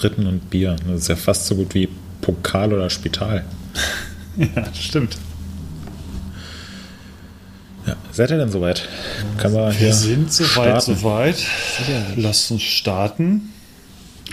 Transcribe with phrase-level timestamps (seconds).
[0.00, 0.76] Fritten und Bier.
[0.86, 1.86] Das ist ja fast so gut wie
[2.22, 3.44] Pokal oder Spital.
[4.38, 5.18] ja, das stimmt.
[7.86, 8.88] Ja, seid ihr denn soweit?
[9.36, 11.44] Können wir, wir sind soweit, soweit.
[12.16, 13.52] Lass uns starten.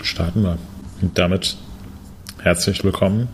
[0.02, 0.56] Starten wir.
[1.02, 1.58] Und damit
[2.42, 3.28] herzlich willkommen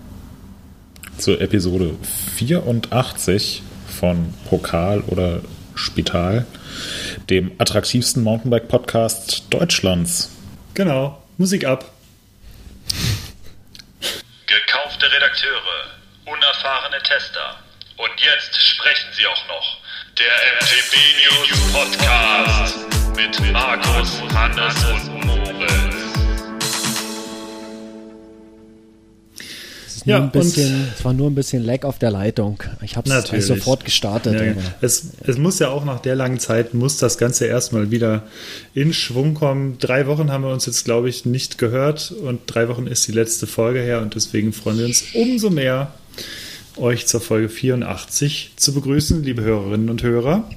[1.16, 1.94] zur Episode
[2.34, 5.40] 84 von Pokal oder
[5.76, 6.46] Spital,
[7.30, 10.30] dem attraktivsten Mountainbike-Podcast Deutschlands.
[10.74, 11.93] Genau, Musik ab.
[17.14, 17.56] Tester.
[17.96, 19.78] Und jetzt sprechen sie auch noch.
[20.18, 20.26] Der
[20.58, 22.76] MTB News Podcast
[23.14, 25.94] mit Markus, Hannes und Moritz.
[30.04, 32.60] ja, ein bisschen, es war nur ein bisschen Lag auf der Leitung.
[32.82, 34.40] Ich habe es sofort gestartet.
[34.40, 38.24] Ja, es, es, muss ja auch nach der langen Zeit, muss das Ganze erstmal wieder
[38.74, 39.78] in Schwung kommen.
[39.78, 43.12] Drei Wochen haben wir uns jetzt, glaube ich, nicht gehört und drei Wochen ist die
[43.12, 45.94] letzte Folge her und deswegen freuen wir uns umso mehr,
[46.76, 50.48] euch zur Folge 84 zu begrüßen, liebe Hörerinnen und Hörer.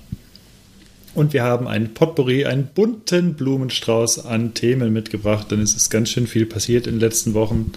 [1.14, 6.10] Und wir haben ein Potpourri, einen bunten Blumenstrauß an Themen mitgebracht, denn es ist ganz
[6.10, 7.72] schön viel passiert in den letzten Wochen.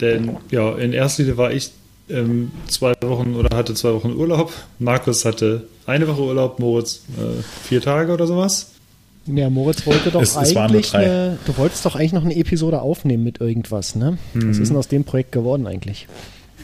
[0.00, 1.70] Denn ja, in erster Linie war ich
[2.10, 4.52] ähm, zwei Wochen oder hatte zwei Wochen Urlaub.
[4.78, 8.72] Markus hatte eine Woche Urlaub, Moritz äh, vier Tage oder sowas.
[9.26, 12.82] Ja, Moritz wollte doch es, eigentlich es eine, du wolltest doch eigentlich noch eine Episode
[12.82, 14.18] aufnehmen mit irgendwas, ne?
[14.34, 14.50] Mhm.
[14.50, 16.06] Was ist denn aus dem Projekt geworden eigentlich?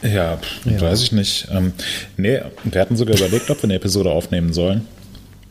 [0.01, 0.81] Ja, ja.
[0.81, 1.47] weiß ich nicht.
[1.51, 1.73] Ähm,
[2.17, 4.87] nee, wir hatten sogar überlegt, ob wir eine Episode aufnehmen sollen.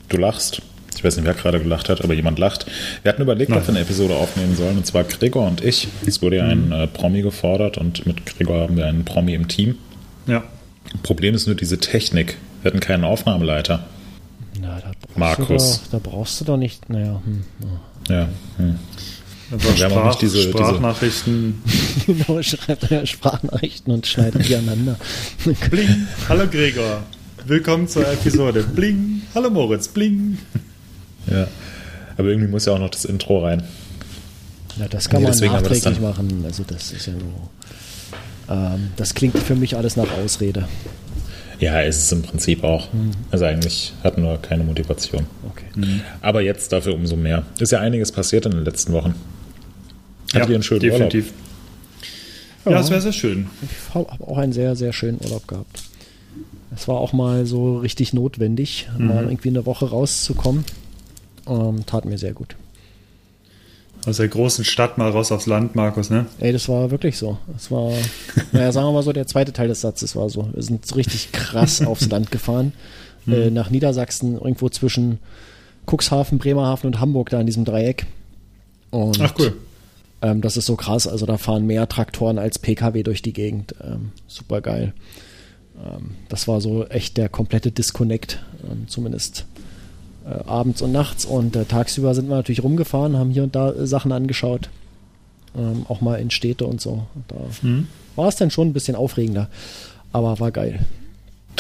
[0.08, 0.62] Du lachst.
[0.96, 2.66] Ich weiß nicht, wer gerade gelacht hat, aber jemand lacht.
[3.02, 3.60] Wir hatten überlegt, Nein.
[3.60, 5.88] ob wir eine Episode aufnehmen sollen, und zwar Gregor und ich.
[6.04, 6.72] Es wurde ja ein mhm.
[6.72, 9.76] äh, Promi gefordert und mit Gregor haben wir einen Promi im Team.
[10.26, 10.42] Ja.
[11.02, 12.36] Problem ist nur diese Technik.
[12.62, 13.84] Wir hatten keinen Aufnahmeleiter.
[14.60, 15.80] Na, da Markus.
[15.84, 16.90] Doch, da brauchst du doch nicht.
[16.90, 17.22] Naja.
[17.24, 17.44] Hm,
[18.08, 18.14] ja.
[18.14, 18.78] ja hm.
[19.52, 21.60] Aber wir Sprach, nicht diese, Sprachnachrichten.
[22.06, 24.96] genau, schreibt er Sprachnachrichten und schneidet die aneinander.
[25.70, 26.06] Bling.
[26.28, 27.02] Hallo Gregor.
[27.46, 28.62] Willkommen zur Episode.
[28.62, 29.22] Bling.
[29.34, 29.88] Hallo Moritz.
[29.88, 30.38] Bling.
[31.28, 31.48] Ja.
[32.16, 33.64] Aber irgendwie muss ja auch noch das Intro rein.
[34.78, 36.44] Ja, das kann nee, man nachträglich machen.
[36.44, 38.54] Also das ist ja so.
[38.54, 40.68] Ähm, das klingt für mich alles nach Ausrede.
[41.58, 42.92] Ja, ist es im Prinzip auch.
[42.92, 43.10] Mhm.
[43.32, 45.26] Also eigentlich hatten wir keine Motivation.
[45.48, 45.66] Okay.
[45.74, 46.02] Mhm.
[46.20, 47.42] Aber jetzt dafür umso mehr.
[47.58, 49.16] Ist ja einiges passiert in den letzten Wochen.
[50.34, 51.32] Hattet ja, ihr einen schönen definitiv.
[52.64, 52.76] Urlaub?
[52.76, 53.46] Ja, es wäre sehr schön.
[53.62, 55.82] Ich habe auch einen sehr, sehr schönen Urlaub gehabt.
[56.74, 59.08] Es war auch mal so richtig notwendig, mhm.
[59.08, 60.64] mal irgendwie eine Woche rauszukommen.
[61.48, 62.56] Ähm, tat mir sehr gut.
[64.06, 66.26] Aus der großen Stadt mal raus aufs Land, Markus, ne?
[66.38, 67.38] Ey, das war wirklich so.
[67.52, 67.92] Das war,
[68.52, 70.48] naja, sagen wir mal so, der zweite Teil des Satzes war so.
[70.54, 72.72] Wir sind so richtig krass aufs Land gefahren.
[73.26, 73.32] Mhm.
[73.32, 75.18] Äh, nach Niedersachsen, irgendwo zwischen
[75.90, 78.06] Cuxhaven, Bremerhaven und Hamburg, da in diesem Dreieck.
[78.90, 79.54] Und, Ach cool.
[80.22, 81.06] Ähm, das ist so krass.
[81.06, 83.74] Also da fahren mehr Traktoren als Pkw durch die Gegend.
[83.82, 84.94] Ähm, super geil.
[85.76, 89.46] Ähm, das war so echt der komplette Disconnect, ähm, zumindest
[90.24, 91.24] äh, abends und nachts.
[91.24, 94.70] Und äh, tagsüber sind wir natürlich rumgefahren, haben hier und da äh, Sachen angeschaut.
[95.56, 97.06] Ähm, auch mal in Städte und so.
[97.28, 97.88] Da mhm.
[98.14, 99.48] war es dann schon ein bisschen aufregender.
[100.12, 100.80] Aber war geil.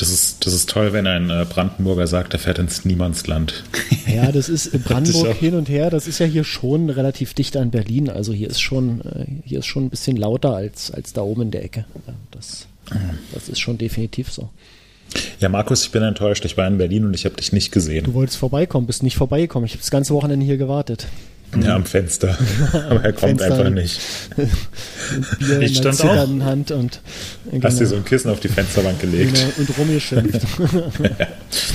[0.00, 3.64] Das ist, das ist toll, wenn ein äh, Brandenburger sagt, er fährt ins Niemandsland.
[4.06, 5.88] Ja, das ist Brandenburg hin und her.
[5.88, 8.08] Das ist ja hier schon relativ dicht an Berlin.
[8.08, 11.42] Also hier ist schon, äh, hier ist schon ein bisschen lauter als, als da oben
[11.42, 11.84] in der Ecke.
[12.32, 12.66] Das,
[13.32, 14.48] das ist schon definitiv so.
[15.38, 16.44] Ja, Markus, ich bin enttäuscht.
[16.44, 18.04] Ich war in Berlin und ich habe dich nicht gesehen.
[18.04, 19.66] Du wolltest vorbeikommen, bist nicht vorbeigekommen.
[19.66, 21.06] Ich habe das ganze Wochenende hier gewartet.
[21.58, 22.38] Ja, am Fenster.
[22.72, 24.00] Aber er kommt Fenster einfach nicht.
[25.38, 26.28] Bier ich stand auch.
[26.28, 27.00] In Hand und,
[27.50, 27.64] genau.
[27.64, 29.34] Hast dir so ein Kissen auf die Fensterbank gelegt.
[29.34, 30.40] Genau, und rumgeschimpft.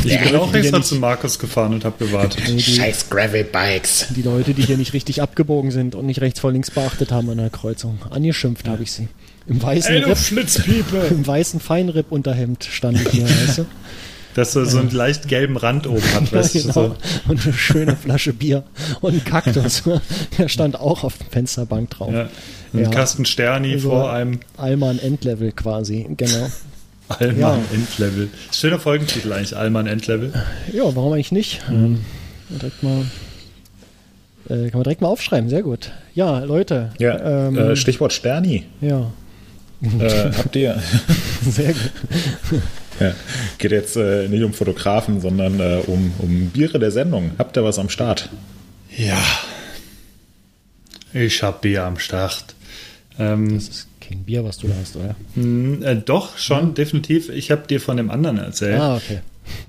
[0.05, 2.47] ich bin auch extra zu Markus gefahren und habe gewartet.
[2.47, 4.07] Die, Scheiß Gravel-Bikes.
[4.15, 7.29] Die Leute, die hier nicht richtig abgebogen sind und nicht rechts vor links beachtet haben
[7.29, 7.99] an der Kreuzung.
[8.09, 9.09] Angeschimpft habe ich sie.
[9.47, 13.65] Im weißen Ey, Ripp, Im weißen Feinripp-Unterhemd stand ich hier, weißt du?
[14.35, 16.65] Dass er so einen leicht gelben Rand oben hat, weißt genau.
[16.65, 16.71] du?
[16.73, 16.95] So.
[17.29, 18.63] Und eine schöne Flasche Bier
[19.01, 19.83] und ein Kaktus.
[20.37, 22.13] Der stand auch auf der Fensterbank drauf.
[22.13, 22.29] Ja.
[22.73, 22.89] Ein ja.
[22.89, 24.41] Kasten Sterni also vor einem.
[24.57, 26.49] Alman Endlevel quasi, genau.
[27.07, 27.59] Alman ja.
[27.73, 28.29] Endlevel.
[28.51, 30.33] Schöner Folgentitel eigentlich, Alman Endlevel.
[30.73, 31.67] Ja, warum eigentlich nicht?
[31.69, 31.75] Mhm.
[31.75, 32.05] Ähm,
[32.49, 33.05] direkt mal
[34.49, 35.91] äh, kann man direkt mal aufschreiben, sehr gut.
[36.13, 36.91] Ja, Leute.
[36.99, 38.65] Ja, ähm, äh, Stichwort Sterni.
[38.81, 39.11] Ja.
[39.81, 40.81] Äh, habt ihr.
[41.41, 42.61] Sehr gut.
[42.99, 43.13] Ja,
[43.57, 47.31] geht jetzt äh, nicht um Fotografen, sondern äh, um, um Biere der Sendung.
[47.37, 48.29] Habt ihr was am Start?
[48.95, 49.21] Ja.
[51.13, 52.55] Ich hab Bier am Start.
[53.19, 55.15] Ähm, das ist kein Bier, was du da hast, oder?
[55.35, 56.71] Mh, hm, äh, doch, schon, ja.
[56.73, 57.29] definitiv.
[57.29, 58.79] Ich habe dir von dem anderen erzählt.
[58.79, 59.19] Ah, okay.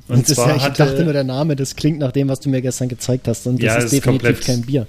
[0.08, 2.48] Und zwar ja, ich hatte, dachte nur, der Name, das klingt nach dem, was du
[2.48, 3.46] mir gestern gezeigt hast.
[3.46, 4.86] Und das ja, ist, ist definitiv komplett, kein Bier.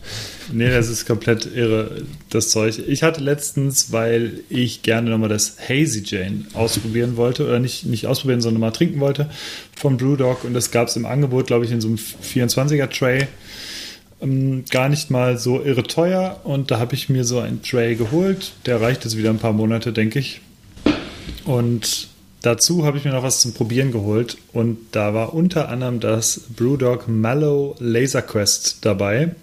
[0.52, 2.80] Nee, das ist komplett irre, das Zeug.
[2.88, 8.06] Ich hatte letztens, weil ich gerne nochmal das Hazy Jane ausprobieren wollte, oder nicht, nicht
[8.06, 9.30] ausprobieren, sondern mal trinken wollte,
[9.76, 10.44] vom Brewdog.
[10.44, 13.28] Und das gab es im Angebot, glaube ich, in so einem 24er Tray.
[14.22, 16.42] Ähm, gar nicht mal so irre teuer.
[16.44, 18.54] Und da habe ich mir so ein Tray geholt.
[18.68, 20.42] Der reicht jetzt wieder ein paar Monate, denke ich.
[21.46, 22.08] Und
[22.42, 26.42] Dazu habe ich mir noch was zum Probieren geholt und da war unter anderem das
[26.56, 29.36] Brewdog Mallow Laser Quest dabei.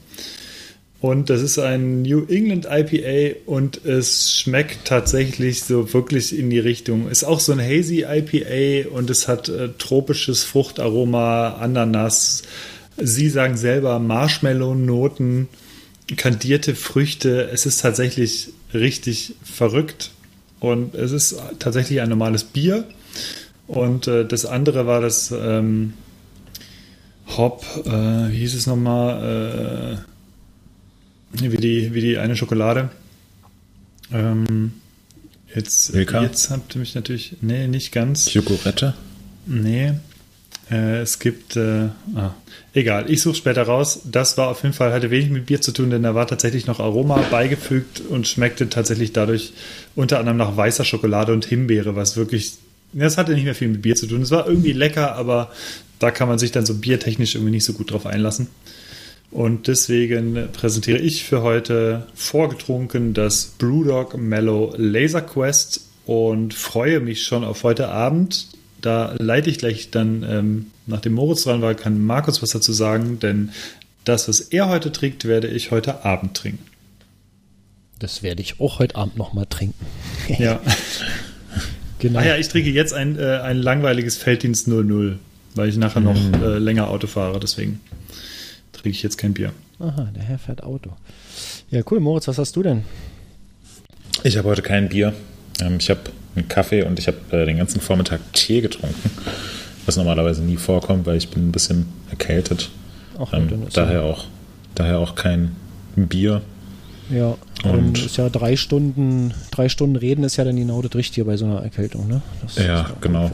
[1.01, 6.59] Und das ist ein New England IPA und es schmeckt tatsächlich so wirklich in die
[6.59, 7.11] Richtung.
[7.11, 12.45] Ist auch so ein Hazy IPA und es hat äh, tropisches Fruchtaroma, Ananas.
[12.97, 15.49] Sie sagen selber Marshmallow-Noten,
[16.17, 17.51] kandierte Früchte.
[17.53, 20.11] Es ist tatsächlich richtig verrückt
[20.65, 22.85] und es ist tatsächlich ein normales Bier.
[23.67, 25.93] Und äh, das andere war das ähm,
[27.37, 29.99] Hop, äh, wie hieß es nochmal?
[31.33, 32.91] Äh, wie, die, wie die eine Schokolade.
[34.13, 34.73] Ähm,
[35.55, 37.37] jetzt, jetzt habt ihr mich natürlich.
[37.41, 38.33] Nee, nicht ganz.
[38.33, 38.95] Chocolate?
[39.47, 39.95] Nee.
[40.71, 42.35] Äh, es gibt, äh, ah,
[42.73, 44.01] egal, ich suche später raus.
[44.05, 46.67] Das war auf jeden Fall, hatte wenig mit Bier zu tun, denn da war tatsächlich
[46.67, 49.53] noch Aroma beigefügt und schmeckte tatsächlich dadurch
[49.95, 52.55] unter anderem nach weißer Schokolade und Himbeere, was wirklich,
[52.93, 54.23] das hatte nicht mehr viel mit Bier zu tun.
[54.23, 55.51] Es war irgendwie lecker, aber
[55.99, 58.49] da kann man sich dann so biertechnisch irgendwie nicht so gut drauf einlassen.
[59.31, 67.25] Und deswegen präsentiere ich für heute vorgetrunken das Brewdog Mellow Laser Quest und freue mich
[67.25, 68.47] schon auf heute Abend.
[68.85, 73.19] Da leite ich gleich dann, ähm, nachdem Moritz dran war, kann Markus was dazu sagen,
[73.19, 73.49] denn
[74.05, 76.67] das, was er heute trinkt, werde ich heute Abend trinken.
[77.99, 79.87] Das werde ich auch heute Abend nochmal trinken.
[80.39, 80.61] ja.
[81.99, 82.19] genau.
[82.19, 85.19] Ah ja, ich trinke jetzt ein, äh, ein langweiliges Felddienst 00,
[85.55, 86.35] weil ich nachher noch mm.
[86.35, 87.81] äh, länger Auto fahre, deswegen
[88.75, 89.55] trinke ich jetzt kein Bier.
[89.79, 90.91] Aha, der Herr fährt Auto.
[91.71, 92.01] Ja, cool.
[92.01, 92.85] Moritz, was hast du denn?
[94.25, 95.15] Ich habe heute kein Bier.
[95.61, 96.01] Ähm, ich habe
[96.37, 99.11] einen Kaffee und ich habe äh, den ganzen Vormittag Tee getrunken,
[99.87, 102.71] was normalerweise nie vorkommt, weil ich bin ein bisschen erkältet.
[103.19, 104.25] Ach, ähm, daher, auch,
[104.75, 105.55] daher auch kein
[105.95, 106.43] Bier.
[107.11, 111.27] Ja, und ist ja drei Stunden, drei Stunden reden ist ja dann genau das Richtige
[111.27, 112.23] bei so einer Erkältung, ne?
[112.43, 113.31] Das ja, genau.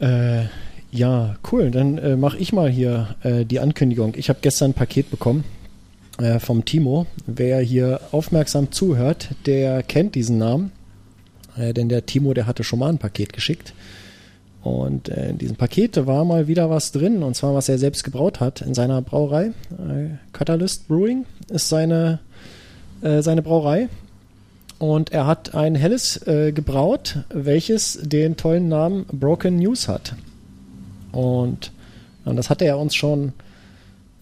[0.00, 0.44] Äh,
[0.92, 1.70] ja, cool.
[1.70, 4.14] Dann äh, mache ich mal hier äh, die Ankündigung.
[4.16, 5.44] Ich habe gestern ein Paket bekommen
[6.18, 7.06] äh, vom Timo.
[7.26, 10.72] Wer hier aufmerksam zuhört, der kennt diesen Namen.
[11.56, 13.72] Äh, denn der Timo, der hatte schon mal ein Paket geschickt.
[14.62, 18.04] Und äh, in diesem Paket war mal wieder was drin, und zwar was er selbst
[18.04, 19.52] gebraut hat in seiner Brauerei.
[19.70, 22.18] Äh, Catalyst Brewing ist seine,
[23.02, 23.88] äh, seine Brauerei.
[24.78, 30.14] Und er hat ein helles äh, gebraut, welches den tollen Namen Broken News hat.
[31.10, 31.72] Und,
[32.24, 33.47] und das hatte er uns schon äh,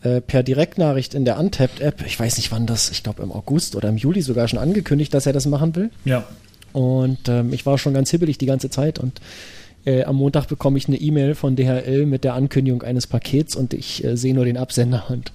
[0.00, 3.88] per Direktnachricht in der Untapped-App, ich weiß nicht wann das, ich glaube im August oder
[3.88, 5.90] im Juli sogar schon angekündigt, dass er das machen will.
[6.04, 6.24] Ja.
[6.72, 9.20] Und ähm, ich war schon ganz hibbelig die ganze Zeit und
[9.86, 13.72] äh, am Montag bekomme ich eine E-Mail von DHL mit der Ankündigung eines Pakets und
[13.72, 15.32] ich äh, sehe nur den Absender und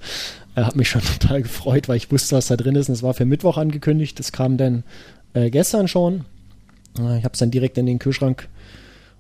[0.56, 2.90] äh, habe mich schon total gefreut, weil ich wusste, was da drin ist.
[2.90, 4.20] Und es war für Mittwoch angekündigt.
[4.20, 4.84] Das kam dann
[5.34, 6.26] äh, gestern schon.
[7.00, 8.50] Äh, ich habe es dann direkt in den Kühlschrank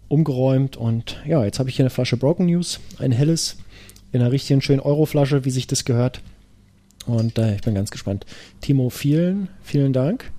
[0.10, 3.56] umgeräumt und ja, jetzt habe ich hier eine Flasche Broken News, ein helles
[4.12, 6.22] in einer richtigen schönen Euroflasche, wie sich das gehört.
[7.06, 8.25] Und äh, ich bin ganz gespannt.
[8.62, 10.32] Timo, vielen, vielen Dank.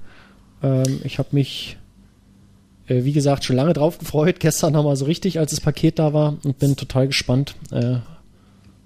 [0.63, 1.77] Ähm, ich habe mich,
[2.87, 4.37] äh, wie gesagt, schon lange drauf gefreut.
[4.41, 7.97] Gestern nochmal so richtig, als das Paket da war und bin total gespannt, äh,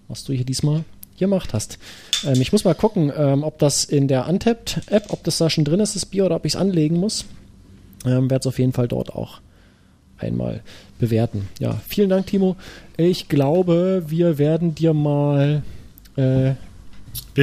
[0.09, 0.85] was du hier diesmal
[1.19, 1.79] gemacht hast.
[2.25, 5.65] Ähm, ich muss mal gucken, ähm, ob das in der Untapped-App, ob das da schon
[5.65, 7.27] drin ist, das Bier, oder ob ich es anlegen muss.
[8.05, 9.41] Ähm, Werde es auf jeden Fall dort auch
[10.19, 10.63] einmal
[10.99, 11.49] bewerten.
[11.59, 12.57] Ja, vielen Dank, Timo.
[12.97, 15.63] Ich glaube, wir werden dir mal
[16.17, 16.53] äh,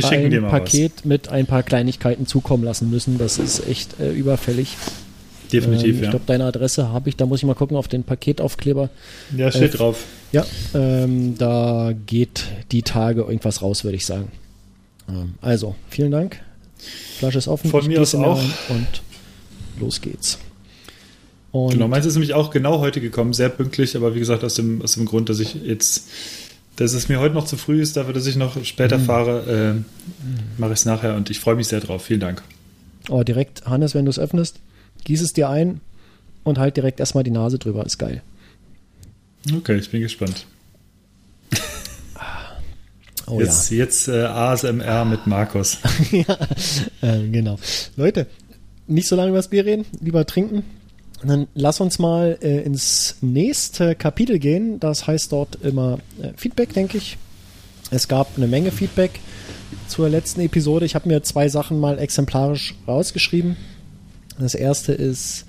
[0.02, 1.06] ein dir Paket was.
[1.06, 3.18] mit ein paar Kleinigkeiten zukommen lassen müssen.
[3.18, 4.78] Das ist echt äh, überfällig.
[5.52, 6.04] Definitiv, ähm, ich ja.
[6.06, 7.16] Ich glaube, deine Adresse habe ich.
[7.16, 8.90] Da muss ich mal gucken auf den Paketaufkleber.
[9.38, 10.06] Ja, steht äh, drauf.
[10.32, 14.32] Ja, ähm, da geht die Tage irgendwas raus, würde ich sagen.
[15.08, 16.40] Ähm, also, vielen Dank.
[17.20, 17.70] Flasche ist offen.
[17.70, 18.42] Von mir aus auch.
[18.70, 18.88] Und
[19.80, 20.40] los geht's.
[21.54, 24.56] Und genau, meins ist nämlich auch genau heute gekommen, sehr pünktlich, aber wie gesagt, aus
[24.56, 26.10] dem, aus dem Grund, dass ich jetzt,
[26.78, 29.06] dass es mir heute noch zu früh ist, dafür, dass ich noch später mhm.
[29.06, 32.06] fahre, äh, mache ich es nachher und ich freue mich sehr drauf.
[32.06, 32.42] Vielen Dank.
[33.08, 34.62] Oh, direkt, Hannes, wenn du es öffnest,
[35.04, 35.80] gieß es dir ein
[36.44, 38.24] und halt direkt erstmal die Nase drüber, ist geil.
[39.56, 40.48] Okay, ich bin gespannt.
[43.28, 43.78] Oh, jetzt ja.
[43.78, 45.78] jetzt äh, ASMR mit Markus.
[46.12, 46.38] ja,
[47.02, 47.60] äh, genau.
[47.96, 48.26] Leute,
[48.88, 50.64] nicht so lange über das Bier reden, lieber trinken.
[51.26, 54.80] Dann lass uns mal äh, ins nächste Kapitel gehen.
[54.80, 57.18] Das heißt dort immer äh, Feedback, denke ich.
[57.92, 59.20] Es gab eine Menge Feedback
[59.88, 60.86] zur letzten Episode.
[60.86, 63.56] Ich habe mir zwei Sachen mal exemplarisch rausgeschrieben.
[64.40, 65.46] Das erste ist,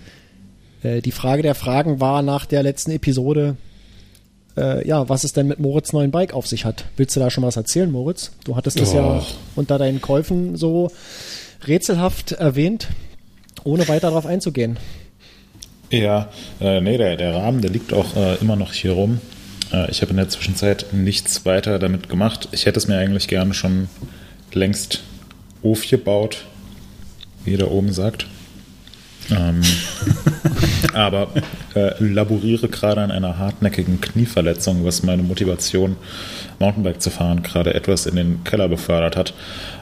[0.82, 3.56] äh, die Frage der Fragen war nach der letzten Episode,
[4.56, 6.84] äh, ja, was es denn mit Moritz neuen Bike auf sich hat.
[6.96, 8.32] Willst du da schon was erzählen, Moritz?
[8.44, 8.96] Du hattest das oh.
[8.96, 9.22] ja
[9.56, 10.90] unter deinen Käufen so
[11.66, 12.88] rätselhaft erwähnt,
[13.64, 14.78] ohne weiter darauf einzugehen.
[15.90, 16.28] Ja,
[16.60, 19.20] äh, nee, der, der Rahmen, der liegt auch äh, immer noch hier rum.
[19.72, 22.48] Äh, ich habe in der Zwischenzeit nichts weiter damit gemacht.
[22.52, 23.88] Ich hätte es mir eigentlich gerne schon
[24.52, 25.02] längst
[25.62, 26.44] aufgebaut,
[27.44, 28.26] wie da oben sagt.
[29.30, 29.62] Ähm,
[30.92, 31.28] aber
[31.74, 35.96] äh, laboriere gerade an einer hartnäckigen Knieverletzung, was meine Motivation,
[36.58, 39.34] Mountainbike zu fahren, gerade etwas in den Keller befördert hat.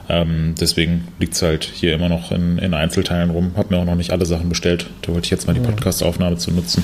[0.09, 3.51] Ähm, deswegen liegt es halt hier immer noch in, in Einzelteilen rum.
[3.55, 4.87] Habe mir auch noch nicht alle Sachen bestellt.
[5.01, 6.83] Da wollte ich jetzt mal die Podcast-Aufnahme zu nutzen.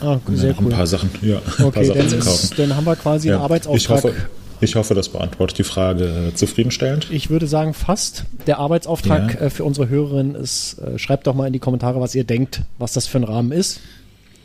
[0.00, 0.66] Ah, sehr noch cool.
[0.66, 3.98] ein paar Sachen, ja, okay, Sachen dann, ist, dann, haben wir quasi ja, einen Arbeitsauftrag.
[3.98, 4.14] Ich hoffe,
[4.60, 7.08] ich hoffe, das beantwortet die Frage äh, zufriedenstellend.
[7.10, 8.24] Ich würde sagen, fast.
[8.46, 9.46] Der Arbeitsauftrag ja.
[9.46, 12.62] äh, für unsere Hörerin ist, äh, schreibt doch mal in die Kommentare, was ihr denkt,
[12.78, 13.80] was das für ein Rahmen ist.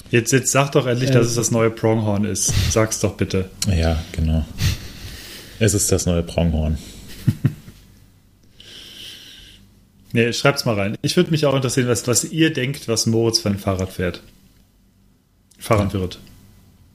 [0.10, 2.54] Jetzt, jetzt sag doch endlich, dass es das neue Pronghorn ist.
[2.72, 3.50] Sag's doch bitte.
[3.76, 4.46] Ja, genau.
[5.60, 6.78] Es ist das neue Pronghorn.
[10.14, 10.96] Nee, schreibt's mal rein.
[11.02, 14.22] Ich würde mich auch interessieren, was, was ihr denkt, was Moritz für ein Fahrrad fährt.
[15.58, 16.20] Fahrrad wird.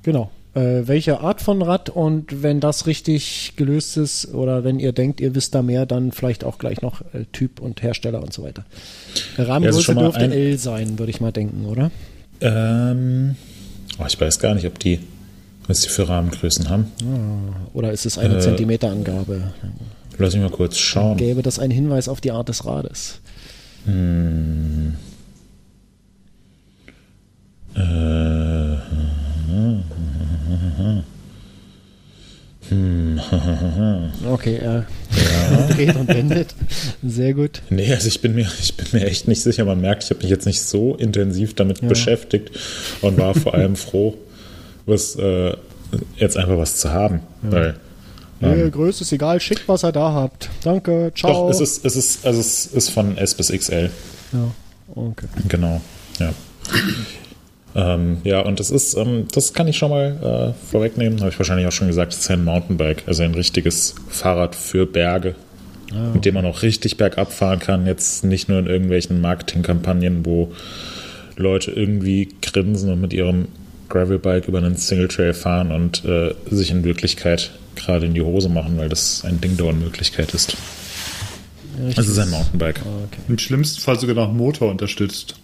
[0.04, 0.30] Genau.
[0.54, 5.20] Äh, welche Art von Rad und wenn das richtig gelöst ist oder wenn ihr denkt,
[5.20, 8.44] ihr wisst da mehr, dann vielleicht auch gleich noch äh, Typ und Hersteller und so
[8.44, 8.64] weiter.
[9.36, 11.90] Rahmengröße ja, dürfte L sein, würde ich mal denken, oder?
[12.40, 13.34] Ähm,
[13.98, 15.00] oh, ich weiß gar nicht, ob die,
[15.66, 16.92] was die für Rahmengrößen haben.
[17.02, 19.52] Ah, oder ist es eine äh, Zentimeterangabe?
[20.18, 21.16] Lass mich mal kurz schauen.
[21.16, 23.20] Gäbe das einen Hinweis auf die Art des Rades?
[23.84, 24.96] Hm.
[27.74, 28.58] Äh.
[32.68, 33.18] Hm.
[34.30, 35.66] Okay, er ja.
[35.74, 36.54] dreht und wendet.
[37.02, 37.62] Sehr gut.
[37.70, 39.64] Nee, also ich bin mir, ich bin mir echt nicht sicher.
[39.64, 41.88] Man merkt, ich habe mich jetzt nicht so intensiv damit ja.
[41.88, 42.50] beschäftigt
[43.00, 44.14] und war vor allem froh,
[44.84, 45.54] was äh,
[46.16, 47.20] jetzt einfach was zu haben.
[47.44, 47.52] Ja.
[47.52, 47.74] Weil
[48.40, 50.48] Nee, Größe ist egal, schickt, was ihr da habt.
[50.62, 51.32] Danke, ciao.
[51.32, 53.90] Doch, es ist, es ist, also es ist von S bis XL.
[54.32, 54.50] Ja,
[54.94, 55.26] okay.
[55.48, 55.80] Genau,
[56.18, 56.32] ja.
[57.74, 61.38] ähm, ja, und das ist, ähm, das kann ich schon mal äh, vorwegnehmen, habe ich
[61.38, 65.34] wahrscheinlich auch schon gesagt, es ist ein Mountainbike, also ein richtiges Fahrrad für Berge,
[65.92, 66.14] oh.
[66.14, 67.86] mit dem man auch richtig bergab fahren kann.
[67.86, 70.52] Jetzt nicht nur in irgendwelchen Marketingkampagnen, wo
[71.36, 73.48] Leute irgendwie grinsen und mit ihrem
[73.88, 78.48] Gravelbike über einen Single Trail fahren und äh, sich in Wirklichkeit gerade in die Hose
[78.48, 80.56] machen, weil das ein Ding der Unmöglichkeit ist.
[81.78, 82.80] Ja, es ist ein Mountainbike.
[82.84, 83.20] Oh, okay.
[83.28, 85.34] Im schlimmsten Fall sogar noch Motor unterstützt.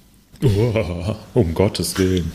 [0.43, 2.31] Oh, um Gottes Willen.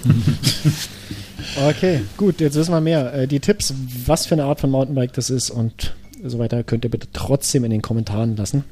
[1.68, 3.14] okay, gut, jetzt wissen wir mehr.
[3.14, 3.74] Äh, die Tipps,
[4.06, 7.64] was für eine Art von Mountainbike das ist und so weiter, könnt ihr bitte trotzdem
[7.66, 8.64] in den Kommentaren lassen.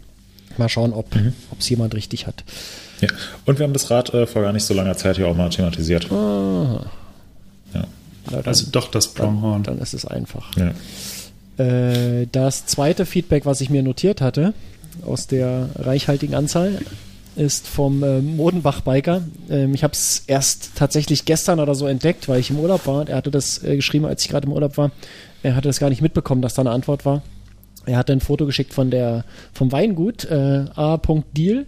[0.57, 1.33] Mal schauen, ob es mhm.
[1.59, 2.43] jemand richtig hat.
[3.01, 3.09] Ja,
[3.45, 5.49] und wir haben das Rad äh, vor gar nicht so langer Zeit hier auch mal
[5.49, 6.11] thematisiert.
[6.11, 6.89] Ah.
[7.73, 7.85] Ja.
[8.43, 9.63] also doch das Pronghorn.
[9.63, 10.51] Dann, dann ist es einfach.
[10.57, 10.73] Ja.
[11.63, 14.53] Äh, das zweite Feedback, was ich mir notiert hatte,
[15.05, 16.79] aus der reichhaltigen Anzahl,
[17.35, 19.21] ist vom äh, Modenbach-Biker.
[19.49, 23.07] Ähm, ich habe es erst tatsächlich gestern oder so entdeckt, weil ich im Urlaub war.
[23.07, 24.91] Er hatte das äh, geschrieben, als ich gerade im Urlaub war.
[25.43, 27.21] Er hatte das gar nicht mitbekommen, dass da eine Antwort war.
[27.85, 31.65] Er hatte ein Foto geschickt von der vom Weingut äh, A.Deal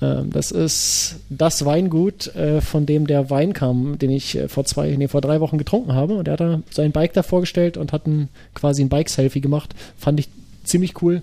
[0.00, 4.94] das ist das Weingut, äh, von dem der Wein kam, den ich äh, vor zwei,
[4.96, 6.14] nee, vor drei Wochen getrunken habe.
[6.14, 9.74] Und er hat da sein Bike da vorgestellt und hat ein, quasi ein Bike-Selfie gemacht.
[9.96, 10.28] Fand ich
[10.64, 11.22] ziemlich cool.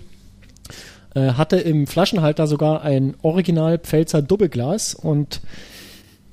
[1.14, 5.40] Äh, hatte im Flaschenhalter sogar ein Original Pfälzer Doppelglas und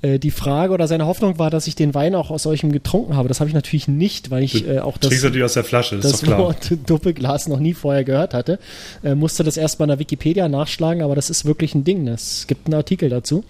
[0.02, 3.28] die Frage oder seine Hoffnung war, dass ich den Wein auch aus solchem getrunken habe.
[3.28, 5.98] Das habe ich natürlich nicht, weil ich äh, auch das, trinkst natürlich aus der Flasche,
[5.98, 8.58] das, Wort Doppelglas noch nie vorher gehört hatte.
[9.02, 12.06] Äh, musste das erst mal in der Wikipedia nachschlagen, aber das ist wirklich ein Ding.
[12.08, 13.44] Es gibt einen Artikel dazu.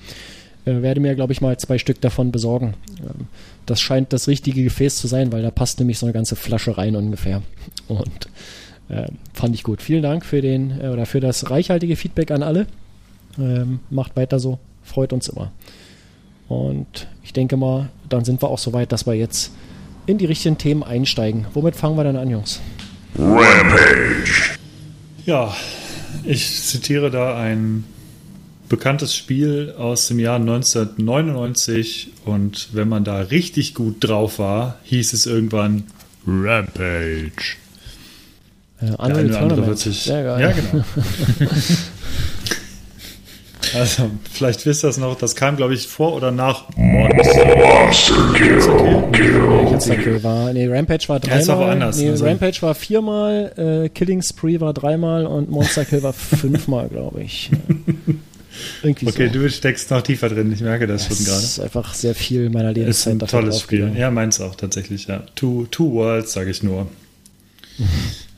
[0.67, 2.75] Äh, werde mir, glaube ich, mal zwei Stück davon besorgen.
[3.01, 3.27] Ähm,
[3.67, 6.79] das scheint das richtige Gefäß zu sein, weil da passt nämlich so eine ganze Flasche
[6.79, 7.43] rein ungefähr.
[7.89, 8.29] Und
[8.89, 9.83] äh, fand ich gut.
[9.83, 12.67] Vielen Dank für den äh, oder für das reichhaltige Feedback an alle.
[13.39, 15.53] Ähm, macht weiter so, freut uns immer.
[16.49, 19.53] Und ich denke mal, dann sind wir auch so weit, dass wir jetzt
[20.07, 21.47] in die richtigen Themen einsteigen.
[21.55, 22.61] Womit fangen wir dann an, Jungs?
[23.19, 24.57] Rampage.
[25.25, 25.55] Ja,
[26.25, 27.85] ich zitiere da ein
[28.69, 35.13] bekanntes Spiel aus dem Jahr 1999 und wenn man da richtig gut drauf war, hieß
[35.13, 35.85] es irgendwann
[36.27, 37.57] Rampage.
[38.81, 40.41] Äh, andere, andere wird sich, Sehr geil.
[40.41, 40.85] Ja, genau.
[43.75, 47.47] Also, vielleicht wisst ihr das noch, das kam, glaube ich, vor oder nach Monster
[48.35, 48.61] Kill.
[49.41, 51.41] Monster Kill war, nee, Rampage war dreimal.
[51.41, 52.25] Ja, war woanders, nee, also.
[52.25, 57.51] Rampage war viermal, äh, Killing Spree war dreimal und Monster Kill war fünfmal, glaube ich.
[58.83, 59.41] Irgendwie okay, so.
[59.41, 61.43] du steckst noch tiefer drin, ich merke das, das schon gerade.
[61.43, 63.17] Das ist einfach sehr viel meiner Lebenszeit.
[63.17, 63.93] Ist ein tolles Spiel.
[63.97, 65.25] Ja, meins auch tatsächlich, ja.
[65.35, 66.87] Two, two Worlds, sage ich nur.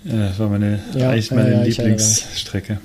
[0.05, 2.81] Das war meine, ja, eigentlich meine ja, Lieblingsstrecke.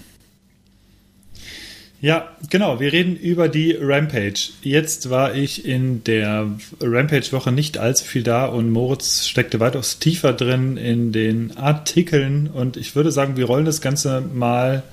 [2.04, 2.82] Ja, genau.
[2.82, 4.50] Wir reden über die Rampage.
[4.62, 10.34] Jetzt war ich in der Rampage-Woche nicht allzu viel da und Moritz steckte weitaus tiefer
[10.34, 12.48] drin in den Artikeln.
[12.48, 14.84] Und ich würde sagen, wir rollen das Ganze mal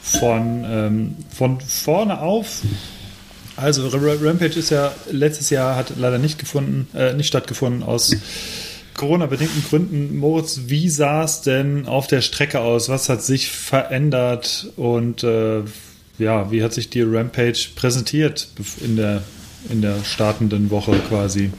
[0.00, 2.62] von, ähm, von vorne auf.
[3.56, 8.14] Also Rampage ist ja letztes Jahr hat leider nicht gefunden, äh, nicht stattgefunden aus
[8.94, 10.16] Corona-bedingten Gründen.
[10.16, 12.88] Moritz, wie sah es denn auf der Strecke aus?
[12.88, 15.62] Was hat sich verändert und äh,
[16.18, 18.48] ja, wie hat sich die Rampage präsentiert
[18.84, 19.22] in der,
[19.70, 21.50] in der startenden Woche quasi?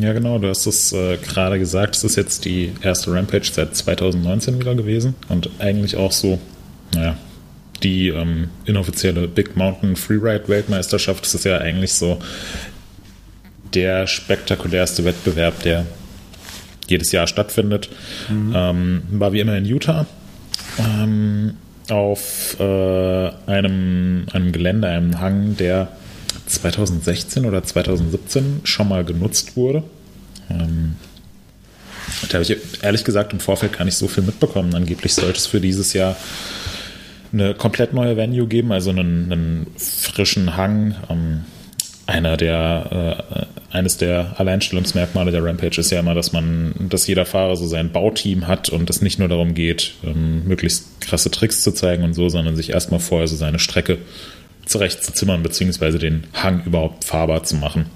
[0.00, 1.96] Ja, genau, du hast es äh, gerade gesagt.
[1.96, 6.38] Es ist jetzt die erste Rampage seit 2019 wieder gewesen und eigentlich auch so,
[6.94, 7.16] naja,
[7.82, 11.24] die ähm, inoffizielle Big Mountain Freeride Weltmeisterschaft.
[11.24, 12.18] Das ist ja eigentlich so
[13.74, 15.86] der spektakulärste Wettbewerb, der
[16.88, 17.88] jedes Jahr stattfindet.
[18.28, 18.52] Mhm.
[18.54, 20.06] Ähm, war wie immer in Utah.
[20.78, 21.54] Ähm,
[21.92, 25.88] auf äh, einem, einem Gelände, einem Hang, der
[26.46, 29.82] 2016 oder 2017 schon mal genutzt wurde.
[30.50, 30.96] Ähm,
[32.28, 34.74] da habe ich ehrlich gesagt im Vorfeld gar nicht so viel mitbekommen.
[34.74, 36.16] Angeblich sollte es für dieses Jahr
[37.32, 40.94] eine komplett neue Venue geben, also einen, einen frischen Hang.
[41.08, 41.44] Ähm,
[42.06, 47.24] einer der, äh, eines der Alleinstellungsmerkmale der Rampage ist ja immer, dass man, dass jeder
[47.24, 51.62] Fahrer so sein Bauteam hat und es nicht nur darum geht, ähm, möglichst krasse Tricks
[51.62, 53.98] zu zeigen und so, sondern sich erstmal vorher so seine Strecke
[54.66, 57.86] zurechtzuzimmern, beziehungsweise den Hang überhaupt fahrbar zu machen.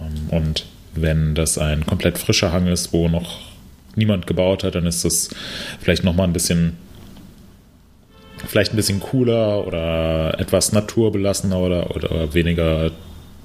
[0.00, 3.40] Ähm, und wenn das ein komplett frischer Hang ist, wo noch
[3.94, 5.30] niemand gebaut hat, dann ist das
[5.80, 6.76] vielleicht nochmal ein bisschen
[8.46, 12.90] vielleicht ein bisschen cooler oder etwas naturbelassener oder, oder weniger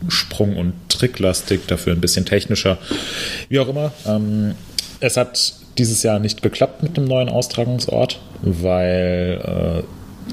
[0.08, 2.78] Sprung- und Tricklastig, dafür ein bisschen technischer.
[3.50, 3.92] Wie auch immer.
[4.06, 4.56] Ähm,
[5.00, 9.84] es hat dieses Jahr nicht geklappt mit dem neuen Austragungsort, weil äh,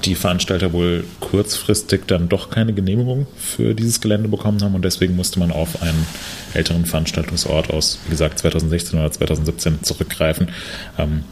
[0.05, 5.15] die Veranstalter wohl kurzfristig dann doch keine Genehmigung für dieses Gelände bekommen haben und deswegen
[5.15, 6.05] musste man auf einen
[6.53, 10.49] älteren Veranstaltungsort aus, wie gesagt, 2016 oder 2017 zurückgreifen.
[10.97, 11.23] Ähm,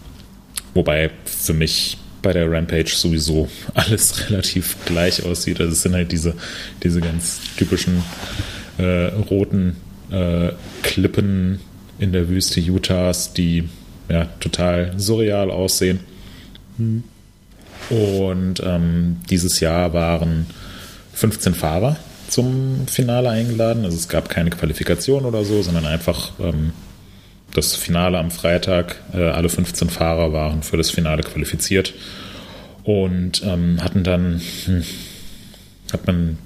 [0.74, 5.60] wobei für mich bei der Rampage sowieso alles relativ gleich aussieht.
[5.60, 6.34] Also es sind halt diese,
[6.84, 8.04] diese ganz typischen
[8.78, 9.78] äh, roten
[10.12, 10.52] äh,
[10.84, 11.60] Klippen
[12.00, 13.68] in der Wüste Utahs, die
[14.10, 16.00] ja total surreal aussehen.
[17.90, 20.46] Und ähm, dieses Jahr waren
[21.14, 21.98] 15 Fahrer
[22.30, 23.86] zum Finale eingeladen.
[23.86, 26.72] Also es gab keine Qualifikation oder so, sondern einfach ähm,
[27.54, 28.98] das Finale am Freitag.
[29.14, 31.94] Äh, alle 15 Fahrer waren für das Finale qualifiziert
[32.84, 34.84] und ähm, hatten dann, hm,
[35.92, 36.38] hat man,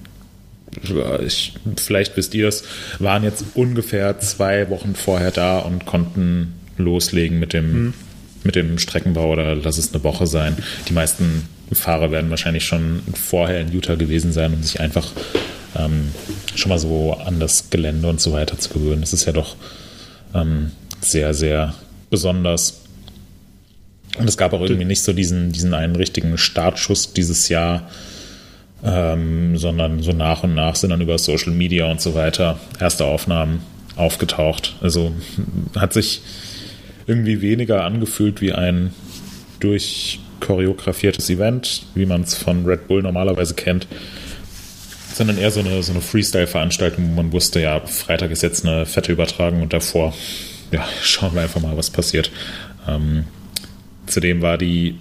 [1.26, 2.64] ich, vielleicht wisst ihr es,
[3.00, 7.94] waren jetzt ungefähr zwei Wochen vorher da und konnten loslegen mit dem, mhm.
[8.44, 10.58] mit dem Streckenbau oder lass es eine Woche sein.
[10.88, 15.12] Die meisten Fahrer werden wahrscheinlich schon vorher in Utah gewesen sein, um sich einfach
[15.78, 16.12] ähm,
[16.56, 19.02] schon mal so an das Gelände und so weiter zu gewöhnen.
[19.02, 19.56] Das ist ja doch
[20.34, 21.74] ähm, sehr, sehr
[22.10, 22.82] besonders.
[24.18, 27.90] Und es gab auch irgendwie nicht so diesen, diesen einen richtigen Startschuss dieses Jahr,
[28.84, 33.06] ähm, sondern so nach und nach sind dann über Social Media und so weiter erste
[33.06, 33.62] Aufnahmen
[33.96, 34.76] aufgetaucht.
[34.82, 35.14] Also
[35.76, 36.22] hat sich
[37.08, 38.94] irgendwie weniger angefühlt wie ein
[39.60, 43.88] durchchoreografiertes Event, wie man es von Red Bull normalerweise kennt,
[45.14, 48.86] sondern eher so eine, so eine Freestyle-Veranstaltung, wo man wusste, ja, Freitag ist jetzt eine
[48.86, 50.14] fette Übertragung und davor,
[50.72, 52.32] ja, schauen wir einfach mal, was passiert.
[52.88, 53.26] Ähm,
[54.08, 54.98] zudem war die,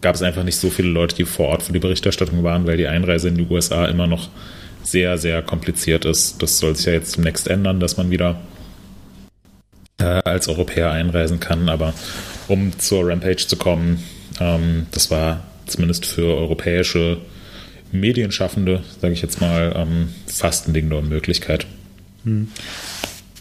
[0.00, 2.76] gab es einfach nicht so viele Leute, die vor Ort für die Berichterstattung waren, weil
[2.76, 4.28] die Einreise in die USA immer noch
[4.82, 6.42] sehr, sehr kompliziert ist.
[6.42, 8.40] Das soll sich ja jetzt demnächst ändern, dass man wieder
[9.98, 11.68] äh, als Europäer einreisen kann.
[11.68, 11.94] Aber
[12.48, 14.02] um zur Rampage zu kommen,
[14.40, 17.18] ähm, das war zumindest für europäische
[17.92, 21.66] Medienschaffende, sage ich jetzt mal, ähm, fast ein Ding der Unmöglichkeit.
[22.24, 22.48] Hm.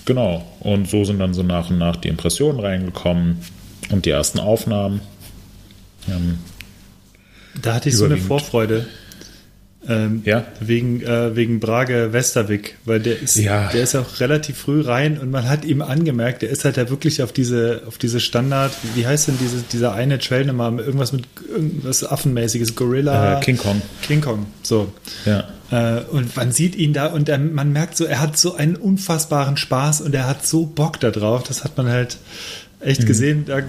[0.05, 0.43] Genau.
[0.59, 3.37] Und so sind dann so nach und nach die Impressionen reingekommen
[3.89, 5.01] und die ersten Aufnahmen.
[6.09, 6.39] Ähm,
[7.61, 8.87] da hatte ich so eine Vorfreude.
[9.87, 10.45] Ähm, ja.
[10.59, 13.69] Wegen, äh, wegen Brage Westerwick, weil der ist, ja.
[13.69, 16.89] der ist auch relativ früh rein und man hat ihm angemerkt, der ist halt da
[16.91, 21.13] wirklich auf diese, auf diese Standard, wie heißt denn diese, dieser eine Trail nochmal, irgendwas
[21.13, 23.39] mit irgendwas Affenmäßiges, Gorilla.
[23.39, 23.81] Äh, King Kong.
[24.03, 24.93] King Kong, so.
[25.25, 25.45] Ja.
[25.71, 28.75] Äh, und man sieht ihn da und er, man merkt so, er hat so einen
[28.75, 32.17] unfassbaren Spaß und er hat so Bock da drauf, das hat man halt
[32.81, 33.05] echt mhm.
[33.07, 33.45] gesehen.
[33.47, 33.63] Da, äh,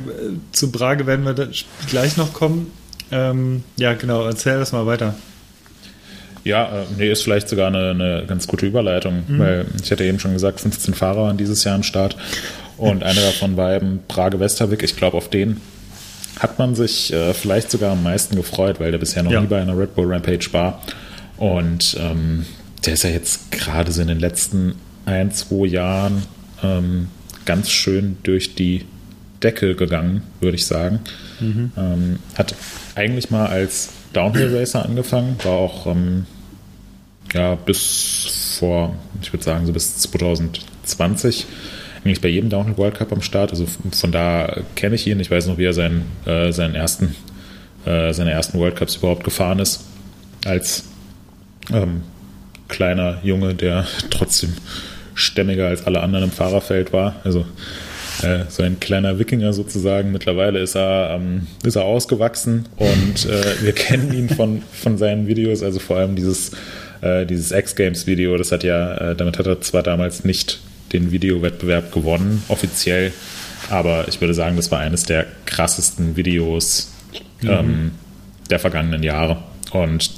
[0.52, 1.48] zu Brage werden wir
[1.88, 2.70] gleich noch kommen.
[3.10, 5.14] Ähm, ja, genau, erzähl das mal weiter.
[6.44, 9.38] Ja, äh, nee, ist vielleicht sogar eine, eine ganz gute Überleitung, mhm.
[9.38, 12.16] weil ich hatte eben schon gesagt, 15 Fahrer waren dieses Jahr am Start
[12.76, 14.82] und einer davon war eben Brage Westerwick.
[14.82, 15.60] Ich glaube, auf den
[16.38, 19.40] hat man sich äh, vielleicht sogar am meisten gefreut, weil der bisher noch ja.
[19.40, 20.82] nie bei einer Red Bull Rampage war.
[21.36, 22.46] Und ähm,
[22.84, 24.74] der ist ja jetzt gerade so in den letzten
[25.04, 26.22] ein, zwei Jahren
[26.62, 27.08] ähm,
[27.44, 28.84] ganz schön durch die
[29.42, 31.00] Decke gegangen, würde ich sagen.
[31.40, 31.72] Mhm.
[31.76, 32.54] Ähm, hat
[32.94, 36.26] eigentlich mal als Downhill Racer angefangen, war auch ähm,
[37.32, 41.46] ja, bis vor, ich würde sagen, so bis 2020
[42.04, 43.50] eigentlich bei jedem Downhill World Cup am Start.
[43.50, 45.20] Also von da kenne ich ihn.
[45.20, 47.14] Ich weiß noch, wie er seinen, äh, seinen ersten,
[47.86, 49.84] äh, seine ersten World Cups überhaupt gefahren ist.
[50.44, 50.84] Als
[51.72, 52.02] ähm,
[52.68, 54.54] kleiner Junge, der trotzdem
[55.14, 57.16] stämmiger als alle anderen im Fahrerfeld war.
[57.22, 57.46] Also
[58.22, 60.12] äh, so ein kleiner Wikinger sozusagen.
[60.12, 65.26] Mittlerweile ist er, ähm, ist er ausgewachsen und äh, wir kennen ihn von, von seinen
[65.26, 66.52] Videos, also vor allem dieses,
[67.00, 70.60] äh, dieses X-Games-Video, das hat ja, äh, damit hat er zwar damals nicht
[70.92, 73.12] den Videowettbewerb gewonnen, offiziell,
[73.70, 76.92] aber ich würde sagen, das war eines der krassesten Videos
[77.40, 77.48] mhm.
[77.48, 77.90] ähm,
[78.50, 79.42] der vergangenen Jahre.
[79.72, 80.10] Und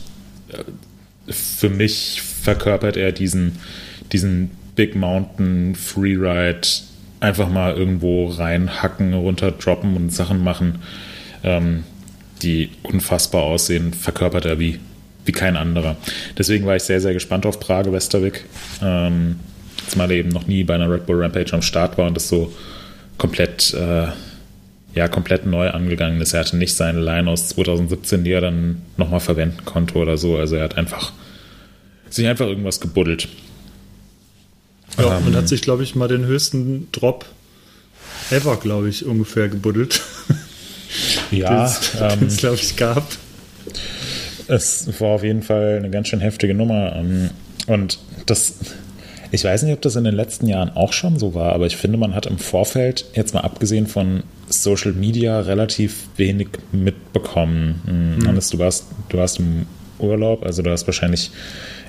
[0.48, 3.58] äh, für mich verkörpert er diesen,
[4.12, 6.66] diesen Big Mountain Freeride
[7.24, 10.80] einfach mal irgendwo reinhacken, runterdroppen und Sachen machen,
[11.42, 11.84] ähm,
[12.42, 14.78] die unfassbar aussehen, verkörpert er wie,
[15.24, 15.96] wie kein anderer.
[16.36, 18.44] Deswegen war ich sehr, sehr gespannt auf Prague Westerwick.
[18.82, 19.40] Ähm,
[19.86, 22.28] zumal er eben noch nie bei einer Red Bull Rampage am Start war und das
[22.28, 22.52] so
[23.18, 24.06] komplett, äh,
[24.94, 26.34] ja, komplett neu angegangen ist.
[26.34, 30.36] Er hatte nicht seine Line aus 2017, die er dann nochmal verwenden konnte oder so.
[30.36, 31.12] Also er hat einfach
[32.10, 33.28] sich einfach irgendwas gebuddelt.
[34.98, 37.24] Ja, ähm, und hat sich, glaube ich, mal den höchsten Drop
[38.30, 40.00] ever, glaube ich, ungefähr gebuddelt.
[41.30, 41.66] Ja,
[41.98, 43.04] den es, ähm, glaube ich, gab.
[44.46, 46.94] Es war auf jeden Fall eine ganz schön heftige Nummer.
[46.94, 47.30] Ähm,
[47.66, 48.54] und das,
[49.32, 51.76] ich weiß nicht, ob das in den letzten Jahren auch schon so war, aber ich
[51.76, 58.18] finde, man hat im Vorfeld, jetzt mal abgesehen von Social Media, relativ wenig mitbekommen.
[58.20, 58.28] Mhm.
[58.28, 59.66] Hannes, du warst, du warst im
[59.98, 61.30] Urlaub, also du hast wahrscheinlich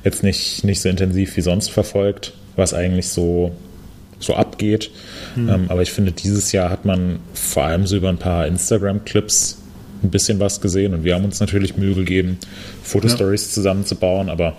[0.04, 3.52] jetzt nicht, nicht so intensiv wie sonst verfolgt was eigentlich so,
[4.20, 4.92] so abgeht.
[5.36, 5.50] Mhm.
[5.50, 9.62] Ähm, aber ich finde, dieses Jahr hat man vor allem so über ein paar Instagram-Clips
[10.04, 12.38] ein bisschen was gesehen und wir haben uns natürlich Mühe gegeben,
[12.84, 13.54] Fotostories ja.
[13.54, 14.56] zusammenzubauen, aber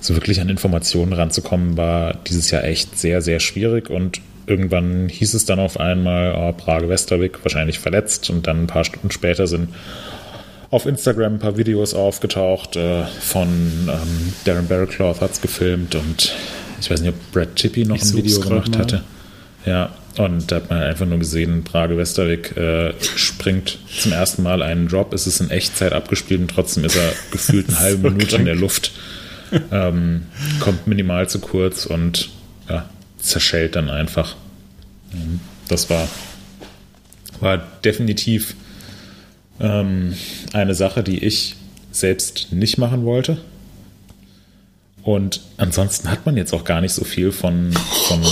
[0.00, 5.34] so wirklich an Informationen ranzukommen, war dieses Jahr echt sehr, sehr schwierig und irgendwann hieß
[5.34, 9.46] es dann auf einmal, oh, Prage Westerwick wahrscheinlich verletzt und dann ein paar Stunden später
[9.46, 9.68] sind
[10.70, 16.34] auf Instagram ein paar Videos aufgetaucht äh, von ähm, Darren Barrowcloth hat es gefilmt und
[16.80, 18.78] ich weiß nicht, ob Brad Chippy noch ich ein Video gemacht mal.
[18.78, 19.02] hatte.
[19.64, 24.62] Ja, und da hat man einfach nur gesehen, Brage Westerwick äh, springt zum ersten Mal
[24.62, 25.12] einen Drop.
[25.12, 28.40] Es ist in Echtzeit abgespielt und trotzdem ist er gefühlt eine halbe so Minute krank.
[28.40, 28.92] in der Luft.
[29.70, 30.26] Ähm,
[30.60, 32.30] kommt minimal zu kurz und
[32.68, 34.36] ja, zerschellt dann einfach.
[35.12, 35.40] Mhm.
[35.68, 36.06] Das war,
[37.40, 38.54] war definitiv
[39.60, 40.14] ähm,
[40.52, 41.56] eine Sache, die ich
[41.90, 43.38] selbst nicht machen wollte.
[45.02, 48.22] Und ansonsten hat man jetzt auch gar nicht so viel von, von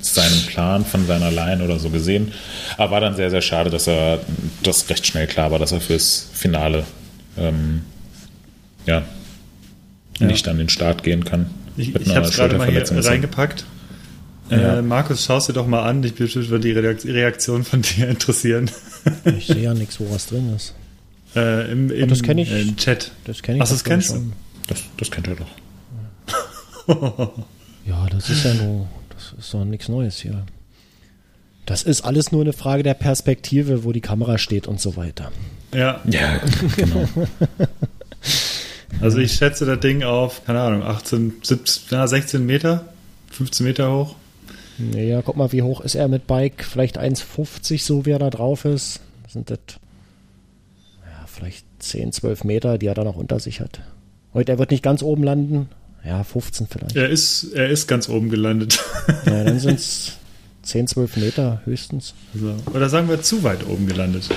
[0.00, 2.32] seinem Plan, von seiner Line oder so gesehen.
[2.76, 4.20] Aber war dann sehr, sehr schade, dass er
[4.62, 6.84] das recht schnell klar war, dass er fürs Finale
[7.36, 7.82] ähm,
[8.86, 9.02] ja,
[10.18, 11.50] ja, nicht an den Start gehen kann.
[11.76, 13.64] Ich, ich habe es gerade mal hier reingepackt.
[14.60, 14.78] Ja.
[14.78, 16.02] Äh, Markus, schaust dir doch mal an.
[16.04, 18.70] Ich würde die Reaktion von dir interessieren.
[19.24, 20.74] ich sehe ja nichts, wo was drin ist.
[21.34, 22.52] Äh, im, im, das kenne ich.
[22.52, 23.10] Im Chat.
[23.24, 23.62] Das kenne ich.
[23.62, 24.32] Ach, das kennst du?
[24.66, 25.48] Das, das kennt er doch.
[27.86, 30.44] ja, das ist ja nur, das ist doch nichts Neues hier.
[31.66, 35.32] Das ist alles nur eine Frage der Perspektive, wo die Kamera steht und so weiter.
[35.72, 36.00] Ja.
[36.04, 36.40] Ja,
[36.76, 37.08] genau.
[39.00, 42.92] also ich schätze das Ding auf, keine Ahnung, 18, 17, 16 Meter,
[43.30, 44.14] 15 Meter hoch.
[44.78, 46.64] Naja, guck mal, wie hoch ist er mit Bike?
[46.64, 49.00] Vielleicht 1,50 so, wie er da drauf ist.
[49.28, 53.80] Sind das ja, vielleicht 10, 12 Meter, die er da noch unter sich hat.
[54.32, 55.68] Heute, er wird nicht ganz oben landen,
[56.04, 56.96] ja, 15 vielleicht.
[56.96, 58.82] Er ist, er ist ganz oben gelandet.
[59.26, 60.18] Ja, dann sind es
[60.64, 62.14] 10, 12 Meter höchstens.
[62.34, 64.28] Also, oder sagen wir zu weit oben gelandet.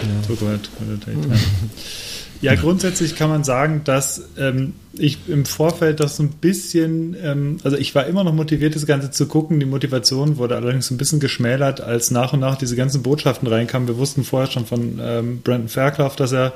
[2.41, 7.15] Ja, ja grundsätzlich kann man sagen, dass ähm, ich im Vorfeld das so ein bisschen,
[7.21, 9.59] ähm, also ich war immer noch motiviert, das Ganze zu gucken.
[9.59, 13.87] Die Motivation wurde allerdings ein bisschen geschmälert, als nach und nach diese ganzen Botschaften reinkamen.
[13.87, 16.53] Wir wussten vorher schon von ähm, Brandon Fairclough, dass er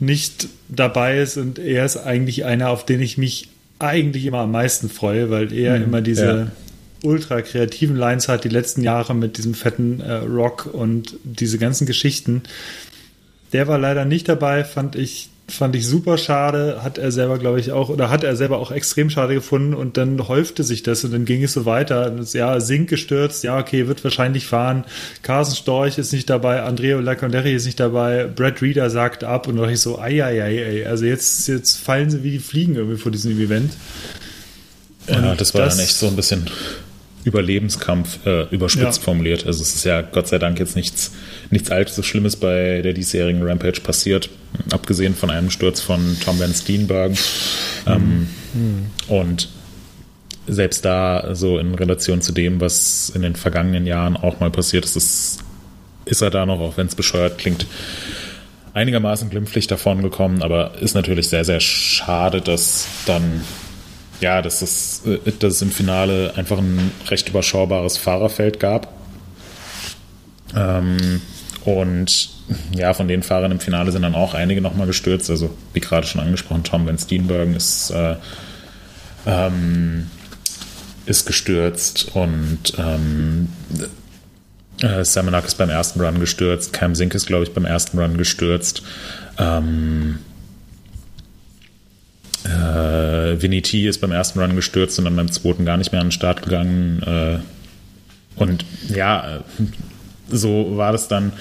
[0.00, 4.52] nicht dabei ist und er ist eigentlich einer, auf den ich mich eigentlich immer am
[4.52, 6.46] meisten freue, weil er mhm, immer diese ja.
[7.04, 11.86] Ultra kreativen Lines hat, die letzten Jahre mit diesem fetten äh, Rock und diese ganzen
[11.86, 12.42] Geschichten.
[13.52, 17.60] Der war leider nicht dabei, fand ich fand ich super schade, hat er selber, glaube
[17.60, 21.04] ich, auch, oder hat er selber auch extrem schade gefunden und dann häufte sich das
[21.04, 22.14] und dann ging es so weiter.
[22.32, 24.84] Ja, Sink gestürzt, ja, okay, wird wahrscheinlich fahren.
[25.22, 29.56] Carsten Storch ist nicht dabei, Andrea Laconderri ist nicht dabei, Brad Reader sagt ab und
[29.56, 30.86] da ich so, ei, ei, ei, ei.
[30.86, 33.74] Also jetzt, jetzt fallen sie wie die Fliegen irgendwie vor diesem Event.
[35.08, 36.46] Und ja, das war das, dann echt so ein bisschen
[37.24, 39.04] Überlebenskampf äh, überspitzt ja.
[39.04, 39.46] formuliert.
[39.46, 41.12] Also es ist ja Gott sei Dank jetzt nichts,
[41.50, 44.28] nichts allzu Schlimmes bei der diesjährigen Rampage passiert,
[44.70, 47.16] abgesehen von einem Sturz von Tom Van Steenbergen.
[47.86, 48.86] Ähm, mhm.
[49.08, 49.48] Und
[50.46, 54.84] selbst da, so in Relation zu dem, was in den vergangenen Jahren auch mal passiert
[54.84, 55.38] ist, ist,
[56.04, 57.66] ist er da noch, auch wenn es bescheuert klingt,
[58.74, 63.42] einigermaßen glimpflich davon gekommen, aber ist natürlich sehr, sehr schade, dass dann
[64.20, 68.92] ja, dass es, äh, dass es im Finale einfach ein recht überschaubares Fahrerfeld gab.
[70.54, 71.20] Ähm,
[71.64, 72.30] und
[72.72, 75.30] ja, von den Fahrern im Finale sind dann auch einige nochmal gestürzt.
[75.30, 78.16] Also, wie gerade schon angesprochen, Tom Van Steenbergen ist, äh,
[79.26, 80.10] ähm,
[81.06, 83.48] ist gestürzt und ähm,
[84.82, 86.72] äh, Samanak ist beim ersten Run gestürzt.
[86.72, 88.82] Cam Sink ist, glaube ich, beim ersten Run gestürzt.
[89.38, 90.18] Ähm,
[92.44, 96.00] äh, Vinny T ist beim ersten Run gestürzt und dann beim zweiten gar nicht mehr
[96.00, 97.02] an den Start gegangen.
[97.02, 97.38] Äh,
[98.36, 99.44] und ja,
[100.28, 101.32] so war das dann,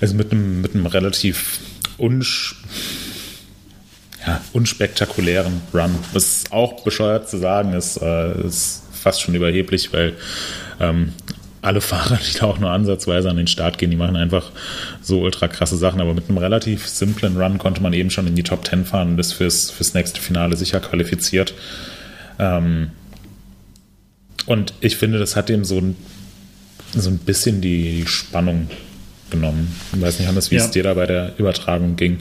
[0.00, 1.60] also mit einem, mit einem relativ
[1.98, 2.56] unsch
[4.26, 5.94] ja, unspektakulären Run.
[6.12, 10.14] Was auch bescheuert zu sagen ist, äh, ist fast schon überheblich, weil
[10.80, 11.12] ähm,
[11.66, 14.50] alle Fahrer, die da auch nur ansatzweise an den Start gehen, die machen einfach
[15.02, 16.00] so ultra krasse Sachen.
[16.00, 19.10] Aber mit einem relativ simplen Run konnte man eben schon in die Top 10 fahren
[19.10, 21.54] und ist fürs, fürs nächste Finale sicher qualifiziert.
[22.38, 22.90] Ähm
[24.46, 25.96] und ich finde, das hat ihm so ein,
[26.94, 28.70] so ein bisschen die Spannung
[29.30, 29.74] genommen.
[29.92, 30.64] Ich weiß nicht, Hannes, wie ja.
[30.64, 32.18] es dir da bei der Übertragung ging.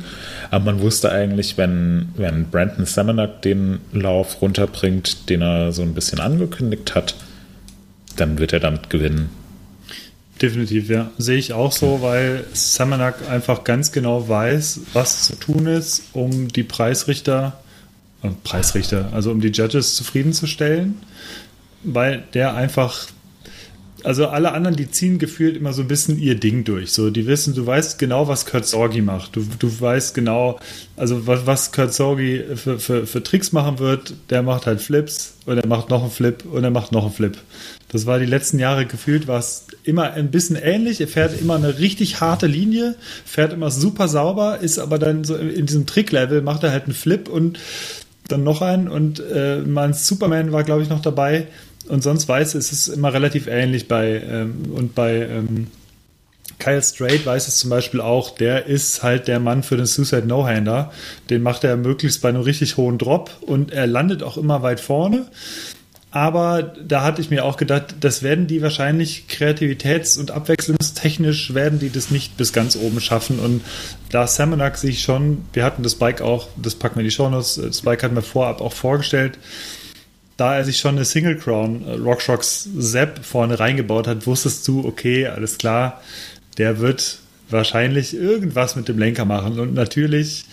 [0.50, 5.94] Aber man wusste eigentlich, wenn, wenn Brandon Samanak den Lauf runterbringt, den er so ein
[5.94, 7.16] bisschen angekündigt hat,
[8.16, 9.30] dann wird er damit gewinnen.
[10.42, 11.12] Definitiv, ja.
[11.18, 16.50] Sehe ich auch so, weil Samanak einfach ganz genau weiß, was zu tun ist, um
[16.50, 17.60] die Preisrichter,
[18.22, 20.96] äh, Preisrichter, also um die Judges zufriedenzustellen,
[21.84, 23.08] weil der einfach
[24.06, 26.92] also alle anderen, die ziehen gefühlt immer so ein bisschen ihr Ding durch.
[26.92, 29.36] So, die wissen, du weißt genau, was Kurt Sorgi macht.
[29.36, 30.60] Du, du weißt genau,
[30.96, 34.14] also was, was Kurt Sorgi für, für, für Tricks machen wird.
[34.30, 37.14] Der macht halt Flips und er macht noch einen Flip und er macht noch einen
[37.14, 37.38] Flip.
[37.90, 41.00] Das war die letzten Jahre gefühlt, war es immer ein bisschen ähnlich.
[41.00, 42.96] Er fährt immer eine richtig harte Linie,
[43.26, 46.94] fährt immer super sauber, ist aber dann so in diesem Trick-Level, macht er halt einen
[46.94, 47.60] Flip und
[48.28, 48.88] dann noch einen.
[48.88, 51.48] Und äh, mein Superman war, glaube ich, noch dabei.
[51.88, 55.68] Und sonst weiß es, ist immer relativ ähnlich bei ähm, und bei ähm,
[56.58, 60.26] Kyle Strait weiß es zum Beispiel auch, der ist halt der Mann für den Suicide
[60.26, 60.92] No-Hander.
[61.30, 64.80] Den macht er möglichst bei einem richtig hohen Drop und er landet auch immer weit
[64.80, 65.28] vorne.
[66.16, 71.78] Aber da hatte ich mir auch gedacht, das werden die wahrscheinlich kreativitäts- und abwechslungstechnisch werden
[71.78, 73.38] die das nicht bis ganz oben schaffen.
[73.38, 73.62] Und
[74.12, 77.56] da Samanak sich schon, wir hatten das Bike auch, das packen wir in die Shownotes,
[77.62, 79.38] das Bike hatten wir vorab auch vorgestellt,
[80.38, 84.86] da er sich schon eine Single Crown äh, RockShox Zap vorne reingebaut hat, wusstest du,
[84.88, 86.02] okay, alles klar,
[86.58, 89.60] der wird wahrscheinlich irgendwas mit dem Lenker machen.
[89.60, 90.46] Und natürlich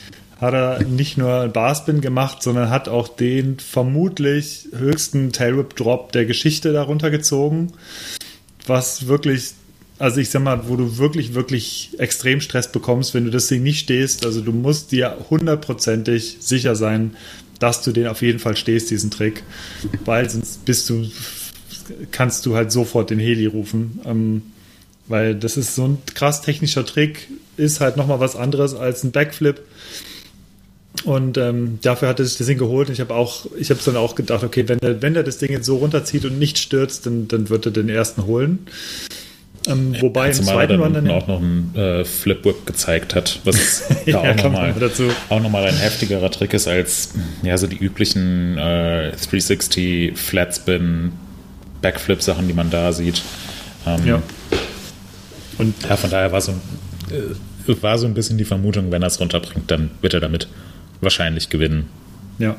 [0.42, 6.26] hat er nicht nur Barspin gemacht, sondern hat auch den vermutlich höchsten Tailwhip Drop der
[6.26, 7.72] Geschichte darunter gezogen,
[8.66, 9.54] was wirklich
[9.98, 13.62] also ich sag mal, wo du wirklich, wirklich extrem Stress bekommst, wenn du das Ding
[13.62, 14.26] nicht stehst.
[14.26, 17.16] Also du musst dir hundertprozentig sicher sein,
[17.60, 19.44] dass du den auf jeden Fall stehst, diesen Trick.
[20.04, 21.08] Weil sonst bist du,
[22.10, 24.00] kannst du halt sofort den Heli rufen.
[24.04, 24.42] Ähm,
[25.06, 29.12] weil das ist so ein krass technischer Trick, ist halt nochmal was anderes als ein
[29.12, 29.60] Backflip.
[31.04, 32.88] Und ähm, dafür hat er sich das Ding geholt.
[32.88, 35.38] Und ich habe auch, ich habe dann auch gedacht, okay, wenn er, wenn er das
[35.38, 38.66] Ding jetzt so runterzieht und nicht stürzt, dann, dann wird er den ersten holen.
[39.68, 43.38] Ähm, wobei ja, im zweiten Run dann auch noch einen äh, Flip Whip gezeigt hat,
[43.44, 44.74] was ja, auch nochmal
[45.40, 47.10] noch ein heftigerer Trick ist als
[47.44, 51.12] ja so die üblichen äh, 360 Flat Spin
[51.80, 53.22] Backflip Sachen, die man da sieht.
[53.86, 54.22] Ähm, Ja.
[55.58, 56.52] Und ja, von daher war so,
[57.10, 60.48] äh, war so ein bisschen die Vermutung, wenn er es runterbringt, dann wird er damit
[61.02, 61.88] wahrscheinlich gewinnen.
[62.38, 62.56] Ja.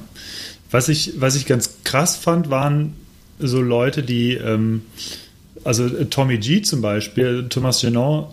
[0.69, 2.95] Was ich, was ich ganz krass fand, waren
[3.39, 4.81] so Leute, die, ähm,
[5.63, 8.27] also äh, Tommy G zum Beispiel, Thomas Genon,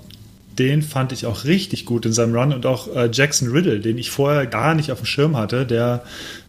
[0.59, 3.99] den fand ich auch richtig gut in seinem Run und auch äh, Jackson Riddle, den
[3.99, 6.05] ich vorher gar nicht auf dem Schirm hatte, der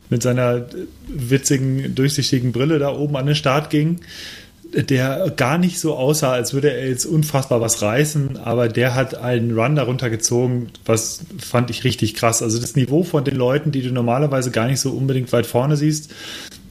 [0.09, 0.63] mit seiner äh,
[1.07, 4.01] witzigen, durchsichtigen Brille da oben an den Start ging,
[4.73, 9.15] der gar nicht so aussah, als würde er jetzt unfassbar was reißen, aber der hat
[9.15, 12.41] einen Run darunter gezogen, was fand ich richtig krass.
[12.41, 15.75] Also das Niveau von den Leuten, die du normalerweise gar nicht so unbedingt weit vorne
[15.77, 16.11] siehst,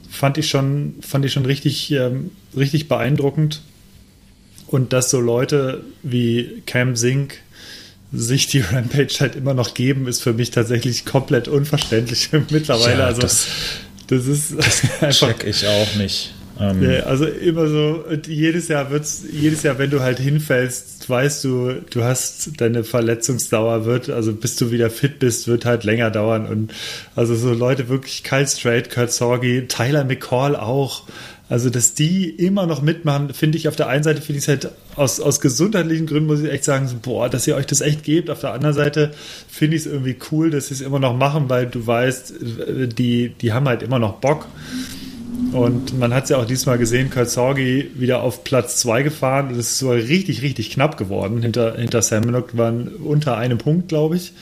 [0.09, 3.61] fand ich schon, fand ich schon richtig, ähm, richtig beeindruckend.
[4.67, 7.39] Und dass so Leute wie Cam Sink
[8.13, 12.99] sich die Rampage halt immer noch geben, ist für mich tatsächlich komplett unverständlich mittlerweile.
[12.99, 13.47] Ja, also das-
[14.07, 14.53] das ist
[15.01, 16.33] einfach Check ich auch nicht.
[16.61, 21.43] Ähm, ja, also immer so, jedes Jahr wird's, jedes Jahr, wenn du halt hinfällst, weißt
[21.43, 26.11] du, du hast deine Verletzungsdauer wird, also bis du wieder fit bist, wird halt länger
[26.11, 26.45] dauern.
[26.45, 26.71] Und
[27.15, 31.03] also so Leute wirklich Kyle Strait, Kurt Sorgi, Tyler McCall auch.
[31.49, 34.47] Also, dass die immer noch mitmachen, finde ich auf der einen Seite, finde ich es
[34.47, 37.81] halt aus, aus gesundheitlichen Gründen, muss ich echt sagen, so, boah, dass ihr euch das
[37.81, 38.29] echt gebt.
[38.29, 39.11] Auf der anderen Seite
[39.49, 42.35] finde ich es irgendwie cool, dass sie es immer noch machen, weil du weißt,
[42.97, 44.47] die, die haben halt immer noch Bock.
[45.51, 49.49] Und man hat es ja auch diesmal gesehen, Kurt Sorgi wieder auf Platz 2 gefahren
[49.49, 51.41] und es ist sogar richtig, richtig knapp geworden.
[51.41, 54.33] Hinter, hinter Sam Minnock waren unter einem Punkt, glaube ich.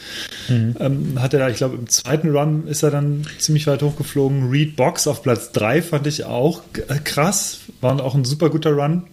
[0.79, 4.49] Ähm, hat er da, ich glaube, im zweiten Run ist er dann ziemlich weit hochgeflogen.
[4.49, 6.61] Reed Box auf Platz 3 fand ich auch
[7.03, 7.61] krass.
[7.81, 9.03] War auch ein super guter Run.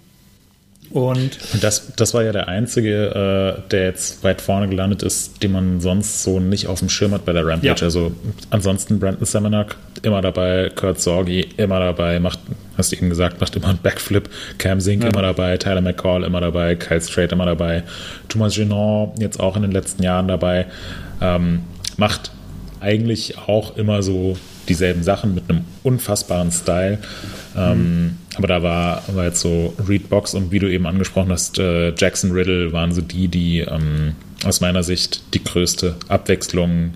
[0.90, 5.42] Und Und das, das war ja der einzige, äh, der jetzt weit vorne gelandet ist,
[5.42, 7.80] den man sonst so nicht auf dem Schirm hat bei der Rampage.
[7.80, 7.84] Ja.
[7.84, 8.12] Also
[8.50, 12.38] ansonsten Brandon Semenak immer dabei, Kurt Sorgi immer dabei, macht,
[12.76, 15.10] hast du eben gesagt, macht immer einen Backflip, Cam Sink Ja.
[15.10, 17.82] immer dabei, Tyler McCall immer dabei, Kyle Strait immer dabei,
[18.28, 20.66] Thomas Genon jetzt auch in den letzten Jahren dabei,
[21.20, 21.60] ähm,
[21.96, 22.30] macht
[22.80, 24.36] eigentlich auch immer so
[24.68, 26.98] dieselben Sachen mit einem unfassbaren Style.
[27.56, 31.58] Ähm, aber da war, war jetzt so Reed Box und wie du eben angesprochen hast,
[31.58, 36.92] äh, Jackson Riddle waren so die, die ähm, aus meiner Sicht die größte Abwechslung,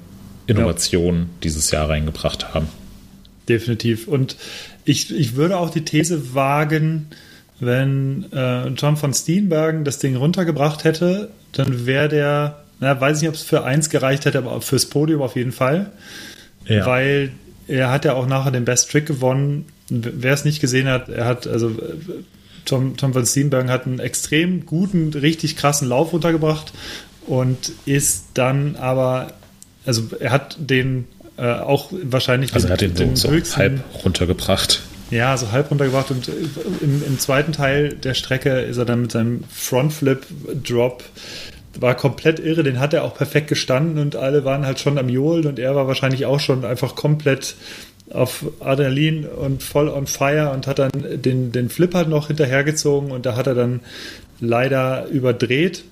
[0.47, 2.69] Innovation dieses Jahr reingebracht haben.
[3.49, 4.09] definitiv.
[4.09, 4.37] Und
[4.85, 7.09] ich, ich würde auch die These wagen,
[7.61, 13.29] wenn äh, John von Steenbergen das Ding runtergebracht hätte, dann wäre der, na, weiß nicht,
[13.29, 15.91] ob es für eins gereicht hätte, aber fürs Podium auf jeden Fall.
[16.67, 16.87] Ja.
[16.87, 17.33] Weil
[17.71, 19.67] er hat ja auch nachher den Best Trick gewonnen.
[19.89, 21.73] Wer es nicht gesehen hat, er hat, also
[22.65, 26.73] Tom, Tom van Steenbergen hat einen extrem guten, richtig krassen Lauf runtergebracht
[27.27, 29.33] und ist dann aber,
[29.87, 31.07] also er hat den
[31.37, 34.83] äh, auch wahrscheinlich Also er hat den dem so, höchsten- halb runtergebracht.
[35.11, 36.33] ja, so halb runtergebracht und äh,
[36.83, 41.03] im, im zweiten Teil der Strecke ist er dann mit seinem Frontflip-Drop
[41.79, 45.09] war komplett irre, den hat er auch perfekt gestanden und alle waren halt schon am
[45.09, 47.55] Johlen und er war wahrscheinlich auch schon einfach komplett
[48.11, 50.91] auf Adrenalin und voll on fire und hat dann
[51.23, 53.81] den, den Flip halt noch hinterhergezogen und da hat er dann
[54.41, 55.85] leider überdreht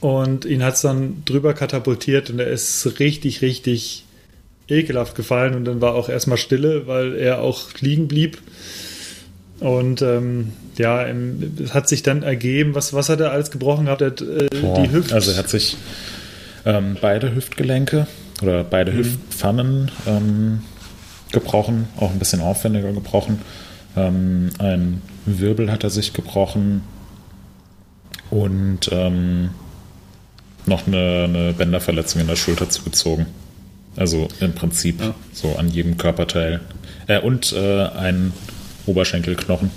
[0.00, 4.04] und ihn hat es dann drüber katapultiert und er ist richtig, richtig
[4.68, 8.38] ekelhaft gefallen und dann war auch erstmal Stille, weil er auch liegen blieb.
[9.60, 14.00] Und ähm, ja, es hat sich dann ergeben, was, was hat er alles gebrochen gehabt?
[14.02, 15.14] Er hat äh, die Hüfte.
[15.14, 15.76] Also er hat sich
[16.64, 18.06] ähm, beide Hüftgelenke
[18.42, 18.96] oder beide Mhm.
[18.98, 20.60] Hüftpfannen ähm,
[21.32, 23.40] gebrochen, auch ein bisschen aufwendiger gebrochen.
[23.96, 26.82] Ähm, ein Wirbel hat er sich gebrochen
[28.30, 29.50] und ähm,
[30.66, 33.26] noch eine, eine Bänderverletzung in der Schulter zugezogen.
[33.96, 35.14] Also im Prinzip Ja.
[35.32, 36.60] so an jedem Körperteil.
[37.06, 38.32] Äh, und äh, ein
[38.84, 39.70] Oberschenkelknochen.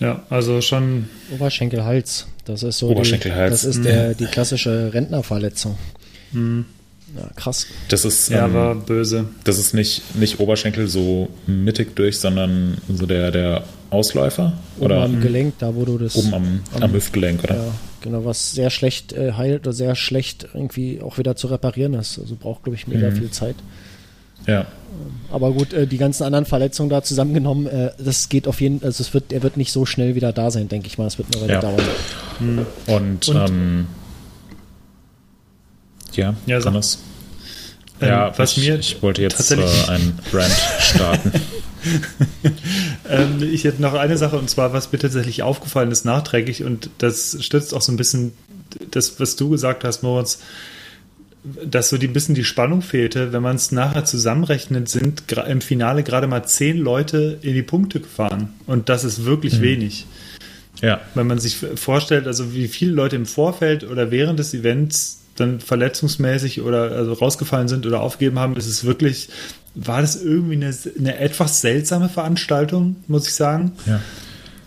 [0.00, 2.26] Ja, also schon, Oberschenkel, Hals.
[2.44, 5.76] Das ist so Oberschenkel, die, das ist der, die klassische Rentnerverletzung.
[6.32, 7.66] Ja, krass.
[7.88, 9.26] Das ist, ja, ähm, war böse.
[9.44, 14.52] Das ist nicht, nicht Oberschenkel so mittig durch, sondern so der, der Ausläufer?
[14.76, 16.16] Oben Oder am Gelenk, da wo du das.
[16.16, 17.54] oben am, am Hüftgelenk, oder?
[17.56, 21.94] Ja, genau, was sehr schlecht äh, heilt oder sehr schlecht irgendwie auch wieder zu reparieren
[21.94, 22.18] ist.
[22.18, 23.16] Also braucht, glaube ich, mega Mhm.
[23.16, 23.56] viel Zeit.
[24.46, 24.66] Ja.
[25.30, 29.02] Aber gut, äh, die ganzen anderen Verletzungen da zusammengenommen, äh, das geht auf jeden also
[29.02, 31.06] es wird, er wird nicht so schnell wieder da sein, denke ich mal.
[31.06, 31.60] Es wird eine Weile Ja.
[31.60, 32.66] dauern.
[32.86, 33.86] Und, Und- ähm,
[36.14, 36.72] ja, Ja, sag.
[36.72, 36.98] Hannes.
[38.00, 39.56] Ähm, ja, was ich, mir ich wollte jetzt äh,
[39.88, 41.32] einen Rant starten.
[43.08, 46.90] Ähm, ich hätte noch eine Sache und zwar, was mir tatsächlich aufgefallen ist, nachträglich und
[46.98, 48.32] das stützt auch so ein bisschen
[48.90, 50.40] das, was du gesagt hast, Moritz,
[51.64, 53.32] dass so die, ein bisschen die Spannung fehlte.
[53.32, 58.00] Wenn man es nachher zusammenrechnet, sind im Finale gerade mal zehn Leute in die Punkte
[58.00, 60.06] gefahren und das ist wirklich wenig.
[60.82, 61.00] Ja.
[61.14, 65.60] Wenn man sich vorstellt, also wie viele Leute im Vorfeld oder während des Events dann
[65.60, 69.28] verletzungsmäßig oder also rausgefallen sind oder aufgegeben haben, ist es wirklich,
[69.74, 73.72] war das irgendwie eine, eine etwas seltsame Veranstaltung, muss ich sagen.
[73.86, 74.00] Ja.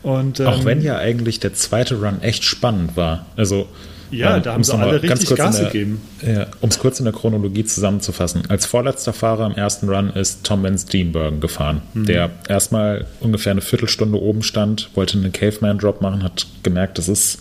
[0.04, 3.26] Und, ähm, Auch wenn ja eigentlich der zweite Run echt spannend war.
[3.36, 3.68] Also
[4.12, 6.02] ja, ähm, da haben sie alle richtig Gas der, gegeben.
[6.26, 8.44] Ja, um es kurz in der Chronologie zusammenzufassen.
[8.50, 12.06] Als vorletzter Fahrer im ersten Run ist Tom Van Steenbergen gefahren, mhm.
[12.06, 17.40] der erstmal ungefähr eine Viertelstunde oben stand, wollte einen Caveman-Drop machen, hat gemerkt, das ist,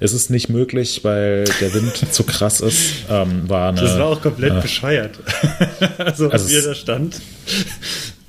[0.00, 3.04] es ist nicht möglich, weil der Wind zu krass ist.
[3.10, 5.18] Ähm, war eine, das war auch komplett äh, bescheuert.
[5.98, 7.20] also, also wie er da stand.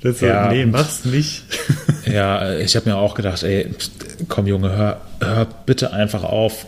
[0.02, 1.44] Das ja, nee, mach's nicht.
[2.06, 3.70] ja, ich habe mir auch gedacht, ey,
[4.28, 6.66] komm Junge, hör, hör bitte einfach auf.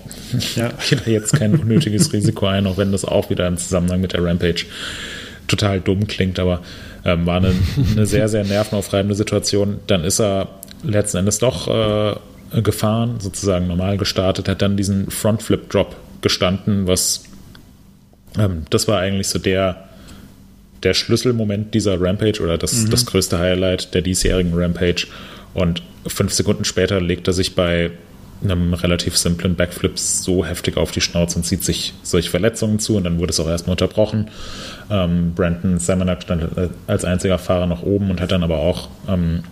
[0.57, 0.71] Ja.
[0.91, 4.13] Ich da jetzt kein unnötiges Risiko ein, auch wenn das auch wieder im Zusammenhang mit
[4.13, 4.67] der Rampage
[5.49, 6.61] total dumm klingt, aber
[7.05, 7.55] ähm, war eine,
[7.93, 9.81] eine, sehr, sehr nervenaufreibende Situation.
[9.87, 10.49] Dann ist er
[10.83, 17.25] letzten Endes doch äh, gefahren, sozusagen normal gestartet, hat dann diesen Front-Flip-Drop gestanden, was
[18.39, 19.85] ähm, das war eigentlich so der
[20.85, 22.91] der Schlüsselmoment dieser Rampage oder das, mhm.
[22.91, 25.07] das größte Highlight der diesjährigen Rampage.
[25.55, 27.91] Und fünf Sekunden später legt er sich bei
[28.43, 32.97] einem relativ simplen Backflip so heftig auf die Schnauze und zieht sich solche Verletzungen zu
[32.97, 34.31] und dann wurde es auch erstmal unterbrochen.
[34.91, 38.89] Ähm, Brandon Samanak stand äh, als einziger Fahrer noch oben und hat dann aber auch
[39.09, 39.45] ähm,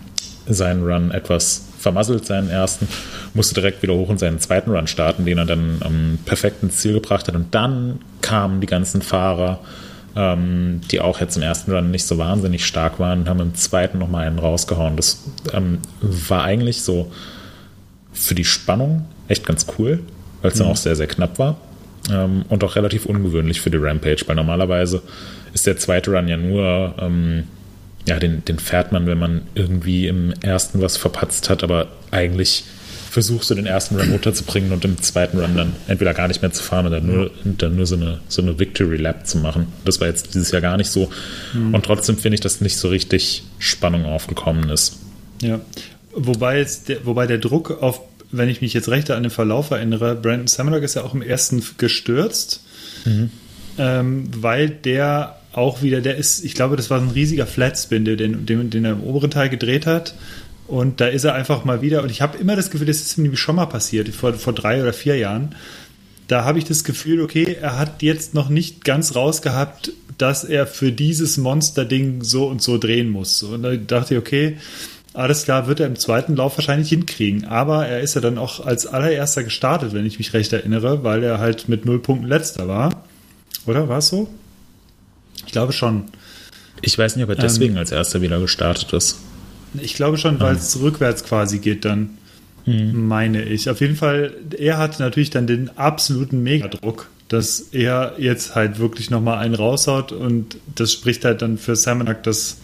[0.47, 2.87] seinen Run etwas vermasselt, seinen ersten,
[3.33, 6.77] musste direkt wieder hoch und seinen zweiten Run starten, den er dann ähm, perfekt ins
[6.77, 9.59] Ziel gebracht hat und dann kamen die ganzen Fahrer
[10.15, 13.55] ähm, die auch jetzt im ersten Run nicht so wahnsinnig stark waren und haben im
[13.55, 14.95] zweiten nochmal einen rausgehauen.
[14.95, 17.11] Das ähm, war eigentlich so
[18.11, 19.99] für die Spannung echt ganz cool,
[20.41, 20.63] weil es mhm.
[20.63, 21.57] dann auch sehr, sehr knapp war.
[22.11, 25.01] Ähm, und auch relativ ungewöhnlich für die Rampage, weil normalerweise
[25.53, 27.43] ist der zweite Run ja nur, ähm,
[28.07, 32.65] ja, den, den fährt man, wenn man irgendwie im ersten was verpatzt hat, aber eigentlich
[33.13, 36.51] versuchst du den ersten Run runterzubringen und im zweiten Run dann entweder gar nicht mehr
[36.51, 39.67] zu fahren oder nur, dann nur so eine, so eine Victory Lap zu machen.
[39.85, 41.11] Das war jetzt dieses Jahr gar nicht so.
[41.53, 41.75] Mhm.
[41.75, 44.97] Und trotzdem finde ich, dass nicht so richtig Spannung aufgekommen ist.
[45.43, 45.61] Ja,
[46.15, 48.01] wobei, jetzt der, wobei der Druck auf,
[48.31, 51.21] wenn ich mich jetzt recht an den Verlauf erinnere, Brandon Samlock ist ja auch im
[51.21, 52.61] ersten gestürzt,
[53.05, 53.29] mhm.
[53.77, 58.47] ähm, weil der auch wieder, der ist, ich glaube, das war ein riesiger Flatspin, den,
[58.47, 60.15] den, den er im oberen Teil gedreht hat
[60.73, 62.01] und da ist er einfach mal wieder.
[62.01, 64.81] Und ich habe immer das Gefühl, das ist mir schon mal passiert, vor, vor drei
[64.81, 65.53] oder vier Jahren.
[66.27, 70.65] Da habe ich das Gefühl, okay, er hat jetzt noch nicht ganz rausgehabt, dass er
[70.65, 73.43] für dieses Monster-Ding so und so drehen muss.
[73.43, 74.57] Und da dachte ich, okay,
[75.13, 77.45] alles klar, wird er im zweiten Lauf wahrscheinlich hinkriegen.
[77.45, 81.23] Aber er ist ja dann auch als allererster gestartet, wenn ich mich recht erinnere, weil
[81.23, 83.03] er halt mit null Punkten letzter war.
[83.67, 84.27] Oder war es so?
[85.45, 86.05] Ich glaube schon.
[86.81, 89.19] Ich weiß nicht, ob er deswegen ähm, als erster wieder gestartet ist.
[89.81, 92.17] Ich glaube schon, weil es rückwärts quasi geht dann.
[92.65, 93.07] Mhm.
[93.07, 93.69] Meine ich.
[93.69, 99.09] Auf jeden Fall, er hat natürlich dann den absoluten Megadruck, dass er jetzt halt wirklich
[99.09, 102.57] nochmal einen raushaut und das spricht halt dann für Samanak, dass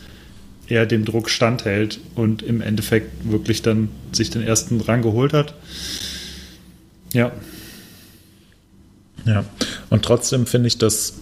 [0.67, 5.55] er dem Druck standhält und im Endeffekt wirklich dann sich den ersten Rang geholt hat.
[7.13, 7.31] Ja.
[9.25, 9.43] Ja,
[9.89, 11.15] und trotzdem finde ich, dass,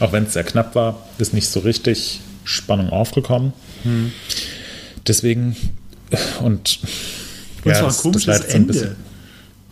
[0.00, 3.52] auch wenn es sehr knapp war, ist nicht so richtig Spannung aufgekommen.
[3.82, 4.12] Hm.
[5.08, 5.56] Deswegen,
[6.40, 6.80] und.
[7.64, 8.54] Und ja, war ein komisches Ende.
[8.54, 8.96] Ein bisschen,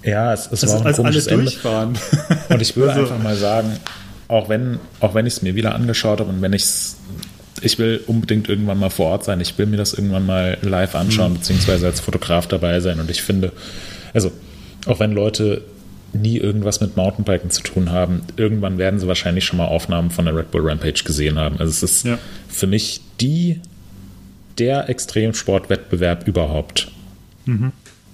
[0.03, 1.97] ja, es, es war ein komisches durchfahren.
[2.49, 3.03] Und ich würde also.
[3.03, 3.78] einfach mal sagen,
[4.28, 6.97] auch wenn, auch wenn ich es mir wieder angeschaut habe und wenn ich es
[7.64, 9.41] ich will unbedingt irgendwann mal vor Ort sein.
[9.41, 11.37] Ich will mir das irgendwann mal live anschauen, mhm.
[11.37, 13.01] beziehungsweise als Fotograf dabei sein.
[13.01, 13.53] Und ich finde,
[14.12, 14.32] also
[14.87, 15.62] auch wenn Leute
[16.12, 20.26] nie irgendwas mit Mountainbiken zu tun haben, irgendwann werden sie wahrscheinlich schon mal Aufnahmen von
[20.26, 21.59] der Red Bull Rampage gesehen haben.
[21.59, 22.18] Also es ist ja.
[22.49, 23.61] für mich die
[24.59, 26.91] der Extremsportwettbewerb überhaupt.
[27.47, 27.73] Mhm.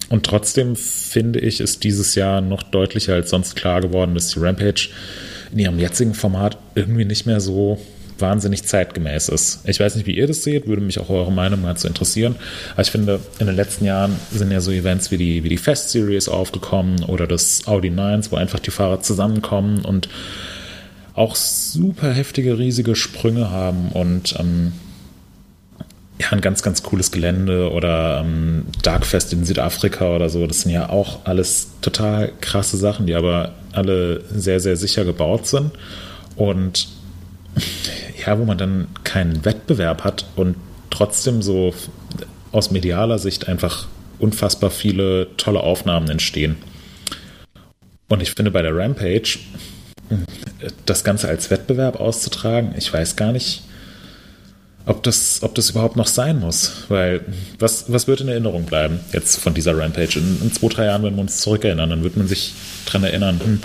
[0.08, 4.40] Und trotzdem finde ich, ist dieses Jahr noch deutlicher als sonst klar geworden, dass die
[4.40, 4.88] Rampage
[5.52, 7.78] in ihrem jetzigen Format irgendwie nicht mehr so
[8.18, 9.60] wahnsinnig zeitgemäß ist.
[9.66, 12.34] Ich weiß nicht, wie ihr das seht, würde mich auch eure Meinung mal zu interessieren.
[12.72, 15.56] Aber ich finde, in den letzten Jahren sind ja so Events wie die, wie die
[15.56, 20.08] Fest Series aufgekommen oder das Audi 9, wo einfach die Fahrer zusammenkommen und
[21.14, 24.72] auch super heftige, riesige Sprünge haben und ähm,
[26.20, 30.46] ja, ein ganz, ganz cooles Gelände oder ähm, Darkfest in Südafrika oder so.
[30.46, 35.46] Das sind ja auch alles total krasse Sachen, die aber alle sehr, sehr sicher gebaut
[35.46, 35.72] sind.
[36.36, 36.88] Und
[38.26, 40.56] ja, wo man dann keinen Wettbewerb hat und
[40.90, 41.72] trotzdem so
[42.52, 43.86] aus medialer Sicht einfach
[44.18, 46.56] unfassbar viele tolle Aufnahmen entstehen.
[48.08, 49.38] Und ich finde bei der Rampage,
[50.84, 53.62] das Ganze als Wettbewerb auszutragen, ich weiß gar nicht,
[54.86, 56.84] ob das, ob das überhaupt noch sein muss.
[56.88, 57.20] Weil
[57.58, 60.18] was, was wird in Erinnerung bleiben jetzt von dieser Rampage?
[60.18, 62.54] In, in zwei, drei Jahren, wenn wir uns zurückerinnern, dann wird man sich
[62.86, 63.60] daran erinnern, hm,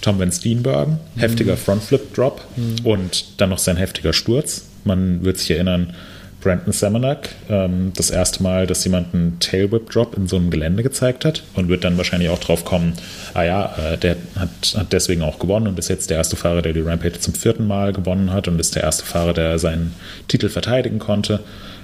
[0.00, 1.58] Tom Van Steenbergen, heftiger mhm.
[1.58, 2.86] Frontflip-Drop mhm.
[2.86, 4.64] und dann noch sein heftiger Sturz.
[4.84, 5.94] Man wird sich erinnern,
[6.40, 11.24] Brandon Semenak ähm, das erste Mal, dass jemand einen Tailwhip-Drop in so einem Gelände gezeigt
[11.24, 12.94] hat und wird dann wahrscheinlich auch drauf kommen,
[13.34, 16.62] ah ja, äh, der hat, hat deswegen auch gewonnen und ist jetzt der erste Fahrer,
[16.62, 19.94] der die Rampage zum vierten Mal gewonnen hat und ist der erste Fahrer, der seinen
[20.28, 21.40] Titel verteidigen konnte.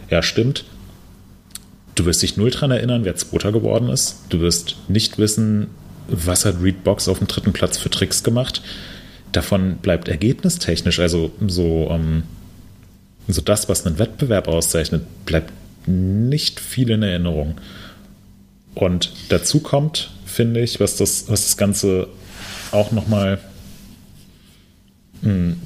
[0.09, 0.65] Ja, stimmt.
[1.97, 4.25] Du wirst dich null dran erinnern, wer Zweiter geworden ist.
[4.29, 5.69] Du wirst nicht wissen,
[6.09, 8.63] was hat Reed Box auf dem dritten Platz für Tricks gemacht.
[9.33, 12.25] Davon bleibt ergebnistechnisch, also so ähm,
[13.29, 15.53] so das, was einen Wettbewerb auszeichnet, bleibt
[15.87, 17.55] nicht viel in Erinnerung.
[18.75, 22.09] Und dazu kommt, finde ich, was das, was das Ganze
[22.73, 23.39] auch nochmal
[25.23, 25.57] hm,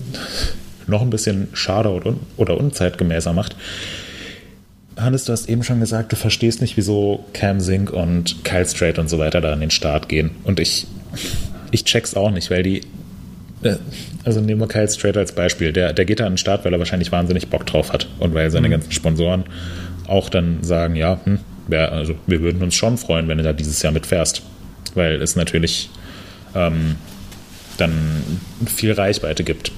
[0.87, 3.57] noch ein bisschen schade oder, oder unzeitgemäßer macht.
[4.97, 8.99] Hannes, du hast eben schon gesagt, du verstehst nicht, wieso Cam Sink und Kyle Strait
[8.99, 10.33] und so weiter da an den Start gehen.
[10.45, 10.87] Und ich,
[11.71, 12.83] ich check's auch nicht, weil die
[14.25, 15.73] also nehmen wir Kyle Strait als Beispiel.
[15.73, 18.35] Der, der geht da an den Start, weil er wahrscheinlich wahnsinnig Bock drauf hat und
[18.35, 18.73] weil seine mhm.
[18.73, 19.45] ganzen Sponsoren
[20.07, 23.53] auch dann sagen, ja, hm, wär, also wir würden uns schon freuen, wenn du da
[23.53, 24.43] dieses Jahr mitfährst.
[24.95, 25.91] Weil es natürlich
[26.55, 26.97] ähm,
[27.77, 27.93] dann
[28.67, 29.71] viel Reichweite gibt.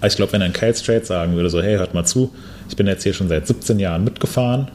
[0.00, 2.34] Also ich glaube, wenn ein Kyle Strait sagen würde, so, hey, hört mal zu,
[2.68, 4.68] ich bin jetzt hier schon seit 17 Jahren mitgefahren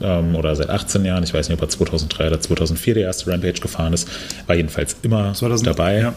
[0.00, 3.30] ähm, oder seit 18 Jahren, ich weiß nicht, ob er 2003 oder 2004 die erste
[3.30, 4.08] Rampage gefahren ist,
[4.46, 5.98] war jedenfalls immer 2000, dabei.
[6.00, 6.14] Ja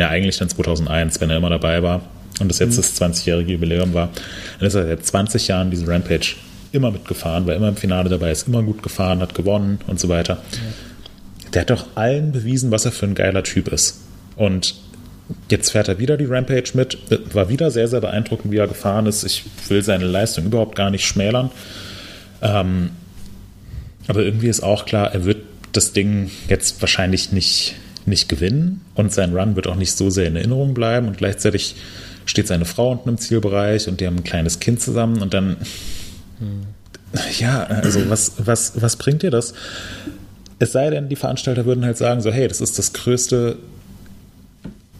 [0.00, 2.02] ja eigentlich dann 2001, wenn er immer dabei war
[2.40, 2.76] und das jetzt mhm.
[2.76, 4.10] das 20-jährige Jubiläum war,
[4.58, 6.36] dann ist er seit 20 Jahren diese Rampage
[6.72, 10.08] immer mitgefahren, war immer im Finale dabei, ist immer gut gefahren, hat gewonnen und so
[10.08, 10.42] weiter.
[10.52, 10.58] Ja.
[11.54, 14.00] Der hat doch allen bewiesen, was er für ein geiler Typ ist.
[14.36, 14.76] Und
[15.48, 16.98] jetzt fährt er wieder die Rampage mit,
[17.34, 19.24] war wieder sehr, sehr beeindruckend, wie er gefahren ist.
[19.24, 21.50] Ich will seine Leistung überhaupt gar nicht schmälern.
[22.40, 22.90] Ähm,
[24.06, 25.38] aber irgendwie ist auch klar, er wird
[25.72, 27.74] das Ding jetzt wahrscheinlich nicht
[28.10, 31.76] nicht gewinnen und sein Run wird auch nicht so sehr in Erinnerung bleiben und gleichzeitig
[32.26, 35.56] steht seine Frau unten im Zielbereich und die haben ein kleines Kind zusammen und dann
[36.38, 36.62] hm.
[37.38, 39.54] ja, also was, was, was bringt dir das?
[40.58, 43.56] Es sei denn, die Veranstalter würden halt sagen, so, hey, das ist das größte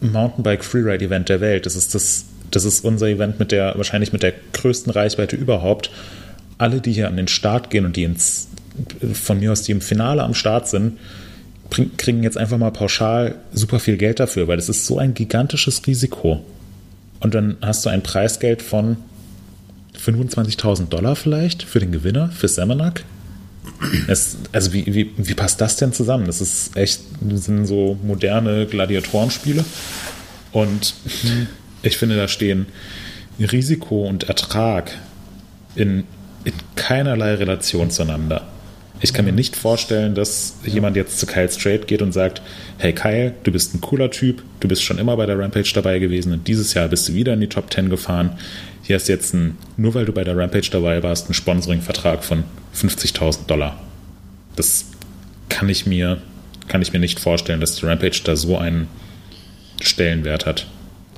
[0.01, 1.67] Mountainbike Freeride Event der Welt.
[1.67, 5.91] Das ist das, das ist unser Event mit der, wahrscheinlich mit der größten Reichweite überhaupt.
[6.59, 8.49] Alle, die hier an den Start gehen und die ins,
[9.13, 10.99] von mir aus, die im Finale am Start sind,
[11.71, 15.87] kriegen jetzt einfach mal pauschal super viel Geld dafür, weil das ist so ein gigantisches
[15.87, 16.45] Risiko.
[17.21, 18.97] Und dann hast du ein Preisgeld von
[19.99, 23.05] 25.000 Dollar vielleicht für den Gewinner, für Semenak.
[24.09, 26.27] Es, also wie, wie, wie passt das denn zusammen?
[26.27, 29.65] Das ist echt, das sind so moderne Gladiatorenspiele.
[30.53, 30.95] Und
[31.83, 32.67] ich finde, da stehen
[33.39, 34.93] Risiko und Ertrag
[35.75, 36.05] in,
[36.45, 38.47] in keinerlei Relation zueinander.
[39.03, 42.43] Ich kann mir nicht vorstellen, dass jemand jetzt zu Kyle Strait geht und sagt,
[42.79, 45.99] hey Kyle, du bist ein cooler Typ, du bist schon immer bei der Rampage dabei
[45.99, 48.39] gewesen und dieses Jahr bist du wieder in die Top 10 gefahren.
[48.83, 52.45] Hier hast jetzt ein, nur weil du bei der Rampage dabei warst, einen Sponsoring-Vertrag von
[52.75, 53.81] 50.000 Dollar.
[54.57, 54.87] Das
[55.49, 56.19] kann ich mir,
[56.69, 58.89] kann ich mir nicht vorstellen, dass die Rampage da so einen
[59.81, 60.67] Stellenwert hat.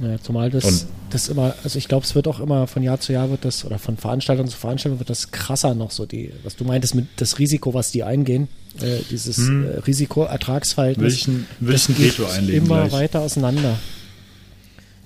[0.00, 3.00] Ja, zumal das, und, das immer, also ich glaube, es wird auch immer von Jahr
[3.00, 6.32] zu Jahr wird das, oder von Veranstaltung zu Veranstaltung wird das krasser noch so, die,
[6.42, 8.48] was du meintest mit das Risiko, was die eingehen,
[8.80, 9.66] äh, dieses hm.
[9.66, 11.12] äh, Risiko-Ertragsverhältnis.
[11.12, 12.92] Welchen, welchen Veto einlegen Immer gleich.
[12.92, 13.78] weiter auseinander.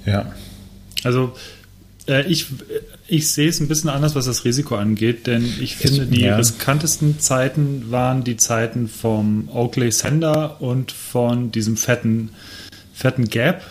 [0.04, 0.32] Ja.
[1.02, 1.34] Also,
[2.09, 2.46] äh, ich,
[3.09, 6.20] ich sehe es ein bisschen anders, was das Risiko angeht, denn ich finde, ich, die
[6.22, 6.36] ja.
[6.36, 12.30] riskantesten Zeiten waren die Zeiten vom Oakley Sender und von diesem fetten,
[12.92, 13.62] fetten Gap,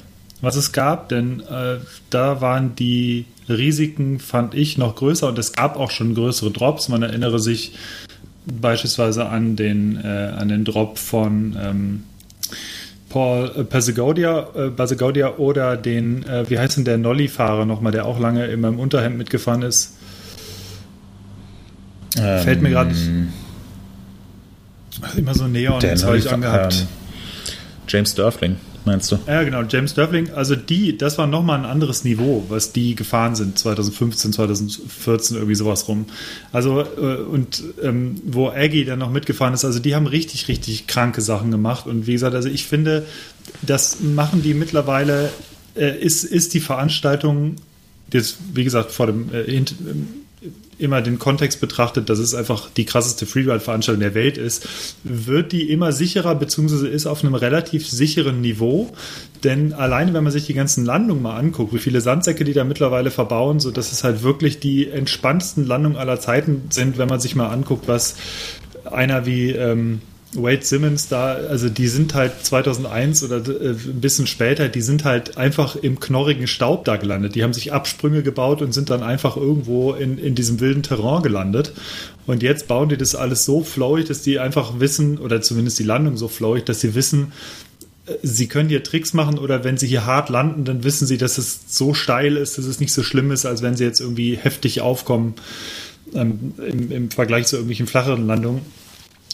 [0.45, 1.77] was es gab, denn äh,
[2.09, 6.89] da waren die Risiken, fand ich, noch größer und es gab auch schon größere Drops.
[6.89, 7.73] Man erinnere sich
[8.45, 12.03] beispielsweise an den, äh, an den Drop von ähm,
[13.09, 18.05] Paul äh, Pasagodia, äh, Pasagodia oder den, äh, wie heißt denn der Nolli-Fahrer nochmal, der
[18.05, 19.97] auch lange in meinem Unterhemd mitgefahren ist.
[22.17, 23.09] Ähm, Fällt mir gerade nicht.
[25.17, 26.73] Immer so Neon-Zeug angehabt.
[26.81, 26.87] Ähm,
[27.87, 29.19] James Dörfling meinst du?
[29.27, 30.31] Ja, genau, James Dörfling.
[30.31, 35.55] Also die, das war nochmal ein anderes Niveau, was die gefahren sind, 2015, 2014, irgendwie
[35.55, 36.05] sowas rum.
[36.51, 40.87] Also, äh, und ähm, wo Aggie dann noch mitgefahren ist, also die haben richtig, richtig
[40.87, 41.87] kranke Sachen gemacht.
[41.87, 43.05] Und wie gesagt, also ich finde,
[43.61, 45.31] das machen die mittlerweile,
[45.75, 47.55] äh, ist, ist die Veranstaltung
[48.11, 49.41] jetzt, wie gesagt, vor dem äh,
[50.77, 54.67] immer den Kontext betrachtet, dass es einfach die krasseste Freeride-Veranstaltung der Welt ist,
[55.03, 58.93] wird die immer sicherer, beziehungsweise ist auf einem relativ sicheren Niveau.
[59.43, 62.63] Denn alleine, wenn man sich die ganzen Landungen mal anguckt, wie viele Sandsäcke die da
[62.63, 67.19] mittlerweile verbauen, so dass es halt wirklich die entspanntesten Landungen aller Zeiten sind, wenn man
[67.19, 68.15] sich mal anguckt, was
[68.85, 70.01] einer wie ähm,
[70.35, 75.05] Wade Simmons da, also die sind halt 2001 oder äh, ein bisschen später, die sind
[75.05, 77.35] halt einfach im knorrigen Staub da gelandet.
[77.35, 81.23] Die haben sich Absprünge gebaut und sind dann einfach irgendwo in, in diesem wilden Terrain
[81.23, 81.73] gelandet.
[82.25, 85.83] Und jetzt bauen die das alles so flowig, dass die einfach wissen, oder zumindest die
[85.83, 87.31] Landung so flowig, dass sie wissen,
[88.05, 91.17] äh, sie können hier Tricks machen oder wenn sie hier hart landen, dann wissen sie,
[91.17, 94.01] dass es so steil ist, dass es nicht so schlimm ist, als wenn sie jetzt
[94.01, 95.35] irgendwie heftig aufkommen
[96.13, 98.61] ähm, im, im Vergleich zu irgendwelchen flacheren Landungen.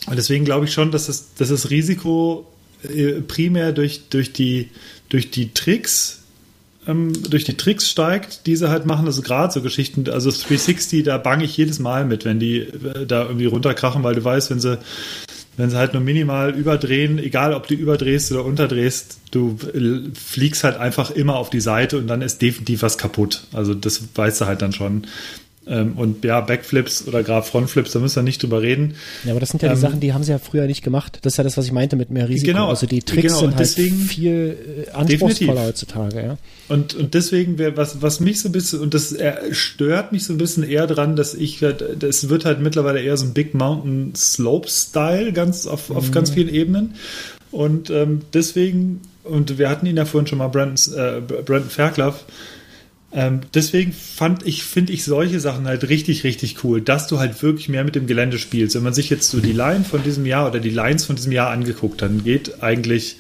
[0.08, 2.48] Und deswegen glaube ich schon, dass das, dass das Risiko
[2.84, 4.70] äh, primär durch, durch, die,
[5.10, 6.22] durch die Tricks
[6.88, 11.04] ähm, durch die Tricks steigt, die sie halt machen, also gerade so Geschichten, also 360,
[11.04, 14.50] da bange ich jedes Mal mit, wenn die äh, da irgendwie runterkrachen, weil du weißt,
[14.50, 14.80] wenn sie,
[15.58, 20.64] wenn sie halt nur minimal überdrehen, egal ob du überdrehst oder unterdrehst, du äh, fliegst
[20.64, 23.44] halt einfach immer auf die Seite und dann ist definitiv was kaputt.
[23.54, 25.06] Also das weißt du halt dann schon.
[25.68, 28.96] Ähm, und ja, Backflips oder gerade Frontflips, da müssen wir nicht drüber reden.
[29.24, 31.20] Ja, aber das sind ja die ähm, Sachen, die haben sie ja früher nicht gemacht.
[31.22, 32.52] Das ist ja das, was ich meinte mit mehr Risiko.
[32.52, 36.24] Genau, also die Tricks genau, sind halt deswegen, viel äh, anspruchsvoller heutzutage.
[36.24, 36.38] Ja.
[36.68, 39.16] Und, und deswegen was, was mich so ein bisschen, und das
[39.52, 43.26] stört mich so ein bisschen eher dran, dass ich, das wird halt mittlerweile eher so
[43.26, 46.12] ein Big Mountain Slope Style, ganz auf, auf mhm.
[46.12, 46.96] ganz vielen Ebenen.
[47.52, 52.26] Und ähm, deswegen, und wir hatten ihn ja vorhin schon mal, Brandon, äh, Brandon Fairclough,
[53.14, 57.42] ähm, deswegen fand ich, finde ich solche Sachen halt richtig, richtig cool, dass du halt
[57.44, 58.76] wirklich mehr mit dem Gelände spielst.
[58.76, 61.34] Wenn man sich jetzt so die Line von diesem Jahr oder die Lines von diesem
[61.34, 63.18] Jahr angeguckt, dann geht eigentlich,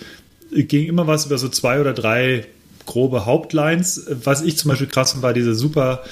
[0.51, 2.45] ging immer was über so zwei oder drei
[2.85, 4.05] grobe Hauptlines.
[4.23, 6.03] Was ich zum Beispiel krass fand, war diese super,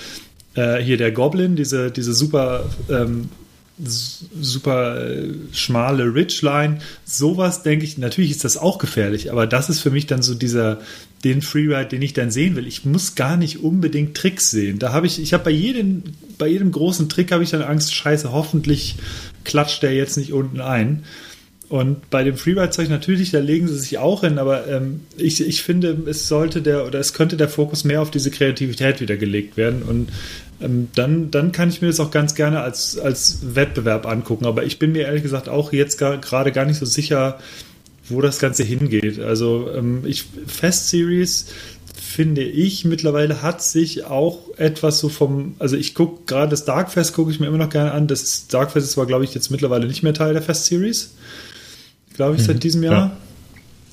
[0.56, 3.30] äh, hier der Goblin, diese, diese super ähm,
[3.82, 6.80] super äh, schmale Ridgeline.
[7.06, 10.34] Sowas denke ich, natürlich ist das auch gefährlich, aber das ist für mich dann so
[10.36, 10.80] dieser,
[11.24, 12.68] den Freeride, den ich dann sehen will.
[12.68, 14.80] Ich muss gar nicht unbedingt Tricks sehen.
[14.80, 16.04] Da habe ich, ich habe bei jedem,
[16.38, 18.96] bei jedem großen Trick habe ich dann Angst, scheiße, hoffentlich
[19.46, 21.04] klatscht der jetzt nicht unten ein.
[21.70, 25.62] Und bei dem Freeride-Zeug natürlich, da legen sie sich auch hin, aber ähm, ich, ich
[25.62, 29.56] finde, es sollte der oder es könnte der Fokus mehr auf diese Kreativität wieder gelegt
[29.56, 29.84] werden.
[29.84, 30.10] Und
[30.60, 34.46] dann, dann kann ich mir das auch ganz gerne als, als Wettbewerb angucken.
[34.46, 37.40] Aber ich bin mir ehrlich gesagt auch jetzt gerade gar nicht so sicher,
[38.10, 39.20] wo das Ganze hingeht.
[39.20, 41.48] Also ähm, ich Fest Series
[42.02, 47.14] finde ich mittlerweile hat sich auch etwas so vom, also ich gucke gerade das Darkfest
[47.14, 48.08] gucke ich mir immer noch gerne an.
[48.08, 51.14] Das Darkfest ist zwar glaube ich jetzt mittlerweile nicht mehr Teil der Fest Series,
[52.16, 53.18] glaube ich mhm, seit diesem Jahr, ja.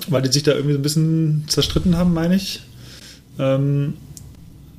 [0.08, 2.62] weil die sich da irgendwie so ein bisschen zerstritten haben, meine ich.
[3.38, 3.94] Ähm,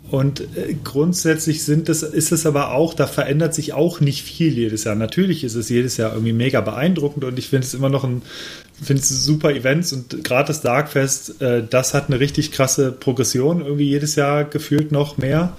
[0.09, 4.53] und äh, grundsätzlich sind das, ist es aber auch, da verändert sich auch nicht viel
[4.53, 4.95] jedes Jahr.
[4.95, 8.21] Natürlich ist es jedes Jahr irgendwie mega beeindruckend und ich finde es immer noch ein,
[8.81, 13.61] finde es super Events und gerade das Darkfest, äh, das hat eine richtig krasse Progression,
[13.61, 15.57] irgendwie jedes Jahr gefühlt noch mehr.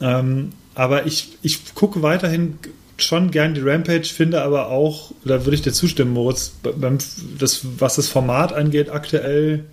[0.00, 2.58] Ähm, aber ich, ich gucke weiterhin
[2.96, 6.98] schon gern die Rampage, finde aber auch, da würde ich dir zustimmen, Moritz, beim,
[7.38, 9.64] das, was das Format angeht, aktuell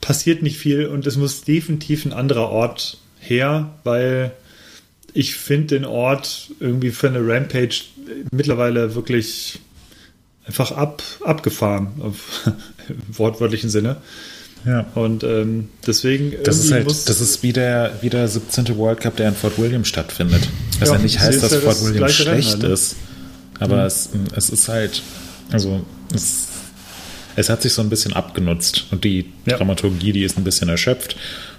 [0.00, 4.32] passiert nicht viel und es muss definitiv ein anderer Ort her, weil
[5.12, 7.82] ich finde den Ort irgendwie für eine Rampage
[8.30, 9.60] mittlerweile wirklich
[10.46, 12.50] einfach ab, abgefahren, auf,
[12.88, 13.96] im wortwörtlichen Sinne.
[14.66, 14.86] Ja.
[14.94, 16.34] Und ähm, deswegen.
[16.44, 18.76] Das ist halt, das ist wie der, wie der 17.
[18.76, 20.48] World Cup, der in Fort William stattfindet.
[20.78, 22.74] Was ja, ja nicht heißt, dass ja Fort William schlecht Rennen, ne?
[22.74, 22.96] ist.
[23.58, 23.86] Aber mhm.
[23.86, 25.02] es, es ist halt,
[25.50, 26.48] also es,
[27.36, 29.56] es hat sich so ein bisschen abgenutzt und die ja.
[29.56, 31.16] Dramaturgie, die ist ein bisschen erschöpft.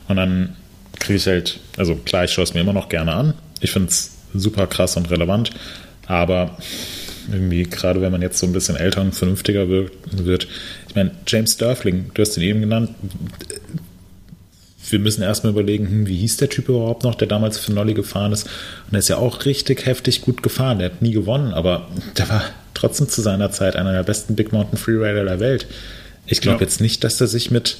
[0.08, 0.56] Und dann
[1.02, 3.34] kriege ich halt, also klar, ich schaue es mir immer noch gerne an.
[3.60, 5.52] Ich finde es super krass und relevant,
[6.08, 6.58] aber
[7.30, 10.48] irgendwie, gerade wenn man jetzt so ein bisschen älter und vernünftiger wird, wird
[10.88, 12.92] ich meine, James Durfling, du hast ihn eben genannt,
[14.90, 17.94] wir müssen erstmal überlegen, hm, wie hieß der Typ überhaupt noch, der damals für Nolly
[17.94, 18.48] gefahren ist.
[18.88, 20.80] Und er ist ja auch richtig heftig gut gefahren.
[20.80, 21.88] Der hat nie gewonnen, aber
[22.18, 22.44] der war
[22.74, 25.68] trotzdem zu seiner Zeit einer der besten Big Mountain Freerider der Welt.
[26.26, 26.64] Ich glaube ja.
[26.64, 27.78] jetzt nicht, dass er sich mit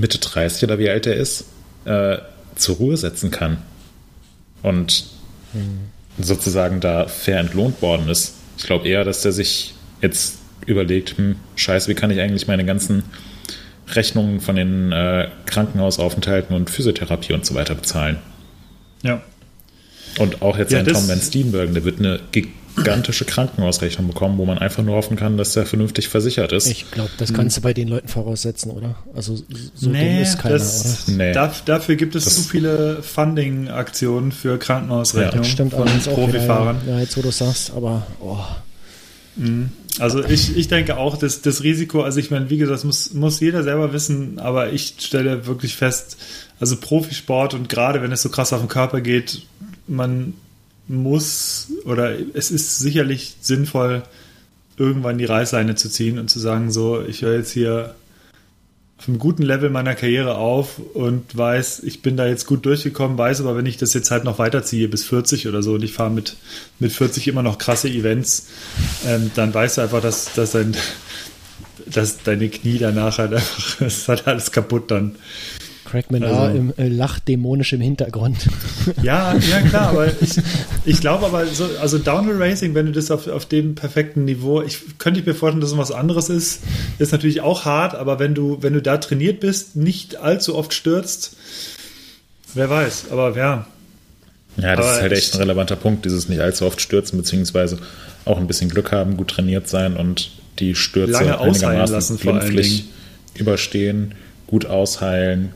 [0.00, 1.44] Mitte 30 oder wie alt er ist,
[1.84, 2.18] äh,
[2.56, 3.58] zur Ruhe setzen kann.
[4.62, 5.06] Und
[5.52, 5.90] mhm.
[6.22, 8.34] sozusagen da fair entlohnt worden ist.
[8.56, 12.64] Ich glaube eher, dass der sich jetzt überlegt, hm, scheiße, wie kann ich eigentlich meine
[12.64, 13.04] ganzen
[13.88, 18.18] Rechnungen von den äh, Krankenhausaufenthalten und Physiotherapie und so weiter bezahlen.
[19.02, 19.22] Ja.
[20.18, 24.44] Und auch jetzt Ja, ein Tom Van Steenbergen, der wird eine gigantische Krankenhausrechnung bekommen, wo
[24.44, 26.66] man einfach nur hoffen kann, dass der vernünftig versichert ist.
[26.66, 28.96] Ich glaube, das kannst du bei den Leuten voraussetzen, oder?
[29.14, 29.44] Also so
[29.82, 31.16] dumm Nee, ist keiner, das, oder?
[31.16, 31.32] Nee.
[31.32, 36.12] darf, dafür gibt es Das- zu viele Funding-Aktionen für Krankenhausrechnungen Das stimmt von auch wieder,
[36.14, 36.76] Profifahrern.
[36.86, 38.38] ja, jetzt wo du sagst, aber oh,
[39.98, 43.12] Also ich, ich denke auch, dass das Risiko, also ich meine, wie gesagt, das muss,
[43.14, 46.16] muss jeder selber wissen, aber ich stelle wirklich fest,
[46.60, 49.42] also Profisport und gerade wenn es so krass auf den Körper geht,
[49.86, 50.34] man
[50.88, 54.02] muss oder es ist sicherlich sinnvoll,
[54.76, 57.94] irgendwann die Reißleine zu ziehen und zu sagen, so, ich höre jetzt hier
[59.02, 63.18] auf einem guten Level meiner Karriere auf und weiß, ich bin da jetzt gut durchgekommen,
[63.18, 65.92] weiß aber, wenn ich das jetzt halt noch weiterziehe bis 40 oder so und ich
[65.92, 66.36] fahre mit,
[66.78, 68.46] mit 40 immer noch krasse Events,
[69.04, 70.76] ähm, dann weißt du einfach, dass, dass, dein,
[71.86, 75.16] dass deine Knie danach halt einfach, es halt alles kaputt dann.
[76.10, 78.36] Menard Also- im, äh, lacht dämonisch im Hintergrund.
[79.02, 80.40] Ja, ja klar, aber ich,
[80.84, 84.60] ich glaube aber, so, also Downhill Racing, wenn du das auf, auf dem perfekten Niveau,
[84.62, 86.60] ich könnte ich mir vorstellen, dass es was anderes ist,
[86.98, 90.74] ist natürlich auch hart, aber wenn du, wenn du da trainiert bist, nicht allzu oft
[90.74, 91.36] stürzt,
[92.54, 93.66] wer weiß, aber ja,
[94.56, 95.34] Ja, das Aber ist halt echt.
[95.34, 97.78] ein relevanter Punkt, dieses nicht allzu oft stürzen, beziehungsweise
[98.24, 102.34] auch ein bisschen Glück haben, gut trainiert sein und die Stürze Lange einigermaßen lassen vor
[102.34, 102.84] allen glimpflich
[103.34, 104.14] überstehen,
[104.46, 105.50] gut ausheilen,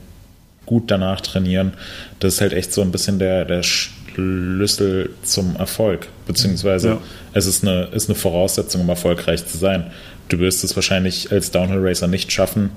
[0.67, 1.73] gut danach trainieren.
[2.21, 6.99] Das ist halt echt so ein bisschen der, der Schlüssel zum Erfolg, beziehungsweise Ja.
[7.33, 9.91] es ist eine, ist eine Voraussetzung, um erfolgreich zu sein.
[10.29, 12.71] Du wirst es wahrscheinlich als Downhill-Racer nicht schaffen,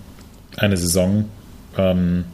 [0.57, 1.25] eine Saison
[1.77, 2.25] ähm,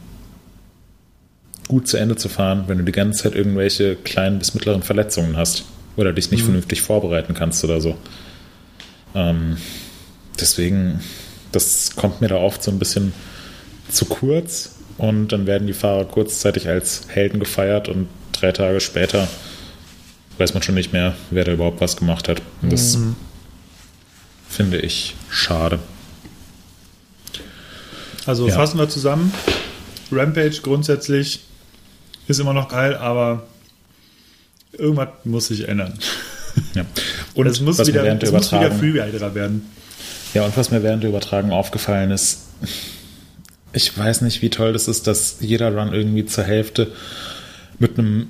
[1.68, 5.36] gut zu Ende zu fahren, wenn du die ganze Zeit irgendwelche kleinen bis mittleren Verletzungen
[5.36, 5.64] hast
[5.96, 7.96] oder dich nicht vernünftig vorbereiten kannst oder so.
[9.14, 9.56] Ähm,
[10.38, 11.00] deswegen,
[11.52, 13.12] das kommt mir da oft so ein bisschen
[13.90, 19.28] zu kurz und dann werden die Fahrer kurzzeitig als Helden gefeiert und drei Tage später
[20.38, 22.42] weiß man schon nicht mehr, wer da überhaupt was gemacht hat.
[22.62, 22.98] Und das
[24.48, 25.78] finde ich schade.
[28.26, 28.54] also Ja.
[28.54, 29.32] fassen wir zusammen.
[30.12, 31.40] Rampage grundsätzlich
[32.28, 33.44] ist immer noch geil, aber
[34.72, 35.98] irgendwas muss sich ändern.
[36.74, 36.84] Ja.
[37.34, 39.70] Und es muss wieder, es muss wieder Freerider werden.
[40.32, 42.40] Ja, und was mir während der Übertragung aufgefallen ist,
[43.76, 46.88] ich weiß nicht, wie toll das ist, dass jeder Run irgendwie zur Hälfte
[47.78, 48.28] mit einem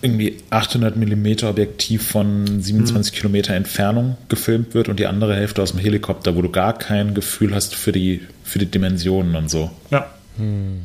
[0.00, 5.72] irgendwie 800 mm Objektiv von 27 Kilometer Entfernung gefilmt wird und die andere Hälfte aus
[5.72, 9.72] dem Helikopter, wo du gar kein Gefühl hast für die, für die Dimensionen und so.
[9.90, 10.06] Ja,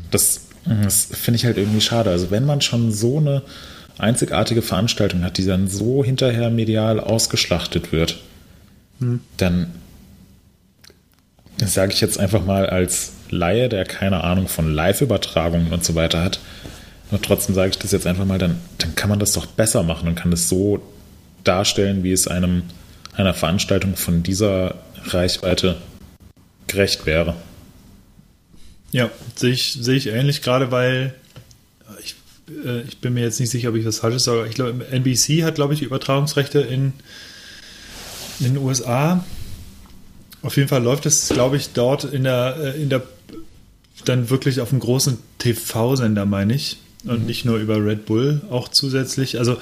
[0.09, 2.09] Das, das finde ich halt irgendwie schade.
[2.09, 3.43] Also wenn man schon so eine
[3.99, 8.19] einzigartige Veranstaltung hat, die dann so hinterher medial ausgeschlachtet wird,
[9.37, 9.67] dann
[11.63, 16.23] sage ich jetzt einfach mal als Laie, der keine Ahnung von Live-Übertragungen und so weiter
[16.23, 16.39] hat,
[17.11, 19.83] und trotzdem sage ich das jetzt einfach mal, dann, dann kann man das doch besser
[19.83, 20.81] machen und kann das so
[21.43, 22.63] darstellen, wie es einem
[23.15, 24.75] einer Veranstaltung von dieser
[25.05, 25.77] Reichweite
[26.65, 27.35] gerecht wäre.
[28.91, 31.13] Ja, sehe ich, sehe ich ähnlich, gerade weil
[32.03, 32.15] ich,
[32.65, 34.47] äh, ich bin mir jetzt nicht sicher, ob ich was Falsches sage.
[34.47, 36.93] Ich glaube, NBC hat, glaube ich, Übertragungsrechte in,
[38.39, 39.23] in den USA.
[40.43, 43.01] Auf jeden Fall läuft es, glaube ich, dort in der, äh, in der
[44.05, 46.77] dann wirklich auf einem großen TV-Sender, meine ich.
[47.05, 49.39] Und nicht nur über Red Bull, auch zusätzlich.
[49.39, 49.57] Also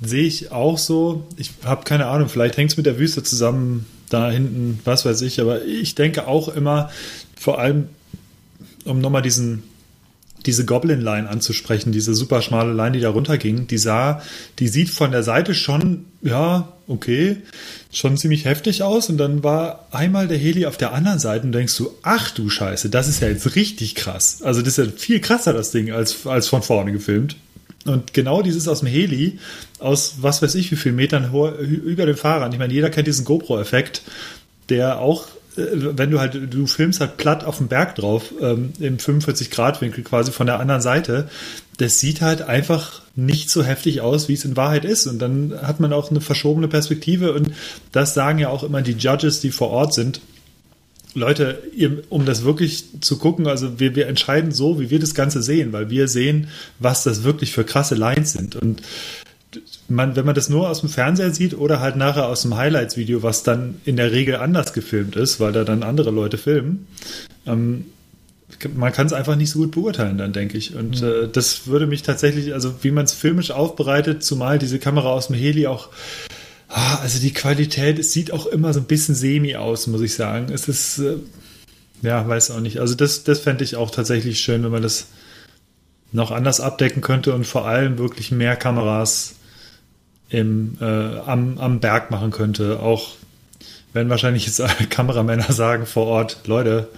[0.00, 1.26] sehe ich auch so.
[1.36, 5.22] Ich habe keine Ahnung, vielleicht hängt es mit der Wüste zusammen, da hinten, was weiß
[5.22, 5.40] ich.
[5.40, 6.90] Aber ich denke auch immer,
[7.38, 7.88] vor allem,
[8.84, 9.62] um nochmal diesen,
[10.46, 14.22] diese Goblin-Line anzusprechen, diese super schmale Line, die da runterging, die sah,
[14.58, 17.38] die sieht von der Seite schon, ja, okay,
[17.92, 19.08] schon ziemlich heftig aus.
[19.08, 22.48] Und dann war einmal der Heli auf der anderen Seite und denkst du, ach du
[22.48, 24.42] Scheiße, das ist ja jetzt richtig krass.
[24.42, 27.36] Also das ist ja viel krasser, das Ding, als, als von vorne gefilmt.
[27.84, 29.38] Und genau dieses aus dem Heli,
[29.78, 32.52] aus was weiß ich wie viel Metern über den Fahrern.
[32.52, 34.02] Ich meine, jeder kennt diesen GoPro-Effekt,
[34.68, 35.26] der auch,
[35.56, 40.32] wenn du halt, du filmst halt platt auf dem Berg drauf, ähm, im 45-Grad-Winkel quasi
[40.32, 41.28] von der anderen Seite.
[41.78, 45.06] Das sieht halt einfach nicht so heftig aus, wie es in Wahrheit ist.
[45.06, 47.32] Und dann hat man auch eine verschobene Perspektive.
[47.32, 47.52] Und
[47.92, 50.20] das sagen ja auch immer die Judges, die vor Ort sind.
[51.14, 55.14] Leute, ihr, um das wirklich zu gucken, also wir, wir entscheiden so, wie wir das
[55.14, 56.48] Ganze sehen, weil wir sehen,
[56.78, 58.56] was das wirklich für krasse Lines sind.
[58.56, 58.80] Und
[59.88, 63.22] man, wenn man das nur aus dem Fernseher sieht oder halt nachher aus dem Highlights-Video,
[63.22, 66.86] was dann in der Regel anders gefilmt ist, weil da dann andere Leute filmen,
[67.46, 67.86] ähm,
[68.74, 70.74] man kann es einfach nicht so gut beurteilen, dann denke ich.
[70.74, 75.08] Und äh, das würde mich tatsächlich, also wie man es filmisch aufbereitet, zumal diese Kamera
[75.08, 75.88] aus dem Heli auch,
[76.68, 80.14] ah, also die Qualität, es sieht auch immer so ein bisschen semi aus, muss ich
[80.14, 80.52] sagen.
[80.52, 81.16] Es ist, äh,
[82.02, 82.78] ja, weiß auch nicht.
[82.78, 85.06] Also das, das fände ich auch tatsächlich schön, wenn man das
[86.12, 89.34] noch anders abdecken könnte und vor allem wirklich mehr Kameras
[90.32, 92.80] im, äh, am, am Berg machen könnte.
[92.80, 93.10] Auch
[93.92, 96.88] wenn wahrscheinlich jetzt Kameramänner sagen vor Ort, Leute,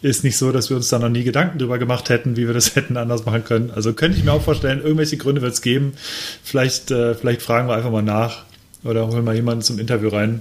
[0.00, 2.54] ist nicht so, dass wir uns da noch nie Gedanken drüber gemacht hätten, wie wir
[2.54, 3.72] das hätten anders machen können.
[3.74, 5.94] Also könnte ich mir auch vorstellen, irgendwelche Gründe wird es geben.
[6.42, 8.44] Vielleicht, äh, vielleicht fragen wir einfach mal nach
[8.84, 10.40] oder holen mal jemanden zum Interview rein,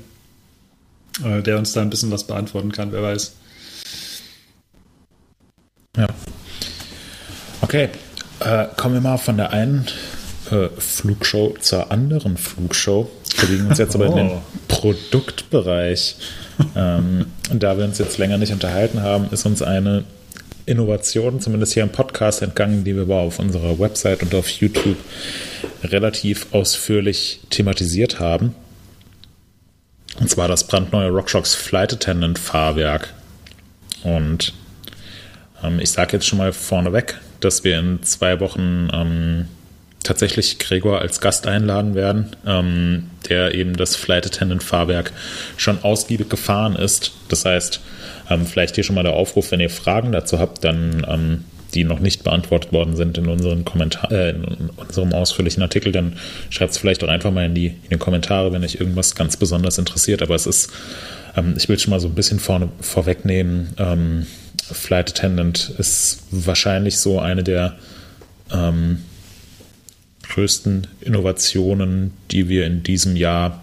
[1.26, 3.34] äh, der uns da ein bisschen was beantworten kann, wer weiß.
[5.98, 6.08] Ja.
[7.62, 7.90] Okay,
[8.40, 9.88] äh, kommen wir mal von der einen
[10.52, 13.10] äh, Flugshow zur anderen Flugshow.
[13.38, 14.42] Wir bewegen uns jetzt aber in den oh.
[14.68, 16.16] Produktbereich.
[16.76, 20.04] ähm, da wir uns jetzt länger nicht unterhalten haben, ist uns eine
[20.66, 24.98] Innovation, zumindest hier im Podcast, entgangen, die wir aber auf unserer Website und auf YouTube
[25.84, 28.56] relativ ausführlich thematisiert haben.
[30.20, 33.14] Und zwar das brandneue RockShox Flight Attendant Fahrwerk.
[34.04, 34.54] Und
[35.64, 39.48] ähm, ich sage jetzt schon mal vorneweg, dass wir in zwei Wochen ähm,
[40.04, 45.12] tatsächlich Gregor als Gast einladen werden, ähm, der eben das Flight Attendant Fahrwerk
[45.58, 47.14] schon ausgiebig gefahren ist.
[47.30, 47.80] Das heißt,
[48.30, 51.84] ähm, vielleicht hier schon mal der Aufruf, wenn ihr Fragen dazu habt, dann ähm, die
[51.84, 56.18] noch nicht beantwortet worden sind in, unseren Kommentar äh, in unserem ausführlichen Artikel, dann
[56.50, 59.38] schreibt es vielleicht auch einfach mal in die, in die Kommentare, wenn euch irgendwas ganz
[59.38, 60.22] besonders interessiert.
[60.22, 60.72] Aber es ist,
[61.36, 64.28] ähm, ich will schon mal so ein bisschen vorne, vorwegnehmen, ähm,
[64.72, 67.76] Flight Attendant ist wahrscheinlich so eine der
[68.52, 69.00] ähm,
[70.34, 73.62] größten Innovationen, die wir in diesem Jahr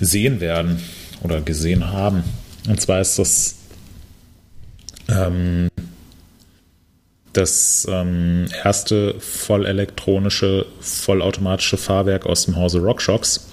[0.00, 0.80] sehen werden
[1.22, 2.24] oder gesehen haben.
[2.66, 3.56] Und zwar ist das
[5.08, 5.68] ähm,
[7.32, 13.48] das ähm, erste vollelektronische, vollautomatische Fahrwerk aus dem Hause RockShox,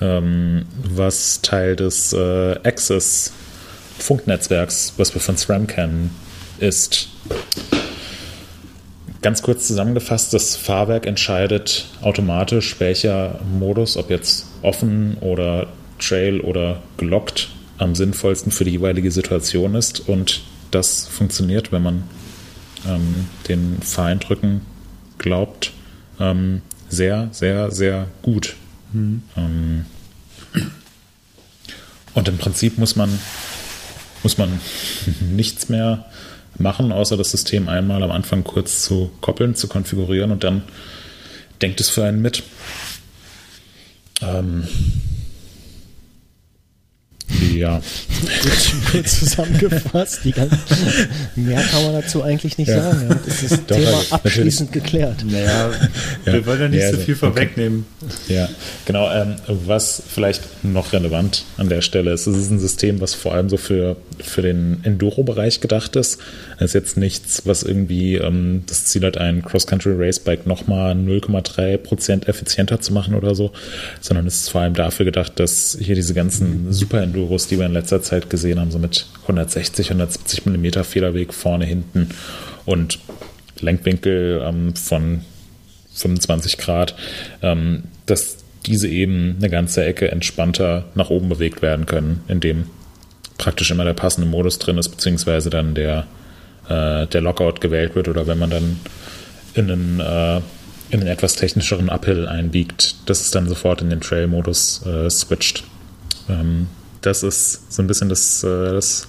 [0.00, 3.32] ähm, was Teil des äh, Access
[3.98, 6.10] Funknetzwerks, was wir von SRAM kennen,
[6.58, 7.08] ist.
[9.22, 15.68] Ganz kurz zusammengefasst, das Fahrwerk entscheidet automatisch, welcher Modus, ob jetzt offen oder
[16.00, 20.08] Trail oder gelockt, am sinnvollsten für die jeweilige Situation ist.
[20.08, 20.42] Und
[20.72, 22.02] das funktioniert, wenn man
[22.84, 24.62] ähm, den Fahreindrücken
[25.18, 25.72] glaubt,
[26.18, 28.56] ähm, sehr, sehr, sehr gut.
[28.92, 29.22] Mhm.
[29.36, 29.86] Ähm,
[32.14, 33.18] und im Prinzip muss man
[34.22, 34.60] muss man
[35.20, 36.06] nichts mehr
[36.58, 40.62] machen, außer das System einmal am Anfang kurz zu koppeln, zu konfigurieren und dann
[41.60, 42.42] denkt es für einen mit.
[44.20, 44.66] Ähm,
[47.54, 47.80] ja.
[48.92, 50.20] Gut, zusammengefasst.
[50.34, 50.58] Ganzen,
[51.36, 52.82] mehr kann man dazu eigentlich nicht ja.
[52.82, 53.20] sagen.
[53.26, 54.92] Das ist das Thema abschließend natürlich.
[54.92, 55.24] geklärt.
[55.24, 55.70] Naja,
[56.26, 56.32] ja.
[56.32, 57.86] wir wollen ja nicht ja, so viel vorwegnehmen.
[58.00, 58.34] Okay.
[58.34, 58.48] Ja,
[58.84, 59.10] genau.
[59.12, 63.34] Ähm, was vielleicht noch relevant an der Stelle ist, es ist ein System, was vor
[63.34, 66.20] allem so für, für den Enduro-Bereich gedacht ist.
[66.56, 72.80] Es ist jetzt nichts, was irgendwie ähm, das Ziel hat, ein Cross-Country-Race-Bike nochmal 0,3% effizienter
[72.80, 73.52] zu machen oder so,
[74.00, 76.72] sondern es ist vor allem dafür gedacht, dass hier diese ganzen
[77.22, 81.64] Super-Enduros, die wir in letzter Zeit gesehen haben, so mit 160, 170 Millimeter Federweg vorne,
[81.64, 82.08] hinten
[82.66, 82.98] und
[83.60, 85.22] Lenkwinkel ähm, von
[85.94, 86.94] 25 Grad,
[87.42, 92.66] ähm, dass diese eben eine ganze Ecke entspannter nach oben bewegt werden können, indem
[93.38, 96.06] praktisch immer der passende Modus drin ist, beziehungsweise dann der,
[96.68, 98.80] äh, der Lockout gewählt wird oder wenn man dann
[99.54, 100.36] in einen, äh,
[100.90, 105.64] in einen etwas technischeren Uphill einbiegt, dass es dann sofort in den Trail-Modus äh, switcht.
[106.28, 106.68] Ähm,
[107.02, 109.08] das ist so ein bisschen das, äh, das,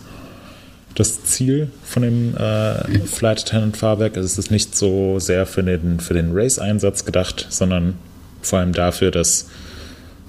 [0.96, 4.18] das Ziel von dem äh, Flight Attendant Fahrwerk.
[4.18, 7.96] Es ist nicht so sehr für den, für den Race-Einsatz gedacht, sondern
[8.42, 9.48] vor allem dafür, dass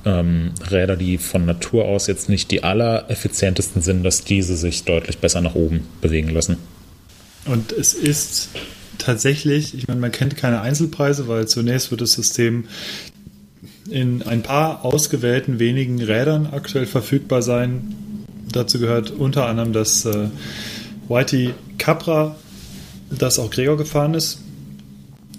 [0.04, 5.18] ähm, Räder, die von Natur aus jetzt nicht die allereffizientesten sind, dass diese sich deutlich
[5.18, 6.58] besser nach oben bewegen lassen.
[7.46, 8.50] Und es ist
[8.98, 12.64] tatsächlich, ich meine, man kennt keine Einzelpreise, weil zunächst wird das System
[13.88, 17.94] in ein paar ausgewählten wenigen Rädern aktuell verfügbar sein.
[18.50, 20.28] Dazu gehört unter anderem das äh,
[21.08, 22.36] Whitey Capra,
[23.10, 24.40] das auch Gregor gefahren ist.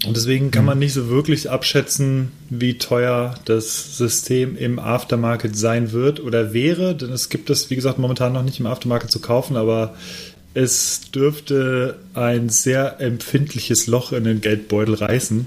[0.04, 5.92] Und deswegen kann man nicht so wirklich abschätzen, wie teuer das System im Aftermarket sein
[5.92, 9.20] wird oder wäre, denn es gibt es, wie gesagt, momentan noch nicht im Aftermarket zu
[9.20, 9.94] kaufen, aber
[10.54, 15.46] es dürfte ein sehr empfindliches Loch in den Geldbeutel reißen,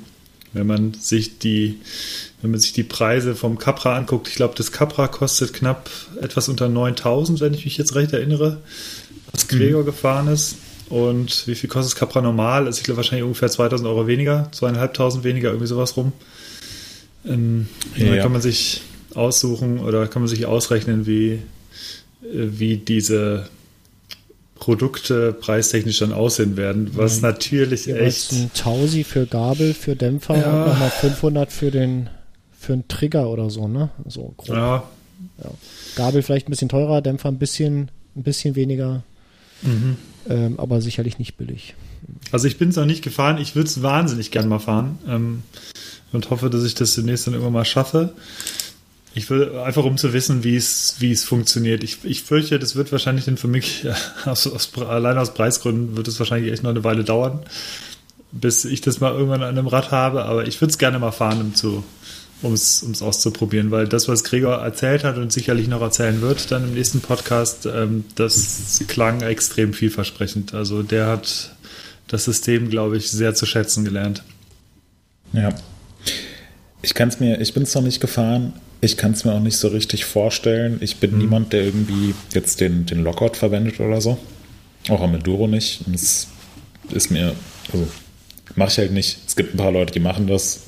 [0.54, 1.80] wenn man sich die,
[2.42, 4.28] wenn man sich die Preise vom Capra anguckt.
[4.28, 5.90] Ich glaube, das Capra kostet knapp
[6.22, 8.62] etwas unter 9000, wenn ich mich jetzt recht erinnere,
[9.32, 9.86] was Gregor mhm.
[9.86, 10.56] gefahren ist.
[10.90, 12.66] Und wie viel kostet das Capra normal?
[12.66, 16.14] Also ich glaube wahrscheinlich ungefähr 2000 Euro weniger, zweieinhalbtausend weniger, irgendwie sowas rum.
[17.26, 18.16] Ähm, ja.
[18.16, 18.82] Da kann man sich
[19.14, 21.40] aussuchen oder kann man sich ausrechnen, wie,
[22.22, 23.50] wie diese
[24.60, 27.30] Produkte preistechnisch dann aussehen werden, was ja.
[27.30, 28.34] natürlich echt.
[28.34, 30.64] Ein Tausi für Gabel, für Dämpfer ja.
[30.64, 32.10] und nochmal 500 für den
[32.60, 33.90] für einen Trigger oder so, ne?
[34.06, 34.50] So grob.
[34.56, 34.84] Ja.
[35.44, 35.52] ja.
[35.96, 39.04] Gabel vielleicht ein bisschen teurer, Dämpfer ein bisschen, ein bisschen weniger,
[39.62, 39.96] mhm.
[40.30, 41.76] ähm, aber sicherlich nicht billig.
[42.32, 45.44] Also ich bin es noch nicht gefahren, ich würde es wahnsinnig gern mal fahren ähm,
[46.12, 48.14] und hoffe, dass ich das demnächst dann irgendwann mal schaffe.
[49.16, 51.84] Ich will einfach um zu wissen, wie es wie es funktioniert.
[51.84, 53.88] Ich, ich fürchte, das wird wahrscheinlich dann für mich
[54.26, 57.40] aus, aus, allein aus Preisgründen wird es wahrscheinlich echt noch eine Weile dauern,
[58.32, 60.26] bis ich das mal irgendwann an einem Rad habe.
[60.26, 61.84] Aber ich würde es gerne mal fahren, um zu
[62.42, 66.64] um es auszuprobieren, weil das, was Gregor erzählt hat und sicherlich noch erzählen wird, dann
[66.64, 70.54] im nächsten Podcast, ähm, das klang extrem vielversprechend.
[70.54, 71.56] Also der hat
[72.08, 74.24] das System, glaube ich, sehr zu schätzen gelernt.
[75.34, 75.54] Ja.
[76.82, 79.42] Ich kann es mir, ich bin es noch nicht gefahren, ich kann es mir auch
[79.42, 80.78] nicht so richtig vorstellen.
[80.82, 81.18] Ich bin mhm.
[81.18, 84.18] niemand, der irgendwie jetzt den, den Lockout verwendet oder so.
[84.88, 85.82] Auch am Enduro nicht.
[85.94, 86.28] Es
[86.92, 87.36] ist mir,
[87.74, 87.88] also
[88.56, 89.20] mache ich halt nicht.
[89.28, 90.62] Es gibt ein paar Leute, die machen das.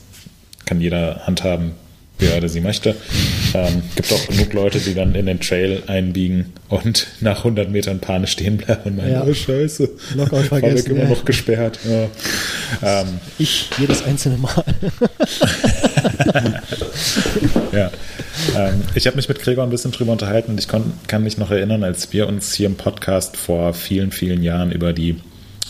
[0.66, 1.72] Kann jeder handhaben,
[2.38, 2.96] oder sie möchte.
[3.54, 8.00] Ähm, gibt auch genug Leute, die dann in den Trail einbiegen und nach 100 Metern
[8.00, 9.24] panisch stehen bleiben und meinen, ja.
[9.24, 11.10] oh Scheiße, Lockout vergessen, immer ja.
[11.10, 11.80] noch gesperrt.
[11.84, 13.02] Ja.
[13.02, 14.64] Ähm, ich jedes einzelne Mal.
[17.72, 17.92] ja.
[18.58, 21.52] Ähm, ich habe mich mit Gregor ein bisschen drüber unterhalten und ich kann mich noch
[21.52, 25.18] erinnern, als wir uns hier im Podcast vor vielen, vielen Jahren über die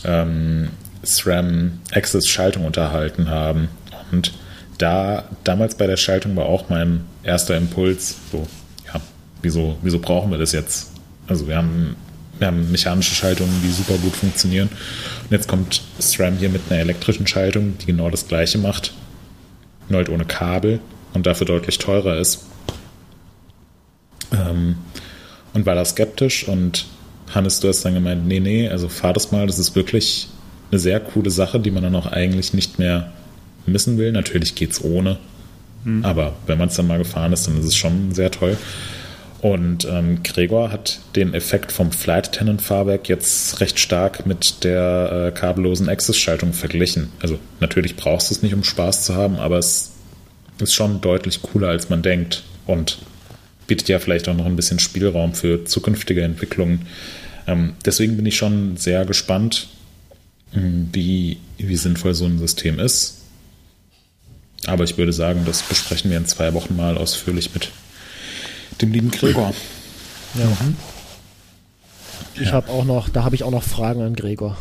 [0.03, 0.69] ähm,
[1.03, 3.69] SRAM Access Schaltung unterhalten haben
[4.11, 4.33] und
[4.81, 8.47] da damals bei der Schaltung war auch mein erster Impuls, so,
[8.87, 8.99] ja,
[9.41, 10.91] wieso, wieso brauchen wir das jetzt?
[11.27, 11.95] Also wir haben,
[12.39, 14.69] wir haben mechanische Schaltungen, die super gut funktionieren.
[15.23, 18.93] Und jetzt kommt SRAM hier mit einer elektrischen Schaltung, die genau das gleiche macht,
[19.89, 20.79] nur halt ohne Kabel
[21.13, 22.45] und dafür deutlich teurer ist.
[24.33, 24.77] Ähm,
[25.53, 26.85] und war da skeptisch und
[27.33, 30.27] Hannes, du hast dann gemeint, nee, nee, also fahr das mal, das ist wirklich
[30.71, 33.11] eine sehr coole Sache, die man dann auch eigentlich nicht mehr
[33.65, 34.11] missen will.
[34.11, 35.17] Natürlich geht es ohne.
[35.83, 36.05] Mhm.
[36.05, 38.57] Aber wenn man es dann mal gefahren ist, dann ist es schon sehr toll.
[39.41, 45.29] Und ähm, Gregor hat den Effekt vom Flight Attendant Fahrwerk jetzt recht stark mit der
[45.29, 47.09] äh, kabellosen Access-Schaltung verglichen.
[47.21, 49.93] Also natürlich brauchst du es nicht, um Spaß zu haben, aber es
[50.59, 52.43] ist schon deutlich cooler, als man denkt.
[52.67, 52.99] Und
[53.65, 56.87] bietet ja vielleicht auch noch ein bisschen Spielraum für zukünftige Entwicklungen.
[57.47, 59.69] Ähm, deswegen bin ich schon sehr gespannt,
[60.51, 63.20] wie, wie sinnvoll so ein System ist.
[64.67, 67.71] Aber ich würde sagen, das besprechen wir in zwei Wochen mal ausführlich mit
[68.81, 69.53] dem lieben Gregor.
[70.35, 70.45] Ja.
[70.45, 70.75] Mhm.
[72.35, 72.53] Ich ja.
[72.53, 74.57] habe auch noch, da habe ich auch noch Fragen an Gregor.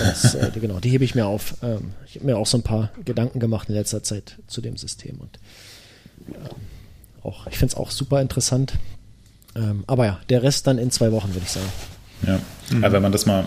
[0.00, 1.54] Das, äh, genau, die hebe ich mir auf.
[1.62, 4.76] Ähm, ich habe mir auch so ein paar Gedanken gemacht in letzter Zeit zu dem
[4.76, 5.38] System und
[6.34, 6.38] äh,
[7.22, 8.74] auch, ich finde es auch super interessant.
[9.54, 11.66] Ähm, aber ja, der Rest dann in zwei Wochen, würde ich sagen.
[12.26, 12.84] Ja, mhm.
[12.84, 13.46] aber wenn man das mal,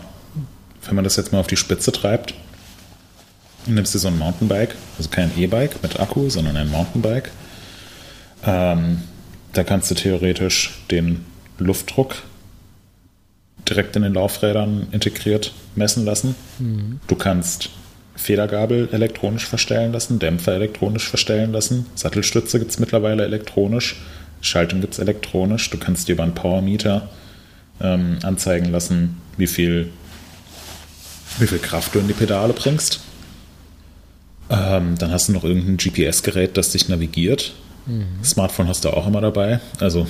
[0.85, 2.33] wenn man das jetzt mal auf die Spitze treibt,
[3.65, 7.31] nimmst du so ein Mountainbike, also kein E-Bike mit Akku, sondern ein Mountainbike.
[8.45, 9.01] Ähm,
[9.53, 11.25] da kannst du theoretisch den
[11.57, 12.15] Luftdruck
[13.67, 16.35] direkt in den Laufrädern integriert messen lassen.
[16.59, 16.99] Mhm.
[17.07, 17.69] Du kannst
[18.15, 23.95] Federgabel elektronisch verstellen lassen, Dämpfer elektronisch verstellen lassen, Sattelstütze gibt es mittlerweile elektronisch,
[24.41, 25.69] Schaltung gibt es elektronisch.
[25.69, 27.09] Du kannst dir über einen Powermeter
[27.81, 29.91] ähm, anzeigen lassen, wie viel,
[31.39, 33.01] wie viel Kraft du in die Pedale bringst.
[34.49, 37.53] Ähm, dann hast du noch irgendein GPS-Gerät, das dich navigiert.
[37.85, 38.23] Mhm.
[38.23, 39.59] Smartphone hast du auch immer dabei.
[39.79, 40.07] Also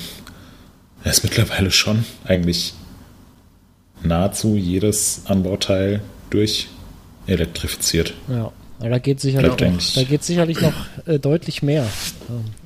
[1.03, 2.73] er ist mittlerweile schon eigentlich
[4.03, 6.67] nahezu jedes Anbauteil durch
[7.27, 8.13] elektrifiziert.
[8.27, 8.51] Ja.
[8.79, 10.73] da geht sicherlich, noch, da geht sicherlich noch
[11.05, 11.85] äh, deutlich mehr.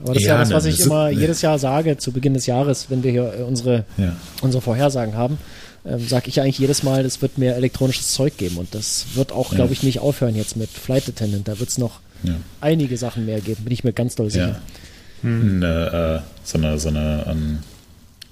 [0.04, 2.46] Aber das ja, ist ja das, was ich immer jedes Jahr sage zu Beginn des
[2.46, 4.16] Jahres, wenn wir hier äh, unsere, ja.
[4.42, 5.38] unsere Vorhersagen haben
[5.86, 8.58] ähm, sage ich eigentlich jedes Mal, es wird mehr elektronisches Zeug geben.
[8.58, 9.58] Und das wird auch, ja.
[9.58, 11.48] glaube ich, nicht aufhören jetzt mit Flight Attendant.
[11.48, 12.36] Da wird es noch ja.
[12.62, 14.48] einige Sachen mehr geben, bin ich mir ganz doll sicher.
[14.50, 14.62] Ja.
[15.22, 15.64] Hm.
[15.64, 17.60] Eine, äh, so eine, so eine, um, ähm,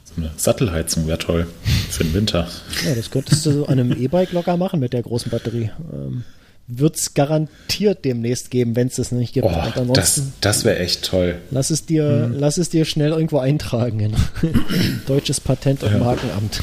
[0.03, 1.47] so eine Sattelheizung wäre toll
[1.89, 2.47] für den Winter.
[2.85, 5.71] Ja, das könntest du an einem E-Bike locker machen mit der großen Batterie.
[5.93, 6.23] Ähm,
[6.67, 9.45] wird es garantiert demnächst geben, wenn es das nicht gibt.
[9.45, 11.39] Oh, das das wäre echt toll.
[11.51, 12.39] Lass es, dir, hm.
[12.39, 14.15] lass es dir schnell irgendwo eintragen in
[15.07, 15.97] Deutsches Patent- und ja.
[15.97, 16.61] Markenamt.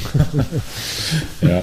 [1.43, 1.63] ja.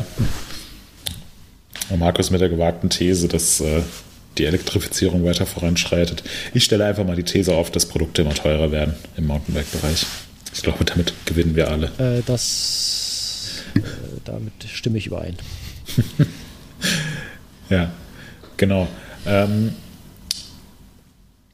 [1.89, 3.81] Und Markus mit der gewagten These, dass äh,
[4.37, 6.23] die Elektrifizierung weiter voranschreitet.
[6.53, 10.05] Ich stelle einfach mal die These auf, dass Produkte immer teurer werden im Mountainbike-Bereich.
[10.53, 11.87] Ich glaube, damit gewinnen wir alle.
[11.97, 13.81] Äh, das, äh,
[14.23, 15.35] damit stimme ich überein.
[17.69, 17.91] ja.
[18.57, 18.87] Genau.
[19.25, 19.73] Ähm,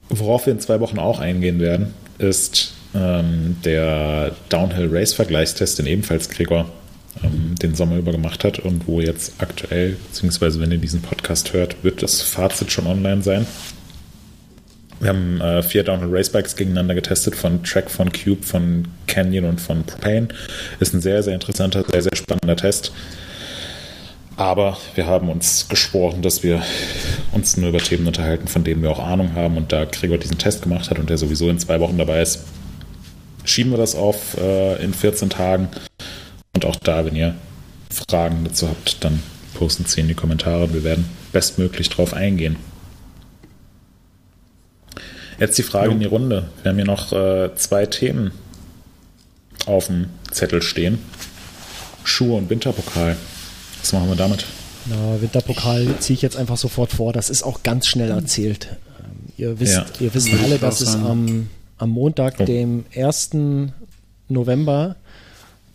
[0.10, 5.88] worauf wir in zwei Wochen auch eingehen werden, ist ähm, der Downhill Race Vergleichstest, den
[5.88, 6.66] ebenfalls Gregor
[7.24, 11.54] ähm, den Sommer über gemacht hat und wo jetzt aktuell, beziehungsweise wenn ihr diesen Podcast
[11.54, 13.46] hört, wird das Fazit schon online sein.
[15.00, 19.60] Wir haben äh, vier Downhill Racebikes gegeneinander getestet von Track, von Cube, von Canyon und
[19.60, 20.28] von Propane.
[20.80, 22.92] Ist ein sehr, sehr interessanter, sehr, sehr spannender Test.
[24.38, 26.64] Aber wir haben uns geschworen, dass wir
[27.32, 29.58] uns nur über Themen unterhalten, von denen wir auch Ahnung haben.
[29.58, 32.46] Und da Gregor diesen Test gemacht hat und der sowieso in zwei Wochen dabei ist,
[33.44, 35.70] schieben wir das auf äh, in 14 Tagen.
[36.54, 37.36] Und auch da, wenn ihr
[37.90, 39.22] Fragen dazu habt, dann
[39.54, 42.56] posten sie in die Kommentare wir werden bestmöglich drauf eingehen.
[45.40, 45.94] Jetzt die Frage jo.
[45.94, 46.50] in die Runde.
[46.62, 48.32] Wir haben hier noch äh, zwei Themen
[49.66, 51.00] auf dem Zettel stehen.
[52.04, 53.18] Schuhe und Winterpokal.
[53.82, 54.46] Was machen wir damit?
[54.86, 57.14] Na, Winterpokal ziehe ich jetzt einfach sofort vor.
[57.14, 58.70] Das ist auch ganz schnell erzählt.
[59.00, 59.86] Ähm, ihr wisst, ja.
[60.00, 62.46] ihr wisst alle, dass es am, am Montag, oh.
[62.46, 63.32] dem 1.
[64.28, 64.96] November,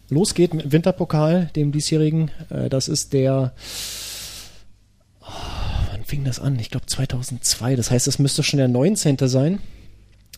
[0.09, 2.31] losgeht mit dem Winterpokal, dem diesjährigen.
[2.51, 3.53] Äh, das ist der.
[5.21, 5.27] Oh,
[5.93, 6.59] wann fing das an?
[6.59, 7.77] Ich glaube 2002.
[7.77, 9.17] Das heißt, es müsste schon der 19.
[9.23, 9.61] sein.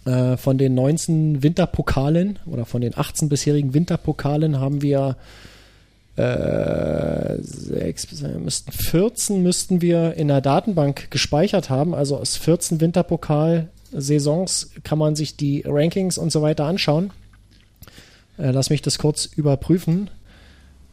[0.04, 5.16] Äh, von den 19 Winterpokalen oder von den 18 bisherigen Winterpokalen haben wir
[6.18, 11.94] äh, sechs, müssten 14 müssten wir in der Datenbank gespeichert haben.
[11.94, 17.12] Also aus 14 Winterpokal-Saisons kann man sich die Rankings und so weiter anschauen.
[18.36, 20.10] Äh, lass mich das kurz überprüfen.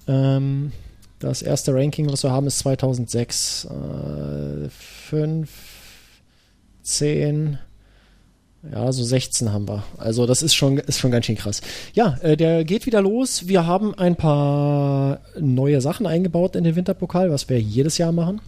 [0.08, 0.72] Ähm,
[1.18, 3.66] das erste Ranking, was wir haben, ist 2006.
[3.66, 5.50] Äh, 5,
[6.84, 7.58] 10,
[8.72, 9.84] ja, so 16 haben wir.
[9.98, 11.62] Also das ist schon, ist schon ganz schön krass.
[11.94, 13.48] Ja, äh, der geht wieder los.
[13.48, 18.42] Wir haben ein paar neue Sachen eingebaut in den Winterpokal, was wir jedes Jahr machen.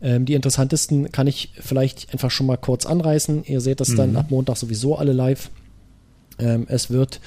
[0.00, 3.44] Ähm, die interessantesten kann ich vielleicht einfach schon mal kurz anreißen.
[3.44, 3.96] Ihr seht das mhm.
[3.96, 5.50] dann ab Montag sowieso alle live.
[6.38, 7.20] Ähm, es wird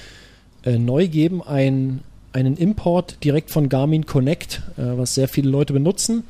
[0.64, 2.00] äh, neu geben ein,
[2.32, 6.24] einen Import direkt von Garmin Connect, äh, was sehr viele Leute benutzen.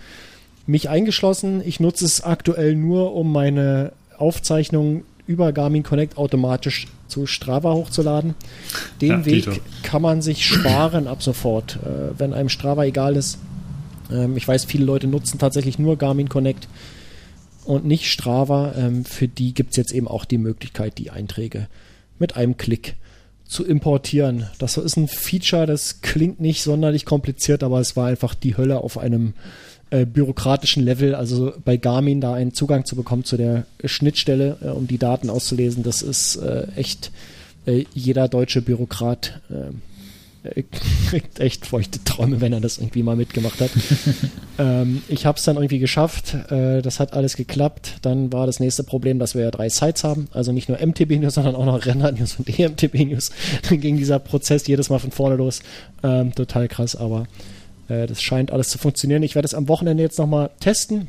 [0.66, 1.62] Mich eingeschlossen.
[1.64, 8.34] Ich nutze es aktuell nur, um meine Aufzeichnungen über Garmin Connect automatisch zu Strava hochzuladen.
[9.00, 9.60] Den ja, Weg Dito.
[9.82, 13.38] kann man sich sparen ab sofort, äh, wenn einem Strava egal ist.
[14.10, 16.68] Ähm, ich weiß, viele Leute nutzen tatsächlich nur Garmin Connect
[17.64, 18.74] und nicht Strava.
[18.76, 21.68] Ähm, für die gibt es jetzt eben auch die Möglichkeit, die Einträge
[22.18, 22.96] mit einem Klick
[23.44, 24.48] zu importieren.
[24.58, 28.78] Das ist ein Feature, das klingt nicht sonderlich kompliziert, aber es war einfach die Hölle
[28.78, 29.34] auf einem
[29.90, 34.68] äh, bürokratischen Level, also bei Garmin da einen Zugang zu bekommen zu der Schnittstelle, äh,
[34.68, 37.12] um die Daten auszulesen, das ist äh, echt
[37.66, 39.72] äh, jeder deutsche Bürokrat äh,
[41.08, 43.70] kriegt echt feuchte Träume, wenn er das irgendwie mal mitgemacht hat.
[44.58, 47.96] ähm, ich habe es dann irgendwie geschafft, äh, das hat alles geklappt.
[48.02, 51.18] Dann war das nächste Problem, dass wir ja drei Sites haben, also nicht nur MTB
[51.18, 53.30] News, sondern auch noch Renner News und EMTB News.
[53.68, 55.60] Dann ging dieser Prozess jedes Mal von vorne los.
[56.02, 57.26] Ähm, total krass, aber
[57.88, 59.22] äh, das scheint alles zu funktionieren.
[59.22, 61.08] Ich werde es am Wochenende jetzt nochmal testen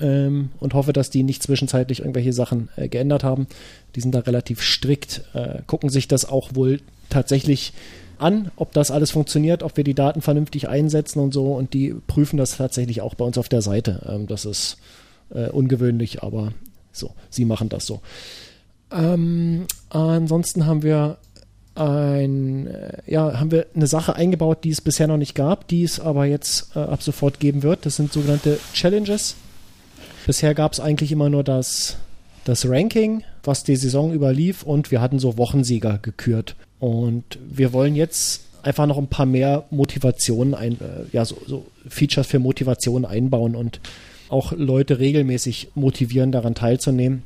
[0.00, 3.46] ähm, und hoffe, dass die nicht zwischenzeitlich irgendwelche Sachen äh, geändert haben.
[3.94, 7.72] Die sind da relativ strikt, äh, gucken sich das auch wohl tatsächlich
[8.18, 11.54] an, ob das alles funktioniert, ob wir die Daten vernünftig einsetzen und so.
[11.54, 14.06] Und die prüfen das tatsächlich auch bei uns auf der Seite.
[14.08, 14.76] Ähm, das ist
[15.30, 16.52] äh, ungewöhnlich, aber
[16.92, 18.00] so, sie machen das so.
[18.92, 21.18] Ähm, ansonsten haben wir
[21.80, 25.82] ein, äh, ja, haben wir eine Sache eingebaut, die es bisher noch nicht gab, die
[25.82, 27.86] es aber jetzt äh, ab sofort geben wird.
[27.86, 29.36] Das sind sogenannte Challenges.
[30.26, 31.96] Bisher gab es eigentlich immer nur das,
[32.44, 36.54] das Ranking, was die Saison überlief und wir hatten so Wochensieger gekürt.
[36.78, 41.66] Und wir wollen jetzt einfach noch ein paar mehr Motivationen ein, äh, ja, so, so
[41.88, 43.80] Features für Motivation einbauen und
[44.28, 47.22] auch Leute regelmäßig motivieren, daran teilzunehmen.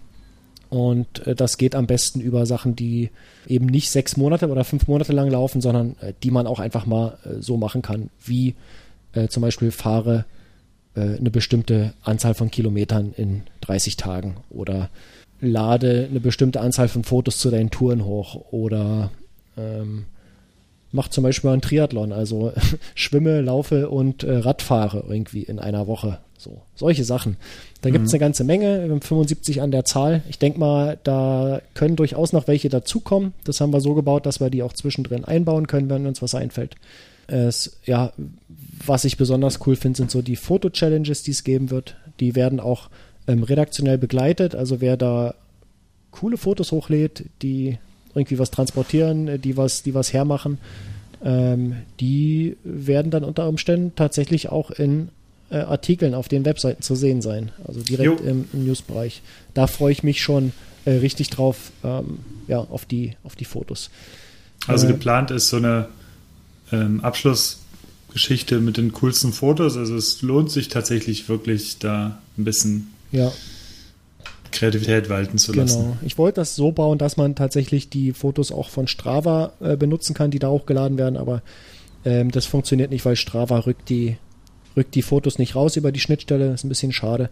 [0.74, 3.10] Und äh, das geht am besten über Sachen, die
[3.46, 6.84] eben nicht sechs Monate oder fünf Monate lang laufen, sondern äh, die man auch einfach
[6.84, 8.54] mal äh, so machen kann, wie
[9.28, 10.24] zum Beispiel fahre
[10.96, 14.90] eine bestimmte Anzahl von Kilometern in 30 Tagen oder
[15.40, 19.12] lade eine bestimmte Anzahl von Fotos zu deinen Touren hoch oder
[19.56, 20.06] ähm,
[20.90, 22.52] mach zum Beispiel mal einen Triathlon, also
[22.96, 26.18] schwimme, laufe und äh, Radfahre irgendwie in einer Woche.
[26.38, 27.36] So, solche Sachen.
[27.84, 28.16] Da gibt es mhm.
[28.16, 28.82] eine ganze Menge.
[28.82, 30.22] Wir haben 75 an der Zahl.
[30.30, 33.34] Ich denke mal, da können durchaus noch welche dazukommen.
[33.44, 36.34] Das haben wir so gebaut, dass wir die auch zwischendrin einbauen können, wenn uns was
[36.34, 36.76] einfällt.
[37.26, 38.14] Es, ja,
[38.86, 41.96] was ich besonders cool finde, sind so die Foto-Challenges, die es geben wird.
[42.20, 42.88] Die werden auch
[43.26, 44.54] ähm, redaktionell begleitet.
[44.54, 45.34] Also wer da
[46.10, 47.76] coole Fotos hochlädt, die
[48.14, 50.56] irgendwie was transportieren, die was, die was hermachen,
[51.22, 55.10] ähm, die werden dann unter Umständen tatsächlich auch in
[55.50, 57.52] äh, Artikeln auf den Webseiten zu sehen sein.
[57.66, 59.22] Also direkt im, im Newsbereich.
[59.54, 60.52] Da freue ich mich schon
[60.84, 62.18] äh, richtig drauf, ähm,
[62.48, 63.90] ja, auf die, auf die Fotos.
[64.66, 65.88] Also äh, geplant ist so eine
[66.72, 67.60] ähm, Abschluss
[68.12, 69.76] Geschichte mit den coolsten Fotos.
[69.76, 73.32] Also es lohnt sich tatsächlich wirklich da ein bisschen Ja,
[74.52, 75.80] Kreativität walten zu lassen.
[75.82, 75.96] genau.
[76.02, 80.14] Ich wollte das so bauen, dass man tatsächlich die Fotos auch von Strava äh, benutzen
[80.14, 81.42] kann, die da hochgeladen werden, aber
[82.04, 84.16] ähm, das funktioniert nicht, weil Strava rückt die,
[84.76, 86.52] rückt die Fotos nicht raus über die Schnittstelle.
[86.52, 87.30] Ist ein bisschen schade.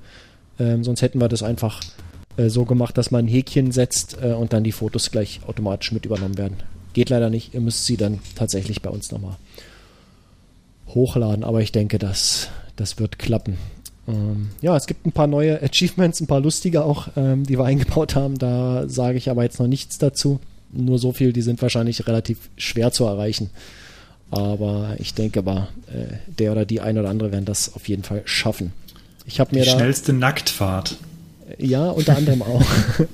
[0.59, 1.81] Ähm, sonst hätten wir das einfach
[2.37, 5.93] äh, so gemacht, dass man ein Häkchen setzt äh, und dann die Fotos gleich automatisch
[5.93, 6.57] mit übernommen werden.
[6.93, 7.55] Geht leider nicht.
[7.55, 9.37] Ihr müsst sie dann tatsächlich bei uns nochmal
[10.89, 13.57] hochladen, aber ich denke, das, das wird klappen.
[14.07, 17.65] Ähm, ja, es gibt ein paar neue Achievements, ein paar lustige auch, ähm, die wir
[17.65, 18.39] eingebaut haben.
[18.39, 20.41] Da sage ich aber jetzt noch nichts dazu.
[20.73, 23.51] Nur so viel, die sind wahrscheinlich relativ schwer zu erreichen.
[24.33, 28.03] Aber ich denke mal, äh, der oder die ein oder andere werden das auf jeden
[28.03, 28.73] Fall schaffen.
[29.27, 29.77] Ich habe mir Die da.
[29.77, 30.97] schnellste Nacktfahrt.
[31.59, 32.65] Ja, unter anderem auch.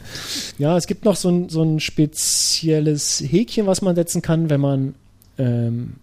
[0.58, 4.60] ja, es gibt noch so ein, so ein spezielles Häkchen, was man setzen kann, wenn
[4.60, 4.94] man
[5.38, 5.94] ähm,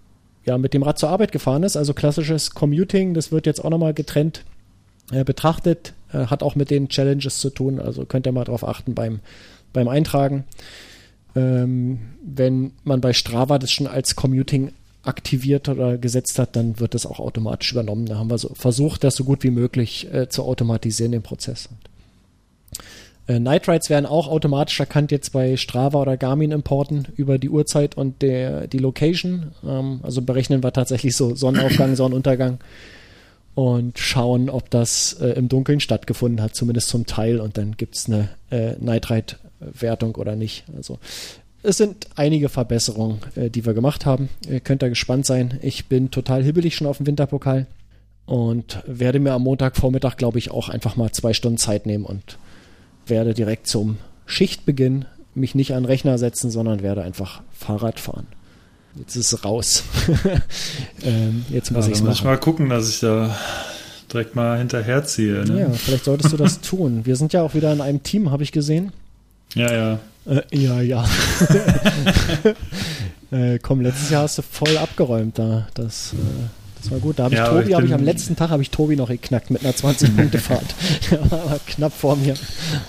[0.46, 1.78] ja, mit dem Rad zur Arbeit gefahren ist.
[1.78, 4.44] Also klassisches Commuting, das wird jetzt auch nochmal getrennt
[5.12, 7.80] äh, betrachtet, äh, hat auch mit den Challenges zu tun.
[7.80, 9.22] Also könnt ihr mal drauf achten beim,
[9.72, 10.44] beim Eintragen.
[11.38, 14.74] Ähm, wenn man bei Strava das schon als Commuting
[15.06, 18.06] aktiviert oder gesetzt hat, dann wird das auch automatisch übernommen.
[18.06, 21.70] Da haben wir so versucht, das so gut wie möglich äh, zu automatisieren, den Prozess.
[23.28, 27.50] Äh, Night Rides werden auch automatisch erkannt jetzt bei Strava oder Garmin Importen über die
[27.50, 29.52] Uhrzeit und der, die Location.
[29.66, 32.60] Ähm, also berechnen wir tatsächlich so Sonnenaufgang, Sonnenuntergang
[33.56, 37.40] und schauen, ob das äh, im Dunkeln stattgefunden hat, zumindest zum Teil.
[37.40, 40.66] Und dann gibt es eine äh, Night Ride Wertung oder nicht.
[40.76, 41.00] Also
[41.66, 44.30] es sind einige Verbesserungen, äh, die wir gemacht haben.
[44.50, 45.60] Ihr könnt da gespannt sein.
[45.62, 47.68] Ich bin total hibbelig schon auf dem Winterpokal
[48.26, 52.38] und werde mir am Montagvormittag, glaube ich, auch einfach mal zwei Stunden Zeit nehmen und
[53.08, 55.06] werde direkt zum Schichtbeginn
[55.36, 58.28] mich nicht an den Rechner setzen, sondern werde einfach Fahrrad fahren.
[58.98, 59.84] Jetzt ist es raus.
[61.04, 62.28] ähm, jetzt muss Ja, ich muss ich machen.
[62.28, 63.36] mal gucken, dass ich da
[64.12, 65.44] direkt mal hinterherziehe.
[65.46, 65.60] Ne?
[65.62, 67.06] Ja, vielleicht solltest du das tun.
[67.06, 68.94] Wir sind ja auch wieder in einem Team, habe ich gesehen.
[69.54, 70.00] ja, ja.
[70.26, 71.06] Äh, ja, ja.
[73.32, 75.68] äh, komm, letztes Jahr hast du voll abgeräumt da.
[75.74, 77.20] Das, äh, das war gut.
[77.20, 79.50] Da habe ich Ja, Tobi, habe ich am letzten Tag habe ich Tobi noch geknackt
[79.52, 80.76] mit einer 20-Punkte-Fahrt.
[81.12, 82.34] Der war knapp vor mir.
[82.34, 82.38] Und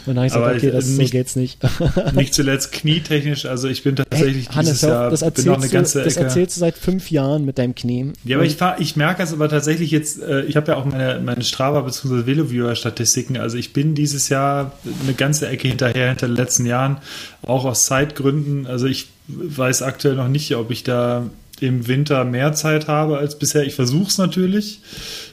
[0.07, 1.59] dann habe ich gesagt, okay, das, so nicht- geht's nicht.
[2.15, 5.73] Nicht zuletzt knietechnisch, also ich bin tatsächlich Hannes, dieses Jahr das, bin noch eine erzählst
[5.73, 6.25] ganze du, das Ecke.
[6.27, 8.13] erzählst du seit fünf Jahren mit deinem Knie.
[8.25, 10.85] Ja, aber ich, fahr, ich merke es aber tatsächlich jetzt, äh, ich habe ja auch
[10.85, 12.27] meine, meine Strava- bzw.
[12.27, 16.99] Veloviewer-Statistiken, also ich bin dieses Jahr eine ganze Ecke hinterher, hinter den letzten Jahren,
[17.43, 18.67] auch aus Zeitgründen.
[18.67, 21.25] Also ich weiß aktuell noch nicht, ob ich da
[21.61, 23.65] im Winter mehr Zeit habe als bisher.
[23.65, 24.81] Ich versuche es natürlich.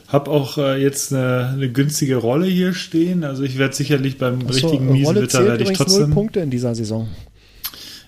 [0.08, 3.24] Habe auch äh, jetzt eine, eine günstige Rolle hier stehen.
[3.24, 5.86] Also ich werde sicherlich beim so, richtigen miesen Rolle Wetter zählt werde ich übrigens null
[5.98, 6.14] trotzdem.
[6.14, 7.08] Punkte in dieser Saison.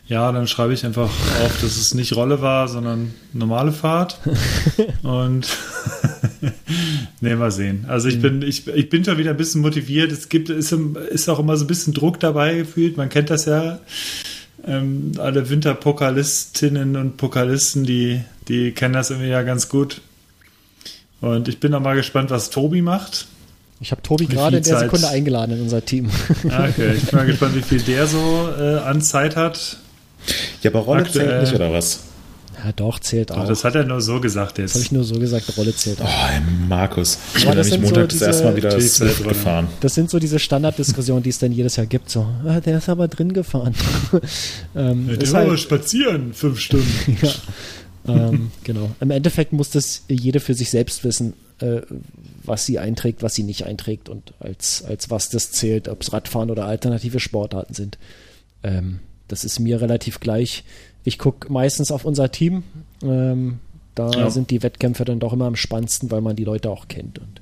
[0.09, 1.11] Ja, dann schreibe ich einfach
[1.43, 4.21] auf, dass es nicht Rolle war, sondern normale Fahrt.
[5.03, 5.49] Und
[7.21, 7.87] nee, mal sehen.
[7.89, 10.13] Also ich bin, ich, ich bin schon wieder ein bisschen motiviert.
[10.13, 12.97] Es gibt, ist, ist auch immer so ein bisschen Druck dabei gefühlt.
[12.97, 13.81] Man kennt das ja.
[14.67, 20.01] Ähm, alle Winterpokalistinnen und Pokalisten, die, die kennen das irgendwie ja ganz gut.
[21.21, 23.27] Und ich bin auch mal gespannt, was Tobi macht.
[23.81, 24.83] Ich habe Tobi gerade in der Zeit?
[24.85, 26.11] Sekunde eingeladen in unser Team.
[26.51, 29.77] Ah, Okay, ich bin mal gespannt, wie viel der so äh, an Zeit hat.
[30.63, 32.01] Ja, aber Rolle Aktuell- zählt nicht, oder was?
[32.67, 33.37] Ja, doch, zählt auch.
[33.37, 34.93] Aber das hat er nur so gesagt Das habe ich jetzt.
[34.93, 36.07] nur so gesagt, Rolle zählt auch.
[36.07, 37.17] Oh, ey, Markus.
[37.37, 39.69] Ich bin nämlich so Montag das diese erste Mal wieder Swift gefahren.
[39.81, 42.11] Das sind so diese Standarddiskussionen, die es dann jedes Jahr gibt.
[42.11, 43.73] So, ah, der ist aber drin gefahren.
[44.75, 47.19] ähm, Ja, ist der halt, war spazieren, fünf Stunden.
[47.23, 47.31] ja,
[48.09, 48.91] ähm, genau.
[48.99, 51.83] Im Endeffekt muss das jede für sich selbst wissen, äh,
[52.43, 56.13] was sie einträgt, was sie nicht einträgt und als, als was das zählt, ob es
[56.13, 57.97] Radfahren oder alternative Sportarten sind.
[58.65, 58.99] Ähm,
[59.29, 60.65] das ist mir relativ gleich.
[61.07, 62.65] Ich gucke meistens auf unser Team.
[63.03, 63.61] Ähm,
[63.95, 64.31] da Ja.
[64.31, 67.21] sind die Wettkämpfe dann doch immer am spannendsten, weil man die Leute auch kennt.
[67.21, 67.41] Und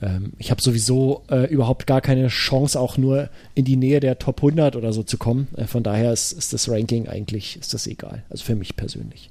[0.00, 4.18] ähm, ich habe sowieso äh, überhaupt gar keine Chance, auch nur in die Nähe der
[4.18, 5.48] Top 100 oder so zu kommen.
[5.56, 8.22] Äh, von daher ist, ist das Ranking eigentlich ist das egal.
[8.30, 9.30] Also für mich persönlich.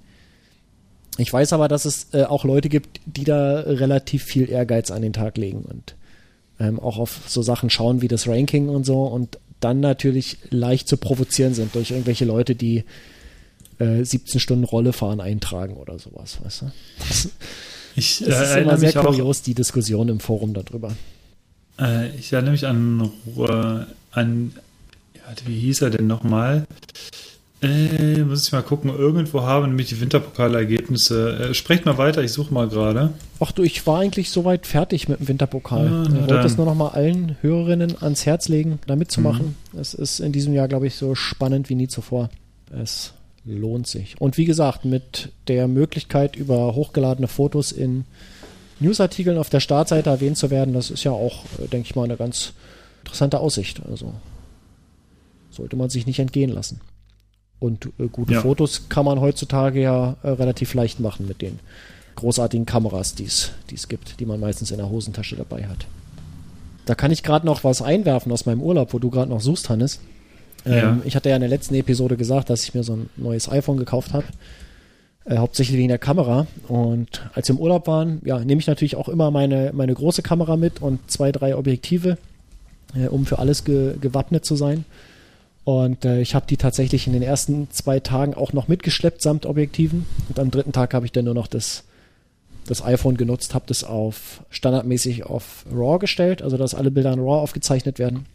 [1.17, 5.01] Ich weiß aber, dass es äh, auch Leute gibt, die da relativ viel Ehrgeiz an
[5.01, 5.95] den Tag legen und
[6.59, 10.87] ähm, auch auf so Sachen schauen wie das Ranking und so und dann natürlich leicht
[10.87, 12.85] zu provozieren sind durch irgendwelche Leute, die
[13.79, 16.71] äh, 17 Stunden Rolle fahren eintragen oder sowas, weißt du?
[17.07, 17.29] Das,
[17.95, 20.95] Ich äh, das ist immer erinnere sehr mich auch, kurios, die Diskussion im Forum darüber.
[21.79, 24.53] äh, ich erinnere mich an, äh, an
[25.15, 26.65] ja, wie hieß er denn nochmal?
[27.61, 31.49] Äh, muss ich mal gucken, irgendwo haben nämlich die Winterpokalergebnisse.
[31.49, 33.11] Äh, sprecht mal weiter, ich suche mal gerade.
[33.41, 35.87] Ach du, ich war eigentlich soweit fertig mit dem Winterpokal.
[35.87, 39.57] Ah, ich wollte es nur noch mal allen Hörerinnen ans Herz legen, da mitzumachen.
[39.73, 39.79] Mhm.
[39.79, 42.29] Es ist in diesem Jahr, glaube ich, so spannend wie nie zuvor.
[42.81, 43.11] Es
[43.45, 44.19] lohnt sich.
[44.19, 48.05] Und wie gesagt, mit der Möglichkeit, über hochgeladene Fotos in
[48.79, 52.03] Newsartikeln auf der Startseite erwähnt zu werden, das ist ja auch, äh, denke ich mal,
[52.03, 52.53] eine ganz
[53.03, 53.81] interessante Aussicht.
[53.89, 54.13] Also
[55.49, 56.81] sollte man sich nicht entgehen lassen.
[57.59, 58.41] Und äh, gute ja.
[58.41, 61.59] Fotos kann man heutzutage ja äh, relativ leicht machen mit den
[62.15, 65.85] großartigen Kameras, die es gibt, die man meistens in der Hosentasche dabei hat.
[66.85, 69.69] Da kann ich gerade noch was einwerfen aus meinem Urlaub, wo du gerade noch suchst,
[69.69, 69.99] Hannes.
[70.65, 70.97] Ähm, ja.
[71.05, 73.77] Ich hatte ja in der letzten Episode gesagt, dass ich mir so ein neues iPhone
[73.77, 74.25] gekauft habe.
[75.25, 76.47] Äh, hauptsächlich wegen der Kamera.
[76.67, 80.21] Und als wir im Urlaub waren, ja, nehme ich natürlich auch immer meine, meine große
[80.21, 82.17] Kamera mit und zwei, drei Objektive,
[82.95, 84.85] äh, um für alles ge gewappnet zu sein.
[85.65, 89.45] Und äh, ich habe die tatsächlich in den ersten zwei Tagen auch noch mitgeschleppt samt
[89.45, 90.05] Objektiven.
[90.29, 91.83] Und am dritten Tag habe ich dann nur noch das,
[92.65, 97.19] das iPhone genutzt, habe das auf standardmäßig auf RAW gestellt, also dass alle Bilder in
[97.19, 98.25] RAW aufgezeichnet werden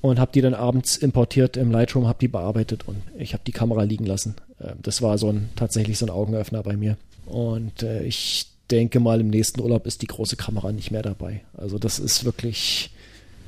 [0.00, 3.52] und habe die dann abends importiert im Lightroom, habe die bearbeitet und ich habe die
[3.52, 4.36] Kamera liegen lassen.
[4.60, 6.96] Ähm, das war so ein tatsächlich so ein Augenöffner bei mir.
[7.26, 11.42] Und äh, ich denke mal, im nächsten Urlaub ist die große Kamera nicht mehr dabei.
[11.56, 12.90] Also das ist wirklich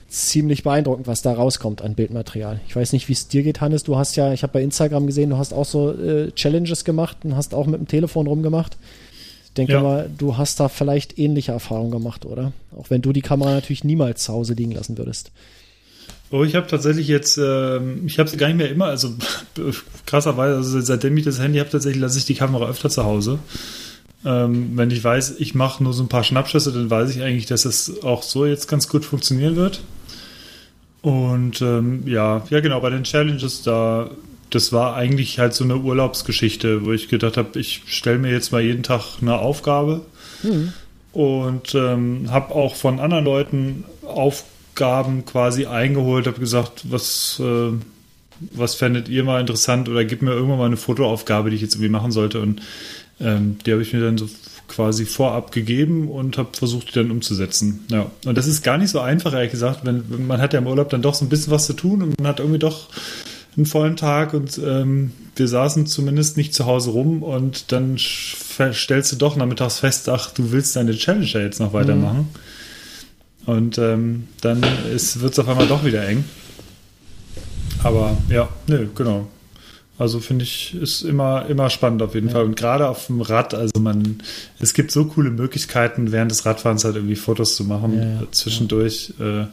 [0.09, 2.60] ziemlich beeindruckend, was da rauskommt an Bildmaterial.
[2.66, 3.85] Ich weiß nicht, wie es dir geht, Hannes.
[3.85, 7.18] Du hast ja, ich habe bei Instagram gesehen, du hast auch so äh, Challenges gemacht
[7.22, 8.77] und hast auch mit dem Telefon rumgemacht.
[9.44, 9.82] Ich denke ja.
[9.82, 12.52] mal, du hast da vielleicht ähnliche Erfahrungen gemacht, oder?
[12.77, 15.31] Auch wenn du die Kamera natürlich niemals zu Hause liegen lassen würdest.
[16.32, 19.15] Oh, ich habe tatsächlich jetzt, äh, ich habe sie gar nicht mehr immer, also
[20.07, 23.40] krasserweise, also seitdem ich das Handy habe, tatsächlich lasse ich die Kamera öfter zu Hause.
[24.24, 27.47] Ähm, wenn ich weiß, ich mache nur so ein paar Schnappschüsse, dann weiß ich eigentlich,
[27.47, 29.81] dass es auch so jetzt ganz gut funktionieren wird.
[31.02, 34.11] Und ähm, ja, ja genau, bei den Challenges da,
[34.51, 38.52] das war eigentlich halt so eine Urlaubsgeschichte, wo ich gedacht habe, ich stelle mir jetzt
[38.52, 40.02] mal jeden Tag eine Aufgabe
[40.44, 40.74] mhm.
[41.12, 47.73] und ähm, habe auch von anderen Leuten Aufgaben Aufgaben quasi eingeholt, habe gesagt, was, äh,
[48.52, 51.74] was fändet ihr mal interessant oder gib mir irgendwann mal eine Fotoaufgabe, die ich jetzt
[51.74, 52.40] irgendwie machen sollte.
[52.40, 52.62] Und
[53.20, 54.28] ähm, die habe ich mir dann so
[54.69, 57.85] quasi vorab gegeben und habe versucht, die dann umzusetzen.
[57.90, 58.11] Ja.
[58.24, 60.89] Und das ist gar nicht so einfach, ehrlich gesagt, wenn, man hat ja im Urlaub
[60.89, 62.89] dann doch so ein bisschen was zu tun und man hat irgendwie doch
[63.57, 69.12] einen vollen Tag und ähm, wir saßen zumindest nicht zu Hause rum und dann stellst
[69.12, 72.19] du doch nachmittags fest, ach, du willst deine Challenge ja jetzt noch weitermachen.
[72.19, 72.59] Mhm.
[73.51, 76.24] Und ähm, dann wird es auf einmal doch wieder eng.
[77.82, 79.27] Aber ja, nö, genau.
[79.98, 82.35] Also finde ich, ist immer, immer spannend auf jeden ja.
[82.35, 82.44] Fall.
[82.44, 84.22] Und gerade auf dem Rad, also man,
[84.60, 88.22] es gibt so coole Möglichkeiten, während des Radfahrens halt irgendwie Fotos zu machen, ja, ja.
[88.31, 89.14] zwischendurch.
[89.18, 89.47] Äh,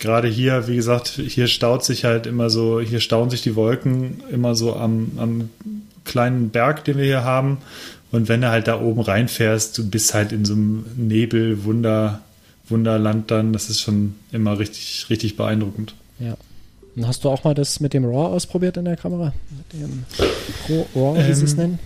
[0.00, 4.22] gerade hier, wie gesagt, hier staut sich halt immer so, hier stauen sich die Wolken
[4.32, 5.50] immer so am, am
[6.04, 7.58] kleinen Berg, den wir hier haben.
[8.12, 12.22] Und wenn du halt da oben reinfährst, du bist halt in so einem Nebel, Wunder,
[12.68, 13.52] Wunderland dann.
[13.52, 15.94] Das ist schon immer richtig, richtig beeindruckend.
[16.18, 16.36] Ja.
[16.96, 19.32] Und hast du auch mal das mit dem RAW ausprobiert in der Kamera?
[19.50, 20.04] Mit dem
[20.66, 21.78] Pro RAW, wie ähm, sie es nennen?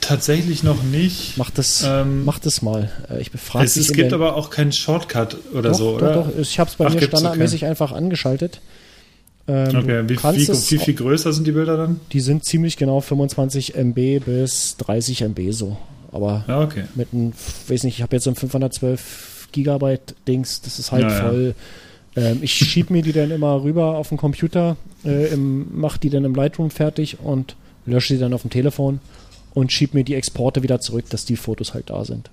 [0.00, 1.38] Tatsächlich noch nicht.
[1.38, 2.90] Mach das, ähm, mach das mal.
[3.08, 6.14] Äh, ich befrage es, es gibt aber auch keinen Shortcut oder doch, so, oder?
[6.14, 6.38] Doch, doch.
[6.38, 7.70] Ich habe es bei Ach, mir standardmäßig okay.
[7.70, 8.60] einfach angeschaltet.
[9.48, 12.00] Ähm, okay, wie, wie, wie, viel größer sind die Bilder dann?
[12.12, 15.76] Die sind ziemlich genau 25 MB bis 30 MB so.
[16.10, 16.84] Aber ja, okay.
[16.94, 17.32] mit einem,
[17.68, 21.54] weiß nicht, ich habe jetzt so ein 512 Gigabyte Dings, das ist halt ja, voll.
[22.16, 26.24] Ähm, ich schiebe mir die dann immer rüber auf den Computer, äh, mache die dann
[26.24, 27.56] im Lightroom fertig und
[27.86, 29.00] lösche sie dann auf dem Telefon
[29.54, 32.30] und schiebe mir die Exporte wieder zurück, dass die Fotos halt da sind.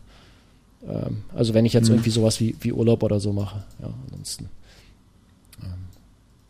[0.88, 1.96] Ähm, also wenn ich jetzt mhm.
[1.96, 3.64] irgendwie sowas wie, wie Urlaub oder so mache.
[3.82, 4.50] Ja, ansonsten.
[5.62, 5.74] Ähm,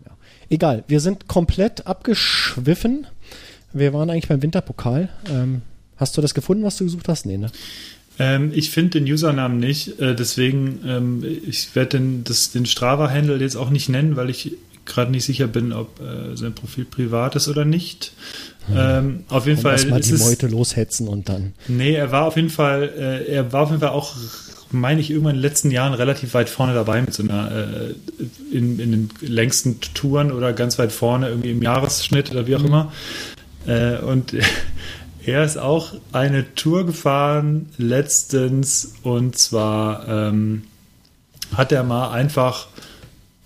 [0.06, 0.12] ja.
[0.50, 3.08] Egal, wir sind komplett abgeschwiffen.
[3.74, 5.10] Wir waren eigentlich beim Winterpokal.
[5.30, 5.62] Ähm,
[5.98, 7.26] hast du das gefunden, was du gesucht hast?
[7.26, 7.52] Nee, ne?
[8.20, 12.24] Ähm, ich finde den Usernamen nicht, äh, deswegen ähm, ich werde den,
[12.54, 14.52] den Strava-Handle jetzt auch nicht nennen, weil ich
[14.86, 18.12] gerade nicht sicher bin, ob äh, sein Profil privat ist oder nicht.
[18.68, 18.76] Hm.
[18.78, 19.90] Ähm, auf jeden Komm, Fall.
[19.90, 21.54] Mal die Meute loshetzen und dann.
[21.68, 24.16] Nee, er war auf jeden Fall, äh, er war auf jeden Fall auch,
[24.72, 27.94] meine ich, irgendwann in den letzten Jahren relativ weit vorne dabei mit so einer, äh,
[28.52, 32.60] in, in den längsten Touren oder ganz weit vorne, irgendwie im Jahresschnitt oder wie auch
[32.60, 32.68] mhm.
[32.68, 32.92] immer.
[33.66, 34.34] Äh, und
[35.26, 40.64] er ist auch eine Tour gefahren letztens und zwar ähm,
[41.56, 42.68] hat er mal einfach,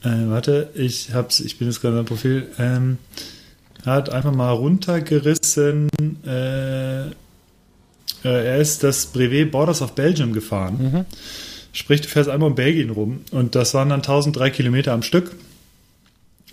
[0.04, 2.98] äh, warte, ich hab's, ich bin jetzt gerade im Profil, ähm,
[3.86, 5.90] hat einfach mal runtergerissen.
[6.26, 7.12] Äh, äh,
[8.24, 10.78] er ist das Brevet Borders of Belgium gefahren.
[10.80, 11.06] Mhm.
[11.74, 15.32] Sprich, du fährst einmal in Belgien rum und das waren dann 1003 Kilometer am Stück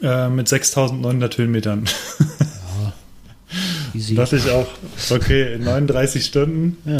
[0.03, 1.85] äh, mit 6900 Höhenmetern.
[3.95, 4.15] Easy.
[4.15, 4.67] Dachte ich auch,
[5.11, 6.77] okay, in 39 Stunden.
[6.85, 6.99] Ja.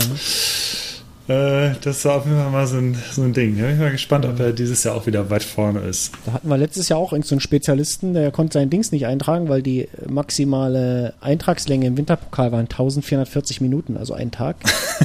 [1.31, 3.57] Äh, das war auf jeden Fall mal so ein, so ein Ding.
[3.57, 6.13] Da bin ich mal gespannt, ob er dieses Jahr auch wieder weit vorne ist.
[6.27, 9.49] Da hatten wir letztes Jahr auch irgendeinen so Spezialisten, der konnte sein Dings nicht eintragen,
[9.49, 14.57] weil die maximale Eintragslänge im Winterpokal waren 1440 Minuten, also ein Tag.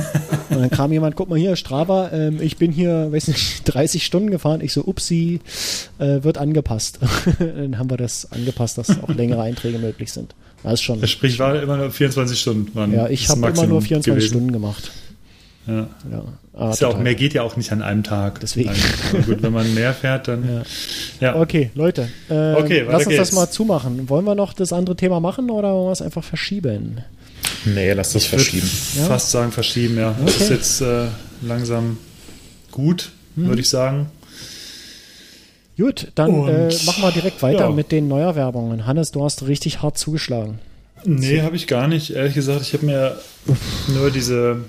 [0.50, 4.04] Und dann kam jemand, guck mal hier, Strava, ähm, ich bin hier, weiß nicht, 30
[4.04, 4.62] Stunden gefahren.
[4.62, 5.42] Ich so, upsi,
[6.00, 7.00] äh, wird angepasst.
[7.40, 10.34] dann haben wir das angepasst, dass auch längere Einträge möglich sind.
[10.66, 11.06] Das ist schon.
[11.08, 12.76] Sprich, war immer nur 24 Stunden.
[12.76, 14.28] Waren ja, ich habe immer nur 24 gewesen.
[14.28, 14.92] Stunden gemacht.
[15.68, 15.88] Ja.
[16.12, 16.24] ja.
[16.54, 18.40] Ah, ist ja auch, mehr geht ja auch nicht an einem Tag.
[18.40, 18.72] Deswegen.
[19.26, 20.64] gut, wenn man mehr fährt, dann.
[21.20, 21.28] Ja.
[21.28, 21.36] ja.
[21.36, 22.10] Okay, Leute.
[22.30, 23.18] Äh, okay, lass uns geht's.
[23.18, 24.10] das mal zumachen.
[24.10, 27.04] Wollen wir noch das andere Thema machen oder wollen wir es einfach verschieben?
[27.66, 28.70] Nee, lass das ich verschieben.
[28.96, 29.06] Ja?
[29.06, 30.12] Fast sagen verschieben, ja.
[30.12, 30.22] Okay.
[30.26, 31.08] Das ist jetzt äh,
[31.42, 31.98] langsam
[32.72, 33.48] gut, hm.
[33.48, 34.08] würde ich sagen.
[35.78, 37.70] Gut, dann äh, machen wir direkt weiter ja.
[37.70, 38.86] mit den Neuerwerbungen.
[38.86, 40.60] Hannes, du hast richtig hart zugeschlagen.
[41.04, 42.12] Nee, habe ich gar nicht.
[42.12, 43.18] Ehrlich gesagt, ich habe mir
[43.94, 44.62] nur diese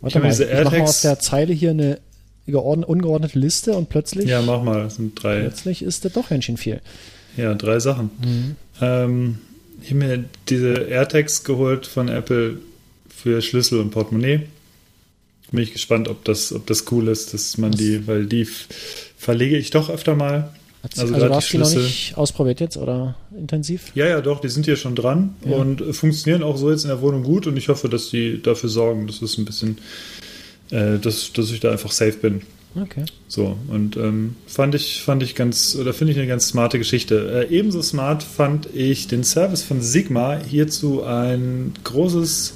[0.00, 1.98] Warte mal, diese ich mache aus der Zeile hier eine
[2.46, 4.28] ungeordnete Liste und plötzlich.
[4.28, 5.40] Ja, mach mal, das sind drei.
[5.40, 6.80] Plötzlich ist das doch ganz schön viel.
[7.36, 8.10] Ja, drei Sachen.
[8.22, 8.56] Mhm.
[8.80, 9.38] Ähm,
[9.80, 12.58] ich habe mir diese AirTags geholt von Apple
[13.08, 14.42] für Schlüssel und Portemonnaie.
[15.50, 18.46] Bin ich gespannt, ob das, ob das cool ist, dass man die, weil die
[19.24, 20.50] verlege ich doch öfter mal.
[20.82, 23.90] Also, also du hast die noch nicht ausprobiert jetzt oder intensiv?
[23.94, 25.56] Ja, ja, doch, die sind hier schon dran ja.
[25.56, 28.68] und funktionieren auch so jetzt in der Wohnung gut und ich hoffe, dass die dafür
[28.68, 29.78] sorgen, dass es ein bisschen,
[30.70, 32.42] äh, dass, dass ich da einfach safe bin.
[32.78, 33.04] Okay.
[33.28, 37.46] So, und ähm, fand ich, fand ich ganz, oder finde ich eine ganz smarte Geschichte.
[37.48, 40.38] Äh, ebenso smart fand ich den Service von Sigma.
[40.38, 42.54] Hierzu ein großes,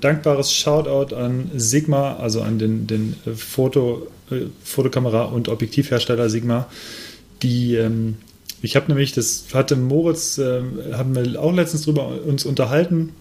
[0.00, 6.68] dankbares Shoutout an Sigma, also an den, den äh, Foto, äh, Fotokamera- und Objektivhersteller Sigma
[7.42, 8.16] die, ähm,
[8.62, 10.62] ich habe nämlich, das hatte Moritz, äh,
[10.92, 13.12] haben wir auch letztens drüber uns unterhalten,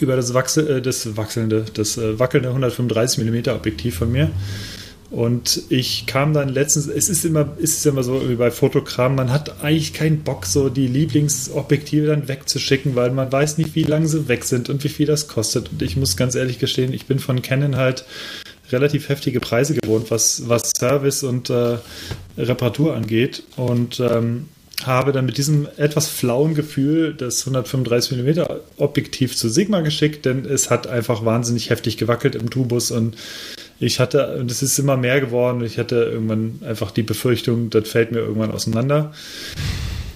[0.00, 4.30] über das, Wachsel, äh, das wachselnde, das äh, wackelnde 135 mm Objektiv von mir.
[5.10, 9.32] Und ich kam dann letztens, es ist immer, ist immer so wie bei Fotokram, man
[9.32, 14.08] hat eigentlich keinen Bock, so die Lieblingsobjektive dann wegzuschicken, weil man weiß nicht, wie lange
[14.08, 15.70] sie weg sind und wie viel das kostet.
[15.70, 18.04] Und ich muss ganz ehrlich gestehen, ich bin von Canon halt
[18.72, 21.78] relativ heftige Preise gewohnt, was, was Service und äh,
[22.36, 23.44] Reparatur angeht.
[23.56, 24.48] Und ähm,
[24.84, 28.42] habe dann mit diesem etwas flauen Gefühl das 135 mm
[28.76, 33.16] Objektiv zu Sigma geschickt, denn es hat einfach wahnsinnig heftig gewackelt im Tubus und
[33.78, 37.88] ich hatte, und es ist immer mehr geworden, ich hatte irgendwann einfach die Befürchtung, das
[37.88, 39.12] fällt mir irgendwann auseinander.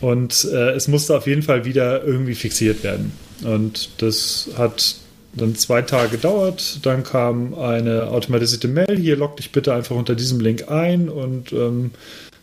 [0.00, 3.12] Und äh, es musste auf jeden Fall wieder irgendwie fixiert werden.
[3.44, 4.96] Und das hat
[5.34, 6.80] dann zwei Tage gedauert.
[6.82, 8.96] Dann kam eine automatisierte Mail.
[8.98, 11.90] Hier log dich bitte einfach unter diesem Link ein und ähm,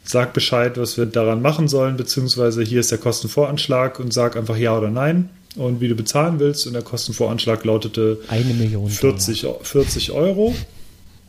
[0.04, 4.56] sag Bescheid, was wir daran machen sollen, beziehungsweise hier ist der Kostenvoranschlag und sag einfach
[4.56, 6.68] ja oder nein und wie du bezahlen willst.
[6.68, 10.56] Und der Kostenvoranschlag lautete eine Million 40, 40 Euro.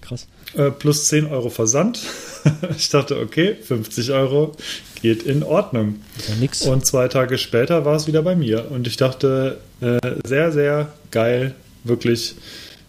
[0.09, 0.27] Krass.
[0.57, 2.01] Äh, plus 10 Euro Versand.
[2.77, 4.57] ich dachte, okay, 50 Euro
[5.03, 5.97] geht in Ordnung.
[6.29, 6.63] Ja nix.
[6.63, 8.71] Und zwei Tage später war es wieder bei mir.
[8.71, 11.55] Und ich dachte, äh, sehr, sehr geil,
[11.85, 12.37] wirklich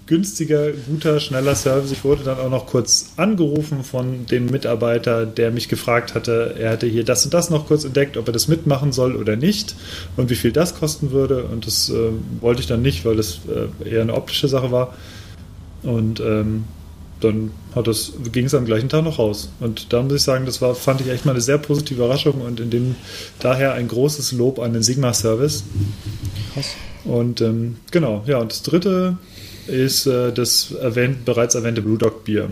[0.07, 1.91] günstiger, guter, schneller Service.
[1.91, 6.71] Ich wurde dann auch noch kurz angerufen von dem Mitarbeiter, der mich gefragt hatte, er
[6.71, 9.75] hätte hier das und das noch kurz entdeckt, ob er das mitmachen soll oder nicht
[10.17, 11.43] und wie viel das kosten würde.
[11.43, 14.95] Und das äh, wollte ich dann nicht, weil das äh, eher eine optische Sache war.
[15.83, 16.63] Und ähm,
[17.19, 19.49] dann hat das, ging es am gleichen Tag noch raus.
[19.59, 22.41] Und da muss ich sagen, das war, fand ich echt mal eine sehr positive Überraschung
[22.41, 22.95] und in dem
[23.39, 25.63] daher ein großes Lob an den Sigma-Service.
[26.53, 26.75] Krass.
[27.05, 29.17] Und ähm, genau, ja, und das dritte
[29.67, 32.49] ist äh, das erwähnt, bereits erwähnte Blue Dog Bier.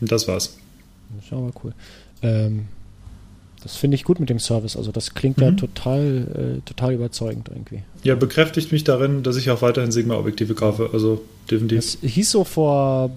[0.00, 0.56] Und das war's.
[1.16, 1.72] Das ist aber cool.
[2.22, 2.66] Ähm,
[3.62, 4.76] das finde ich gut mit dem Service.
[4.76, 5.44] Also das klingt mhm.
[5.44, 6.26] ja total,
[6.58, 7.82] äh, total überzeugend irgendwie.
[8.02, 10.90] Ja, bekräftigt mich darin, dass ich auch weiterhin Sigma-Objektive kaufe.
[10.92, 11.78] Also definitiv.
[11.78, 13.10] Es hieß so vor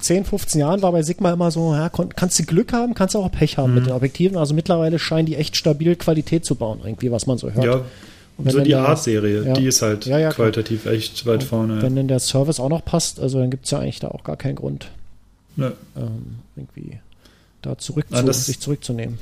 [0.00, 3.18] 10, 15 Jahren war bei Sigma immer so, ja, kannst du Glück haben, kannst du
[3.18, 3.76] auch Pech haben mhm.
[3.76, 4.36] mit den Objektiven.
[4.36, 7.64] Also mittlerweile scheinen die echt stabil Qualität zu bauen, irgendwie, was man so hört.
[7.64, 7.84] Ja,
[8.44, 9.52] so die Art-Serie, ja.
[9.54, 11.82] die ist halt ja, ja, qualitativ echt weit Und vorne.
[11.82, 14.22] Wenn denn der Service auch noch passt, also dann gibt es ja eigentlich da auch
[14.22, 14.90] gar keinen Grund,
[15.58, 15.74] ähm,
[16.54, 16.98] irgendwie
[17.62, 19.18] da zurück zu, sich zurückzunehmen.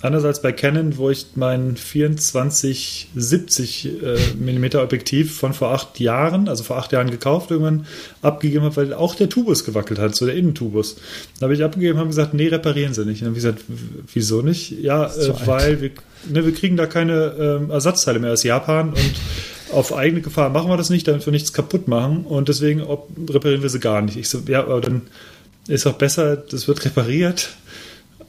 [0.00, 6.48] Anders als bei Canon, wo ich mein 24-70 äh, mm Objektiv von vor acht Jahren,
[6.48, 7.84] also vor acht Jahren gekauft, irgendwann
[8.22, 10.98] abgegeben habe, weil auch der Tubus gewackelt hat, so der Innentubus.
[11.40, 13.22] Da habe ich abgegeben und gesagt, nee, reparieren Sie nicht.
[13.22, 13.64] Und dann habe ich gesagt,
[14.14, 14.70] wieso nicht?
[14.80, 15.90] Ja, äh, weil wir,
[16.30, 19.14] ne, wir kriegen da keine äh, Ersatzteile mehr aus Japan und
[19.72, 23.08] auf eigene Gefahr machen wir das nicht, damit wir nichts kaputt machen und deswegen ob,
[23.28, 24.16] reparieren wir sie gar nicht.
[24.16, 25.02] Ich so, ja, aber dann
[25.66, 27.48] ist auch besser, das wird repariert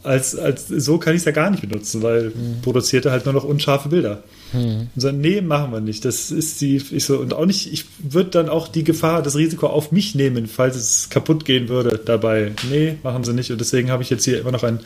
[0.03, 2.61] als, als so kann ich es ja gar nicht benutzen, weil mhm.
[2.61, 4.23] produziert er halt nur noch unscharfe Bilder.
[4.53, 4.87] Mhm.
[4.95, 6.05] Und so, nee, machen wir nicht.
[6.05, 9.35] Das ist die, ich so, und auch nicht, ich würde dann auch die Gefahr, das
[9.35, 12.51] Risiko auf mich nehmen, falls es kaputt gehen würde dabei.
[12.69, 13.51] Nee, machen sie nicht.
[13.51, 14.79] Und deswegen habe ich jetzt hier immer noch ein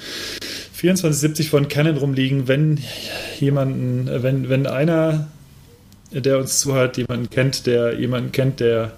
[0.73, 2.47] 2470 von Canon rumliegen.
[2.47, 2.79] Wenn
[3.39, 5.27] jemanden, wenn, wenn einer,
[6.11, 8.93] der uns zuhört, jemanden kennt, der jemanden kennt, der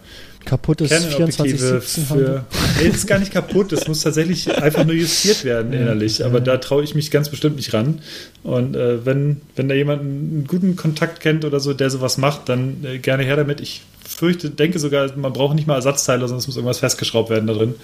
[0.46, 2.46] kaputtes 24 für.
[2.80, 3.72] Nee, das ist gar nicht kaputt.
[3.72, 6.26] Das muss tatsächlich einfach nur justiert werden innerlich.
[6.26, 8.02] Aber da traue ich mich ganz bestimmt nicht ran.
[8.44, 12.50] Und äh, wenn, wenn da jemand einen guten Kontakt kennt oder so, der sowas macht,
[12.50, 13.62] dann äh, gerne her damit.
[13.62, 17.54] Ich fürchte, denke sogar, man braucht nicht mal Ersatzteile, sonst muss irgendwas festgeschraubt werden da
[17.54, 17.76] drin.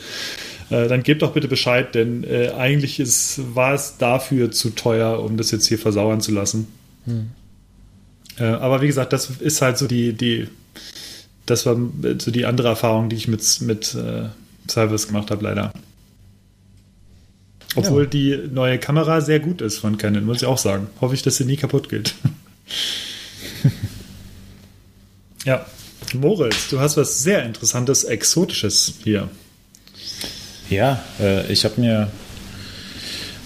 [0.69, 5.19] Äh, dann gebt doch bitte Bescheid, denn äh, eigentlich ist, war es dafür zu teuer,
[5.23, 6.68] um das jetzt hier versauern zu lassen.
[7.05, 7.30] Hm.
[8.38, 10.47] Äh, aber wie gesagt, das ist halt so die, die
[11.45, 11.76] das war
[12.19, 14.30] so die andere Erfahrung, die ich mit, mit äh,
[14.72, 15.73] Service gemacht habe, leider.
[17.76, 18.10] Obwohl ja.
[18.10, 20.88] die neue Kamera sehr gut ist von Canon, muss ich auch sagen.
[20.99, 22.15] Hoffe ich, dass sie nie kaputt geht.
[25.45, 25.65] ja.
[26.14, 29.30] Moritz, du hast was sehr Interessantes, Exotisches hier.
[30.69, 32.11] Ja, äh, ich habe mir,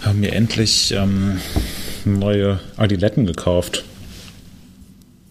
[0.02, 1.40] hab mir endlich ähm,
[2.06, 3.84] neue Adiletten gekauft.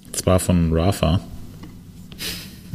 [0.06, 1.20] Und zwar von Rafa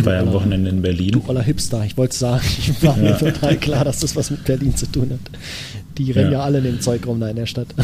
[0.05, 1.11] war ja am Wochenende in Berlin.
[1.11, 4.45] Du oller Hipster, ich wollte sagen, ich war mir total klar, dass das was mit
[4.45, 5.39] Berlin zu tun hat.
[5.97, 7.67] Die rennen ja, ja alle in dem Zeug rum da in der Stadt.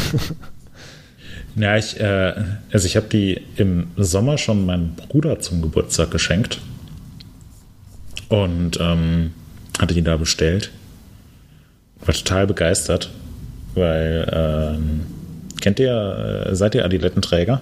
[1.58, 2.34] Ja, ich, äh,
[2.72, 6.60] also ich habe die im Sommer schon meinem Bruder zum Geburtstag geschenkt.
[8.28, 9.32] Und ähm,
[9.80, 10.72] hatte die da bestellt.
[12.04, 13.10] War total begeistert,
[13.74, 15.02] weil ähm,
[15.62, 17.62] kennt ihr, äh, seid ihr Adilettenträger?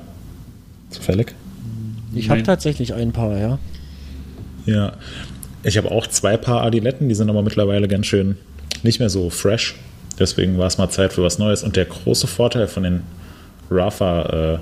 [0.90, 1.34] Zufällig?
[2.16, 3.60] Ich habe tatsächlich ein paar, ja.
[4.66, 4.94] Ja,
[5.64, 8.38] ich habe auch zwei Paar Adiletten, die sind aber mittlerweile ganz schön
[8.84, 9.76] nicht mehr so fresh.
[10.20, 11.64] Deswegen war es mal Zeit für was Neues.
[11.64, 13.02] Und der große Vorteil von den
[13.72, 14.22] Rafa,
[14.56, 14.60] äh,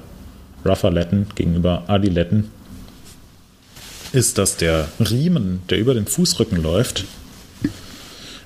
[0.68, 2.50] Rafa-Letten gegenüber Adiletten
[4.14, 7.06] ist, dass der Riemen, der über den Fußrücken läuft,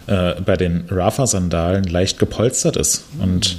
[0.08, 3.06] äh, bei den Rafa-Sandalen leicht gepolstert ist.
[3.20, 3.58] Und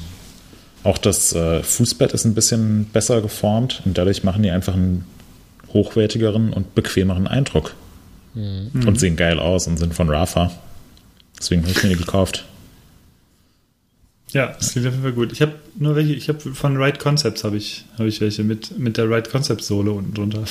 [0.85, 5.05] auch das äh, Fußbett ist ein bisschen besser geformt und dadurch machen die einfach einen
[5.73, 7.75] hochwertigeren und bequemeren Eindruck.
[8.37, 8.87] Mhm.
[8.87, 10.53] Und sehen geil aus und sind von Rafa.
[11.39, 12.45] Deswegen habe ich mir die gekauft.
[14.33, 15.33] Ja, das klingt auf jeden Fall gut.
[15.33, 18.79] Ich habe nur welche, ich habe von Right Concepts habe ich, hab ich welche mit,
[18.79, 20.45] mit der Right Concepts Sohle unten drunter.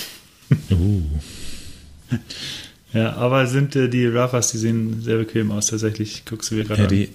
[0.72, 1.04] Uh.
[2.94, 6.24] ja, aber sind äh, die Rafas, die sehen sehr bequem aus, tatsächlich.
[6.26, 7.10] Guckst du mir gerade ja, die,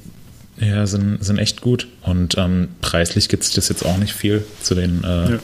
[0.60, 0.68] an.
[0.68, 1.88] Ja, sind, sind echt gut.
[2.02, 5.38] Und ähm, preislich gibt es das jetzt auch nicht viel zu den äh, ja.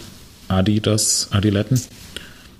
[0.48, 1.80] Adidas Adiletten.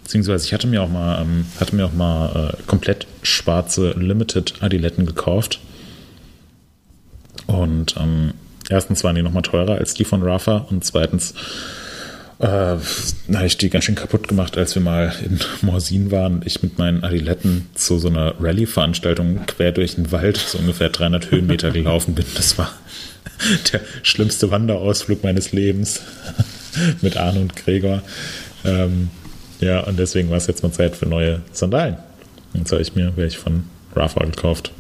[0.07, 4.55] Beziehungsweise ich hatte mir auch mal, ähm, hatte mir auch mal äh, komplett schwarze Limited
[4.61, 5.59] Adiletten gekauft.
[7.49, 8.35] Und ähm,
[8.71, 11.35] erstens waren die nochmal teurer als die von Rafa und zweitens
[12.39, 16.41] äh, habe ich die ganz schön kaputt gemacht, als wir mal in Morsin waren.
[16.45, 21.33] Ich mit meinen Adiletten zu so einer Rallye-Veranstaltung quer durch den Wald, so ungefähr 300
[21.33, 22.27] Höhenmeter gelaufen bin.
[22.37, 22.71] Das war
[23.73, 26.03] der schlimmste Wanderausflug meines Lebens
[27.01, 28.03] mit Arne und Gregor.
[28.65, 29.11] Ähm,
[29.61, 31.97] ja, und deswegen war es jetzt mal Zeit für neue Sandalen.
[32.55, 33.65] Jetzt habe ich mir welche von
[33.95, 34.73] Rafa gekauft.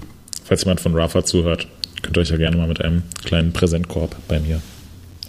[0.45, 1.67] Falls jemand von Rafa zuhört,
[2.03, 4.61] könnt ihr euch ja gerne mal mit einem kleinen Präsentkorb bei mir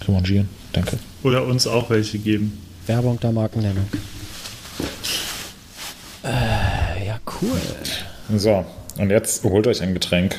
[0.07, 0.49] revanchieren.
[0.73, 0.97] Danke.
[1.23, 2.57] Oder uns auch welche geben.
[2.85, 3.87] Werbung der Markennennung.
[6.23, 7.59] Äh, ja, cool.
[8.37, 8.65] So,
[8.97, 10.35] und jetzt holt euch ein Getränk,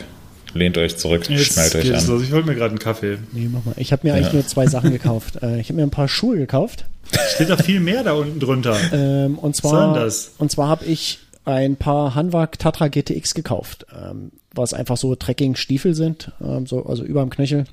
[0.54, 2.06] lehnt euch zurück, jetzt schnallt euch an.
[2.06, 2.22] Los.
[2.22, 3.18] Ich hol mir gerade einen Kaffee.
[3.32, 3.74] Nee, mach mal.
[3.76, 4.34] Ich habe mir eigentlich ja.
[4.34, 5.38] nur zwei Sachen gekauft.
[5.42, 6.84] Äh, ich habe mir ein paar Schuhe gekauft.
[7.34, 8.76] Steht da viel mehr da unten drunter.
[8.92, 10.08] Ähm, und zwar,
[10.38, 15.94] und zwar habe ich ein paar Hanwag Tatra GTX gekauft, ähm, was einfach so Trekking-Stiefel
[15.94, 17.64] sind, ähm, so, also über dem Knöchel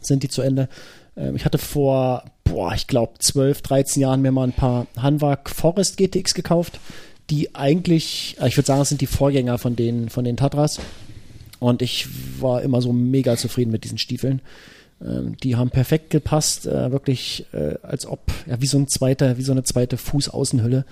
[0.00, 0.68] sind die zu Ende.
[1.16, 5.48] Ähm, ich hatte vor, boah, ich glaube 12, 13 Jahren mir mal ein paar Hanwag
[5.48, 6.80] Forest GTX gekauft,
[7.30, 10.78] die eigentlich, äh, ich würde sagen, das sind die Vorgänger von den, von den Tatras.
[11.58, 12.06] Und ich
[12.40, 14.40] war immer so mega zufrieden mit diesen Stiefeln.
[15.04, 19.38] Ähm, die haben perfekt gepasst, äh, wirklich äh, als ob, ja, wie so ein zweiter,
[19.38, 20.84] wie so eine zweite Fußaußenhülle.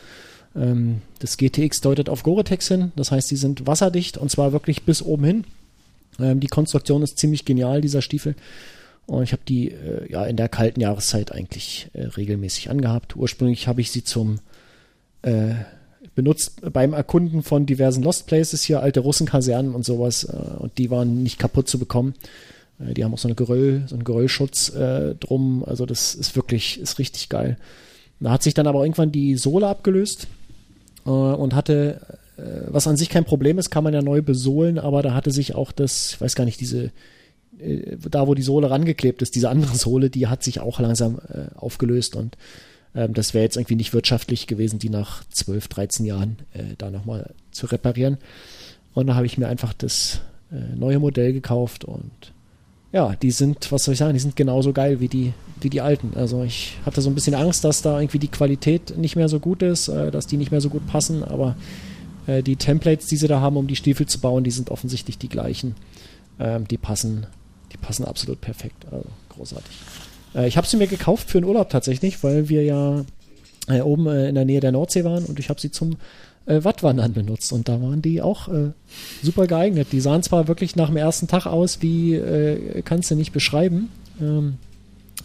[0.57, 4.83] Ähm, das GTX deutet auf Gore-Tex hin, das heißt, sie sind wasserdicht und zwar wirklich
[4.83, 5.45] bis oben hin.
[6.21, 8.35] Ähm, die Konstruktion ist ziemlich genial, dieser Stiefel.
[9.07, 13.17] Und ich habe die äh, ja in der kalten Jahreszeit eigentlich regelmäßig angehabt.
[13.17, 14.39] Ursprünglich habe ich sie zum
[16.15, 20.25] benutzt beim Erkunden von diversen Lost Places hier, alte Russenkasernen und sowas.
[20.25, 22.15] Äh, und die waren nicht kaputt zu bekommen.
[22.79, 25.65] Äh, die haben auch so eine Geröll, so einen Geröllschutz äh, drum.
[25.65, 27.57] Also das ist wirklich, ist richtig geil.
[28.21, 30.29] Da hat sich dann aber irgendwann die Sohle abgelöst
[31.05, 32.01] äh, und hatte,
[32.37, 35.31] äh, was an sich kein Problem ist, kann man ja neu besohlen, aber da hatte
[35.31, 36.91] sich auch das, ich weiß gar nicht, diese
[37.59, 41.19] äh, da wo die Sohle rangeklebt ist, diese andere Sohle, die hat sich auch langsam
[41.57, 42.37] aufgelöst und
[42.95, 46.91] ähm, das wäre jetzt irgendwie nicht wirtschaftlich gewesen, die nach 12, 13 Jahren äh, da
[46.91, 48.19] nochmal zu reparieren.
[48.95, 50.21] Und da habe ich mir einfach das
[50.53, 52.33] äh, neue Modell gekauft und
[52.93, 55.81] ja, die sind, was soll ich sagen, die sind genauso geil wie die, wie die
[55.81, 56.13] alten.
[56.15, 59.41] Also ich hatte so ein bisschen Angst, dass da irgendwie die Qualität nicht mehr so
[59.41, 61.57] gut ist, äh, dass die nicht mehr so gut passen, aber
[62.29, 65.19] äh, die Templates, die sie da haben, um die Stiefel zu bauen, die sind offensichtlich
[65.19, 65.75] die gleichen.
[66.39, 67.27] Ähm, die passen,
[67.73, 68.87] die passen absolut perfekt.
[68.93, 69.77] Also großartig.
[70.35, 73.05] Äh, ich habe sie mir gekauft für den Urlaub tatsächlich, weil wir ja
[73.69, 75.97] äh, oben äh, in der Nähe der Nordsee waren und ich habe sie zum
[76.47, 78.71] äh, Wattwandern benutzt und da waren die auch äh,
[79.23, 79.89] super geeignet.
[79.93, 83.91] Die sahen zwar wirklich nach dem ersten Tag aus, wie äh, kannst du nicht beschreiben,
[84.21, 84.59] ähm,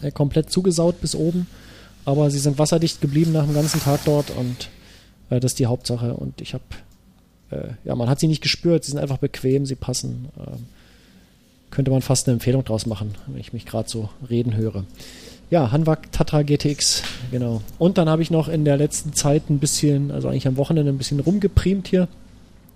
[0.02, 1.46] äh, komplett zugesaut bis oben,
[2.04, 4.70] aber sie sind wasserdicht geblieben nach dem ganzen Tag dort und
[5.28, 6.64] äh, das ist die Hauptsache und ich habe,
[7.50, 10.28] äh, ja, man hat sie nicht gespürt, sie sind einfach bequem, sie passen.
[10.38, 10.66] Ähm,
[11.70, 14.84] könnte man fast eine Empfehlung draus machen, wenn ich mich gerade so reden höre.
[15.50, 17.60] Ja, Hanwag Tatra GTX, genau.
[17.78, 20.92] Und dann habe ich noch in der letzten Zeit ein bisschen, also eigentlich am Wochenende
[20.92, 22.06] ein bisschen rumgeprimt hier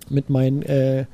[0.09, 1.05] mit meinen äh,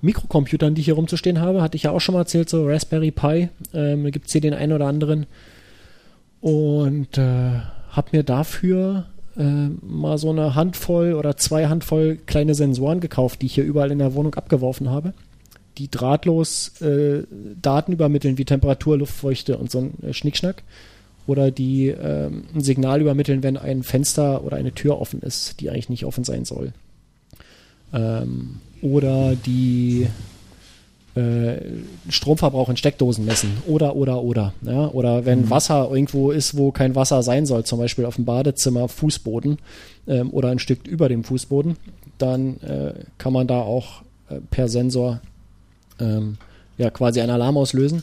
[0.00, 1.60] Mikrocomputern, die ich hier rumzustehen habe.
[1.60, 3.48] Hatte ich ja auch schon mal erzählt, so Raspberry Pi.
[3.74, 5.26] Ähm, da gibt es hier den einen oder anderen.
[6.40, 7.60] Und äh,
[7.90, 9.06] habe mir dafür
[9.36, 13.90] äh, mal so eine Handvoll oder zwei Handvoll kleine Sensoren gekauft, die ich hier überall
[13.90, 15.12] in der Wohnung abgeworfen habe
[15.78, 17.24] die drahtlos äh,
[17.60, 20.62] Daten übermitteln wie Temperatur, Luftfeuchte und so ein äh, Schnickschnack.
[21.26, 25.70] Oder die äh, ein Signal übermitteln, wenn ein Fenster oder eine Tür offen ist, die
[25.70, 26.72] eigentlich nicht offen sein soll.
[27.92, 30.06] Ähm, oder die
[31.16, 31.56] äh,
[32.08, 33.50] Stromverbrauch in Steckdosen messen.
[33.66, 34.52] Oder, oder, oder.
[34.62, 34.88] Ja?
[34.88, 35.50] Oder wenn mhm.
[35.50, 39.58] Wasser irgendwo ist, wo kein Wasser sein soll, zum Beispiel auf dem Badezimmer, Fußboden
[40.06, 41.76] ähm, oder ein Stück über dem Fußboden,
[42.18, 45.20] dann äh, kann man da auch äh, per Sensor
[46.00, 46.38] ähm,
[46.78, 48.02] ja quasi einen Alarm auslösen.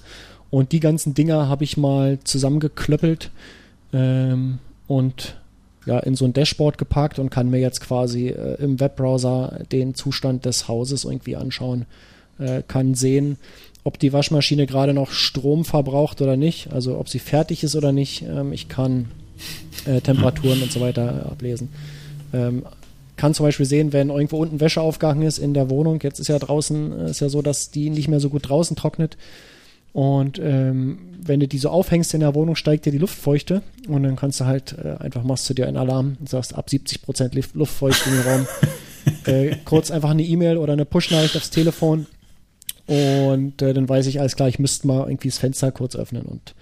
[0.50, 3.32] Und die ganzen Dinger habe ich mal zusammengeklöppelt
[3.92, 5.36] ähm, und
[5.86, 9.96] ja, in so ein Dashboard gepackt und kann mir jetzt quasi äh, im Webbrowser den
[9.96, 11.86] Zustand des Hauses irgendwie anschauen.
[12.40, 13.38] Äh, kann sehen,
[13.84, 17.92] ob die Waschmaschine gerade noch Strom verbraucht oder nicht, also ob sie fertig ist oder
[17.92, 18.22] nicht.
[18.22, 19.08] Ähm, ich kann
[19.86, 21.70] äh, Temperaturen und so weiter ablesen.
[22.34, 22.64] Ähm,
[23.16, 26.00] kann zum Beispiel sehen, wenn irgendwo unten Wäsche aufgehangen ist in der Wohnung.
[26.02, 28.76] Jetzt ist ja draußen, äh, ist ja so, dass die nicht mehr so gut draußen
[28.76, 29.18] trocknet.
[29.94, 34.02] Und ähm, wenn du die so aufhängst in der Wohnung, steigt dir die Luftfeuchte und
[34.02, 37.04] dann kannst du halt äh, einfach machst du dir einen Alarm und sagst ab 70
[37.04, 38.48] Prozent Luftfeuchte im Raum.
[39.26, 42.08] äh, kurz einfach eine E-Mail oder eine Push-Nachricht aufs Telefon
[42.86, 46.24] und äh, dann weiß ich alles klar, ich müsste mal irgendwie das Fenster kurz öffnen
[46.24, 46.54] und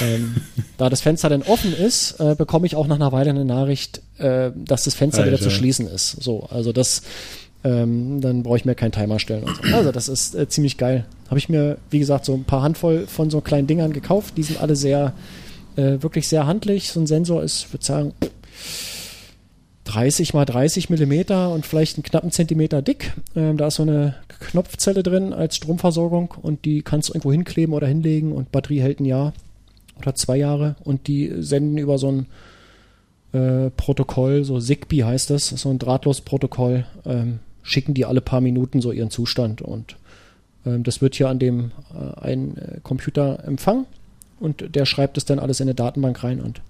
[0.00, 0.36] ähm,
[0.78, 4.00] da das Fenster dann offen ist, äh, bekomme ich auch nach einer Weile eine Nachricht,
[4.18, 5.32] äh, dass das Fenster Alter.
[5.32, 6.22] wieder zu schließen ist.
[6.22, 7.02] So, also das,
[7.64, 9.76] ähm, dann brauche ich mir keinen Timer stellen und so.
[9.76, 11.04] Also das ist äh, ziemlich geil.
[11.28, 14.34] Habe ich mir, wie gesagt, so ein paar Handvoll von so kleinen Dingern gekauft.
[14.36, 15.12] Die sind alle sehr,
[15.76, 16.90] äh, wirklich sehr handlich.
[16.90, 18.12] So ein Sensor ist, ich würde sagen,
[19.84, 23.12] 30 mal 30 Millimeter und vielleicht einen knappen Zentimeter dick.
[23.36, 27.74] Ähm, da ist so eine Knopfzelle drin als Stromversorgung und die kannst du irgendwo hinkleben
[27.74, 29.32] oder hinlegen und Batterie hält ein Jahr
[30.02, 32.26] oder zwei Jahre und die senden über so ein
[33.32, 38.80] äh, Protokoll, so Zigbee heißt das, so ein Drahtlos-Protokoll, ähm, schicken die alle paar Minuten
[38.80, 39.96] so ihren Zustand und
[40.66, 43.86] ähm, das wird hier an dem äh, einen äh, Computer empfangen
[44.40, 46.60] und der schreibt es dann alles in eine Datenbank rein und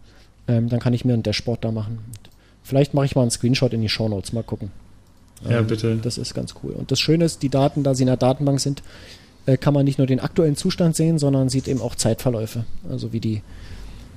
[0.48, 1.98] ähm, dann kann ich mir ein Dashboard da machen.
[2.06, 2.30] Und
[2.62, 4.70] vielleicht mache ich mal einen Screenshot in die Show Notes, mal gucken.
[5.48, 5.96] Ja, ähm, bitte.
[5.96, 6.72] Das ist ganz cool.
[6.72, 8.82] Und das Schöne ist, die Daten, da sie in der Datenbank sind,
[9.46, 12.64] äh, kann man nicht nur den aktuellen Zustand sehen, sondern sieht eben auch Zeitverläufe.
[12.88, 13.42] Also wie die,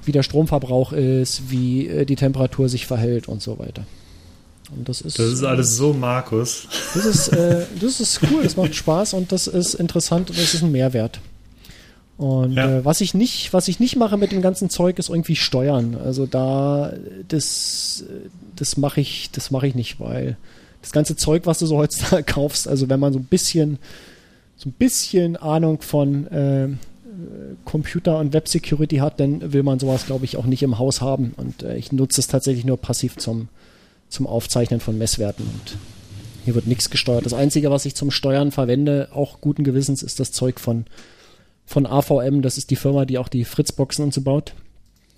[0.06, 3.86] wie der Stromverbrauch ist, wie äh, die Temperatur sich verhält und so weiter.
[4.76, 6.68] Und das ist, das ist alles so Markus.
[6.94, 10.54] Das ist, äh, das ist cool, das macht Spaß und das ist interessant und das
[10.54, 11.20] ist ein Mehrwert.
[12.18, 12.78] Und ja.
[12.78, 15.98] äh, was ich nicht, was ich nicht mache mit dem ganzen Zeug, ist irgendwie steuern.
[16.04, 16.94] Also da,
[17.28, 18.06] das,
[18.56, 20.38] das mache ich, das mache ich nicht, weil
[20.82, 23.80] das ganze Zeug, was du so heutzutage kaufst, also wenn man so ein bisschen
[24.58, 26.70] so ein bisschen Ahnung von äh,
[27.66, 31.02] Computer und Web Security hat, dann will man sowas, glaube ich, auch nicht im Haus
[31.02, 31.34] haben.
[31.38, 33.50] Und äh, ich nutze es tatsächlich nur passiv zum,
[34.10, 35.46] zum Aufzeichnen von Messwerten.
[35.46, 35.78] Und
[36.44, 37.26] hier wird nichts gesteuert.
[37.26, 40.86] Das Einzige, was ich zum Steuern verwende, auch guten Gewissens, ist das Zeug von,
[41.66, 42.42] von AVM.
[42.42, 44.54] Das ist die Firma, die auch die Fritzboxen und so baut.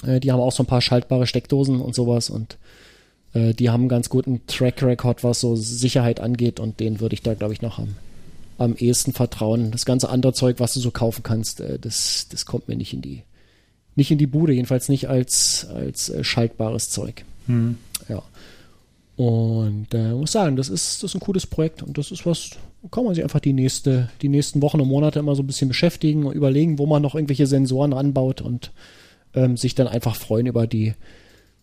[0.05, 2.29] Äh, die haben auch so ein paar schaltbare Steckdosen und sowas.
[2.29, 2.57] Und
[3.33, 6.59] äh, die haben einen ganz guten Track Record, was so Sicherheit angeht.
[6.59, 7.95] Und den würde ich da, glaube ich, noch haben
[8.57, 9.71] am ehesten vertrauen.
[9.71, 12.93] Das ganze andere Zeug, was du so kaufen kannst, äh, das, das kommt mir nicht
[12.93, 13.23] in die,
[13.95, 17.23] nicht in die Bude, jedenfalls nicht als, als äh, schaltbares Zeug.
[17.47, 17.77] Mhm.
[18.09, 18.23] Ja.
[19.15, 22.51] Und äh, muss sagen, das ist, das ist ein cooles Projekt und das ist was,
[22.91, 25.67] kann man sich einfach die, nächste, die nächsten Wochen und Monate immer so ein bisschen
[25.67, 28.71] beschäftigen und überlegen, wo man noch irgendwelche Sensoren ranbaut und
[29.33, 30.93] ähm, sich dann einfach freuen über die,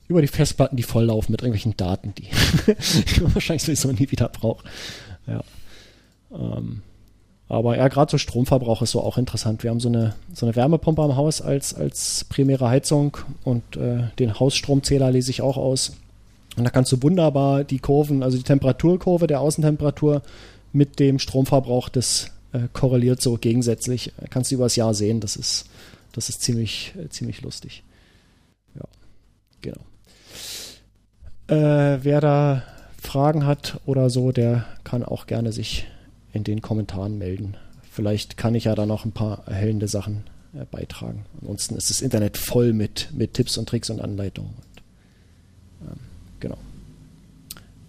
[0.08, 2.26] über die Festplatten, die volllaufen mit irgendwelchen Daten, die,
[3.16, 4.64] die man wahrscheinlich sowieso nie wieder braucht.
[5.28, 5.44] Ja.
[6.34, 6.82] Ähm,
[7.48, 9.62] aber ja, gerade so Stromverbrauch ist so auch interessant.
[9.62, 14.04] Wir haben so eine, so eine Wärmepumpe am Haus als, als primäre Heizung und äh,
[14.18, 15.96] den Hausstromzähler lese ich auch aus.
[16.56, 20.22] Und da kannst du wunderbar die Kurven, also die Temperaturkurve der Außentemperatur
[20.72, 24.12] mit dem Stromverbrauch, das äh, korreliert so gegensätzlich.
[24.30, 25.20] Kannst du übers Jahr sehen.
[25.20, 25.66] Das ist,
[26.12, 27.82] das ist ziemlich, äh, ziemlich lustig.
[28.74, 28.84] Ja,
[29.60, 29.80] genau.
[31.48, 32.62] Äh, wer da
[33.02, 35.86] Fragen hat oder so, der kann auch gerne sich
[36.34, 37.56] in den Kommentaren melden.
[37.90, 41.24] Vielleicht kann ich ja da noch ein paar erhellende Sachen äh, beitragen.
[41.40, 44.52] Ansonsten ist das Internet voll mit, mit Tipps und Tricks und Anleitungen.
[45.80, 45.98] Und, ähm,
[46.40, 46.58] genau.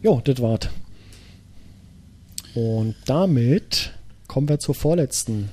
[0.02, 0.70] Jo, das war's.
[2.54, 3.94] Und damit
[4.28, 5.50] kommen wir zur vorletzten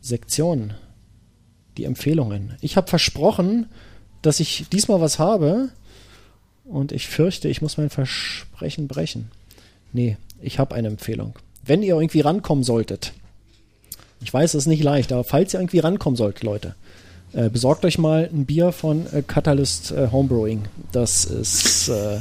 [0.00, 0.74] Sektion.
[1.76, 2.54] Die Empfehlungen.
[2.62, 3.66] Ich habe versprochen,
[4.22, 5.70] dass ich diesmal was habe.
[6.64, 9.30] Und ich fürchte, ich muss mein Versprechen brechen.
[9.92, 11.34] Nee, ich habe eine Empfehlung
[11.66, 13.12] wenn ihr irgendwie rankommen solltet,
[14.22, 16.74] ich weiß, es ist nicht leicht, aber falls ihr irgendwie rankommen sollt, Leute,
[17.32, 20.62] äh, besorgt euch mal ein Bier von äh, Catalyst äh, Homebrewing.
[20.92, 22.20] Das ist, äh,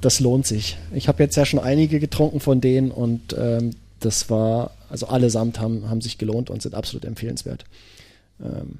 [0.00, 0.76] das lohnt sich.
[0.92, 3.70] Ich habe jetzt ja schon einige getrunken von denen und ähm,
[4.00, 7.64] das war, also allesamt haben, haben sich gelohnt und sind absolut empfehlenswert.
[8.40, 8.78] Ähm,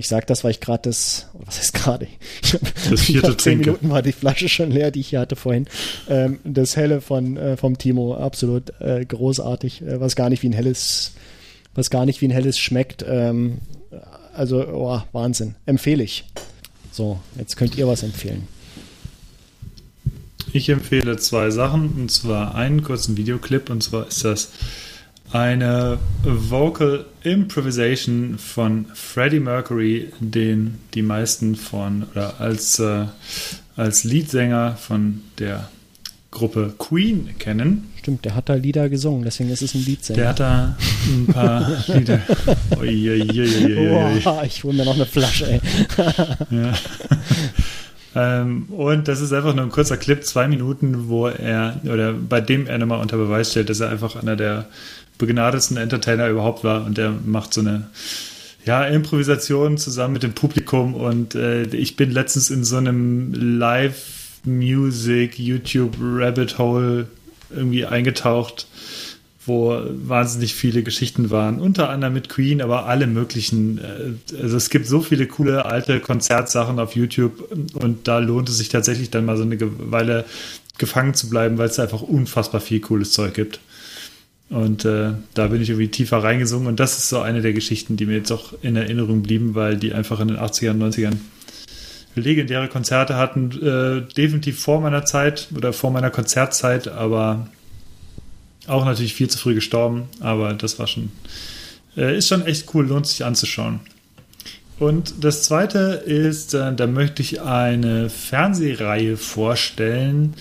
[0.00, 2.08] ich sage das, weil ich gerade das, was heißt gerade?
[2.88, 5.66] Das vierte Zehn Minuten war die Flasche schon leer, die ich hier hatte vorhin.
[6.08, 10.48] Ähm, das Helle von äh, vom Timo, absolut äh, großartig, äh, was gar nicht wie
[10.48, 11.12] ein helles,
[11.74, 13.04] was gar nicht wie ein helles schmeckt.
[13.06, 13.58] Ähm,
[14.32, 16.24] also oh, Wahnsinn, empfehle ich.
[16.90, 18.48] So, jetzt könnt ihr was empfehlen.
[20.54, 24.48] Ich empfehle zwei Sachen, und zwar einen kurzen Videoclip, und zwar ist das
[25.32, 33.04] eine Vocal Improvisation von Freddie Mercury, den die meisten von oder als, äh,
[33.76, 35.68] als Leadsänger von der
[36.30, 37.90] Gruppe Queen kennen.
[37.98, 40.16] Stimmt, der hat da Lieder gesungen, deswegen ist es ein Liedsänger.
[40.18, 40.76] Der hat da
[41.06, 42.20] ein paar Lieder.
[42.78, 45.60] oh, ich hole mir noch eine Flasche, ey.
[46.50, 46.72] ja.
[48.12, 52.40] Ähm, und das ist einfach nur ein kurzer Clip, zwei Minuten, wo er, oder bei
[52.40, 54.66] dem er nochmal unter Beweis stellt, dass er einfach einer der
[55.20, 57.88] begnadetsten Entertainer überhaupt war und der macht so eine
[58.64, 65.38] ja, Improvisation zusammen mit dem Publikum und äh, ich bin letztens in so einem Live-Music,
[65.38, 67.08] YouTube-Rabbit Hole
[67.54, 68.66] irgendwie eingetaucht,
[69.46, 73.78] wo wahnsinnig viele Geschichten waren, unter anderem mit Queen, aber alle möglichen.
[73.78, 78.58] Äh, also es gibt so viele coole alte Konzertsachen auf YouTube und da lohnt es
[78.58, 79.58] sich tatsächlich dann mal so eine
[79.90, 80.24] Weile
[80.76, 83.60] gefangen zu bleiben, weil es einfach unfassbar viel cooles Zeug gibt.
[84.50, 86.66] Und äh, da bin ich irgendwie tiefer reingesungen.
[86.66, 89.76] Und das ist so eine der Geschichten, die mir jetzt auch in Erinnerung blieben, weil
[89.76, 91.16] die einfach in den 80ern, 90ern
[92.16, 93.50] legendäre Konzerte hatten.
[93.62, 97.46] Äh, definitiv vor meiner Zeit oder vor meiner Konzertzeit, aber
[98.66, 100.08] auch natürlich viel zu früh gestorben.
[100.18, 101.12] Aber das war schon,
[101.96, 103.78] äh, ist schon echt cool, lohnt sich anzuschauen.
[104.80, 110.34] Und das zweite ist, äh, da möchte ich eine Fernsehreihe vorstellen,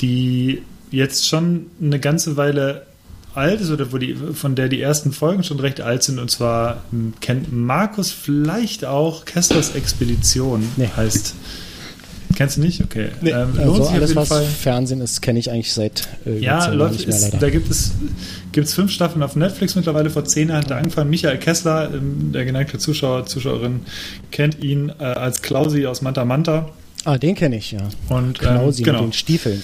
[0.00, 2.86] die jetzt schon eine ganze Weile
[3.34, 6.18] alt ist oder wo die, von der die ersten Folgen schon recht alt sind.
[6.18, 6.84] Und zwar
[7.20, 10.88] kennt Markus vielleicht auch Kesslers Expedition nee.
[10.96, 11.34] heißt.
[12.34, 12.82] Kennst du nicht?
[12.82, 13.10] Okay.
[13.20, 14.44] Nee, ähm, also alles, was Fall.
[14.44, 17.92] Fernsehen ist, kenne ich eigentlich seit äh, Ja, läuft, nicht mehr, ist, da gibt es,
[18.52, 20.10] gibt es fünf Staffeln auf Netflix mittlerweile.
[20.10, 21.10] Vor zehn Jahren hat er angefangen.
[21.10, 23.80] Michael Kessler, ähm, der geneigte Zuschauer, Zuschauerin,
[24.30, 26.70] kennt ihn äh, als Klausi aus Manta Manta.
[27.04, 27.88] Ah, den kenne ich, ja.
[28.08, 29.02] Und, Klausi ähm, genau.
[29.02, 29.62] mit den Stiefeln.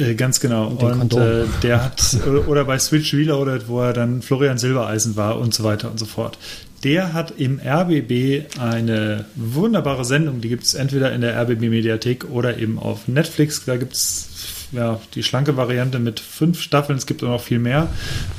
[0.00, 0.68] Äh, ganz genau.
[0.68, 2.16] Und, und äh, der hat,
[2.46, 6.06] oder bei Switch Reloaded, wo er dann Florian Silbereisen war und so weiter und so
[6.06, 6.38] fort.
[6.82, 12.30] Der hat im RBB eine wunderbare Sendung, die gibt es entweder in der RBB Mediathek
[12.30, 13.66] oder eben auf Netflix.
[13.66, 17.58] Da gibt es ja, die schlanke Variante mit fünf Staffeln, es gibt auch noch viel
[17.58, 17.88] mehr.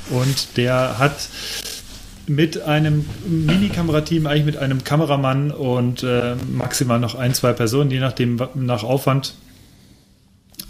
[0.09, 1.29] Und der hat
[2.25, 7.99] mit einem Mini-Kamerateam, eigentlich mit einem Kameramann und äh, maximal noch ein, zwei Personen, je
[7.99, 9.35] nachdem nach Aufwand,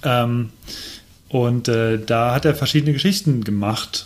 [0.03, 0.49] ähm,
[1.29, 4.05] und äh, da hat er verschiedene Geschichten gemacht.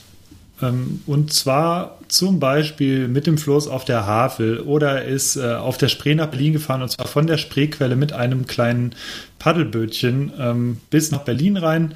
[0.61, 5.55] Ähm, und zwar zum Beispiel mit dem Floß auf der Havel oder er ist äh,
[5.55, 8.95] auf der Spree nach Berlin gefahren und zwar von der Spreequelle mit einem kleinen
[9.39, 11.93] Paddelbötchen ähm, bis nach Berlin rein.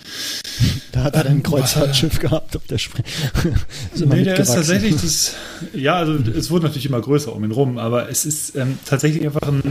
[0.91, 3.03] Da hat er ein Kreuzfahrtschiff gehabt auf der Spree.
[3.93, 5.35] ist nee, der ist tatsächlich das,
[5.73, 9.23] ja, also es wurde natürlich immer größer um ihn rum, aber es ist ähm, tatsächlich
[9.23, 9.61] einfach ein,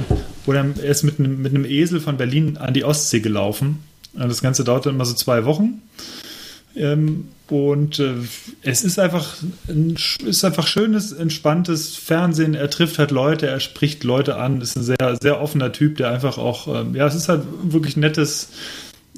[0.47, 3.81] oder er ist mit einem, mit einem Esel von Berlin an die Ostsee gelaufen
[4.27, 5.83] das Ganze dauert dann immer so zwei Wochen.
[6.75, 8.15] Ähm, und äh,
[8.63, 9.37] es ist einfach
[9.69, 9.97] ein
[10.27, 12.55] ist einfach schönes, entspanntes Fernsehen.
[12.55, 16.11] Er trifft halt Leute, er spricht Leute an, ist ein sehr, sehr offener Typ, der
[16.11, 18.51] einfach auch, ähm, ja, es ist halt wirklich nettes,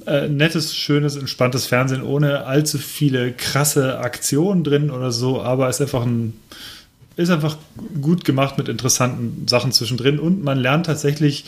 [0.06, 5.77] äh, nettes, schönes, entspanntes Fernsehen, ohne allzu viele krasse Aktionen drin oder so, aber es
[5.77, 6.35] ist einfach ein
[7.16, 7.59] ist einfach
[8.01, 11.44] gut gemacht mit interessanten Sachen zwischendrin und man lernt tatsächlich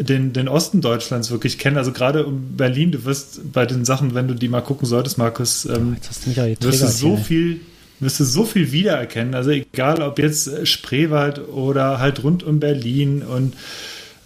[0.00, 1.76] den, den Osten Deutschlands wirklich kennen.
[1.76, 5.18] Also gerade um Berlin, du wirst bei den Sachen, wenn du die mal gucken solltest,
[5.18, 7.24] Markus, ähm, oh, wirst du so hier.
[7.24, 7.60] viel
[8.00, 9.34] wirst du so viel wiedererkennen.
[9.34, 13.54] Also egal, ob jetzt Spreewald oder halt rund um Berlin und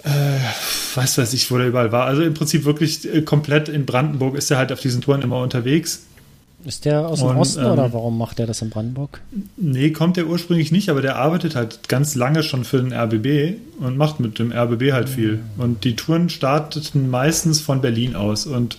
[0.05, 0.10] äh,
[0.94, 2.06] was weiß ich, wo der überall war.
[2.06, 5.40] Also im Prinzip wirklich äh, komplett in Brandenburg ist er halt auf diesen Touren immer
[5.40, 6.05] unterwegs.
[6.65, 9.20] Ist der aus dem und, Osten ähm, oder warum macht er das in Brandenburg?
[9.57, 13.59] Nee, kommt er ursprünglich nicht, aber der arbeitet halt ganz lange schon für den RBB
[13.81, 15.41] und macht mit dem RBB halt viel.
[15.59, 18.78] Und die Touren starteten meistens von Berlin aus und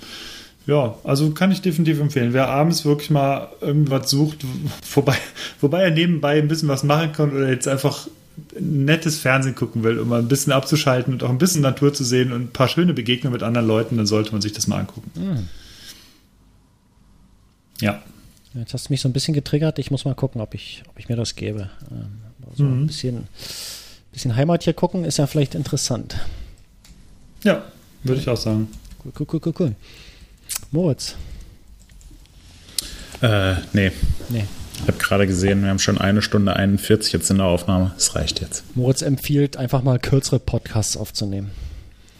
[0.67, 2.33] ja, also kann ich definitiv empfehlen.
[2.33, 4.39] Wer abends wirklich mal irgendwas sucht,
[4.93, 5.15] wobei,
[5.61, 8.07] wobei er nebenbei ein bisschen was machen kann oder jetzt einfach
[8.59, 12.03] nettes Fernsehen gucken will, um mal ein bisschen abzuschalten und auch ein bisschen Natur zu
[12.03, 14.79] sehen und ein paar schöne Begegnungen mit anderen Leuten, dann sollte man sich das mal
[14.79, 15.11] angucken.
[15.15, 15.47] Mhm.
[17.81, 18.01] Ja.
[18.53, 19.79] Jetzt hast du mich so ein bisschen getriggert.
[19.79, 21.69] Ich muss mal gucken, ob ich, ob ich mir das gebe.
[22.49, 22.83] Also mhm.
[22.83, 23.27] ein bisschen,
[24.13, 26.17] bisschen Heimat hier gucken ist ja vielleicht interessant.
[27.43, 27.63] Ja,
[28.03, 28.69] würde ich auch sagen.
[29.03, 29.75] Cool, cool, cool, cool, cool.
[30.71, 31.15] Moritz.
[33.21, 33.91] Äh, nee.
[34.29, 34.45] Nee.
[34.75, 37.93] Ich habe gerade gesehen, wir haben schon eine Stunde 41 jetzt in der Aufnahme.
[37.97, 38.63] Es reicht jetzt.
[38.75, 41.51] Moritz empfiehlt, einfach mal kürzere Podcasts aufzunehmen.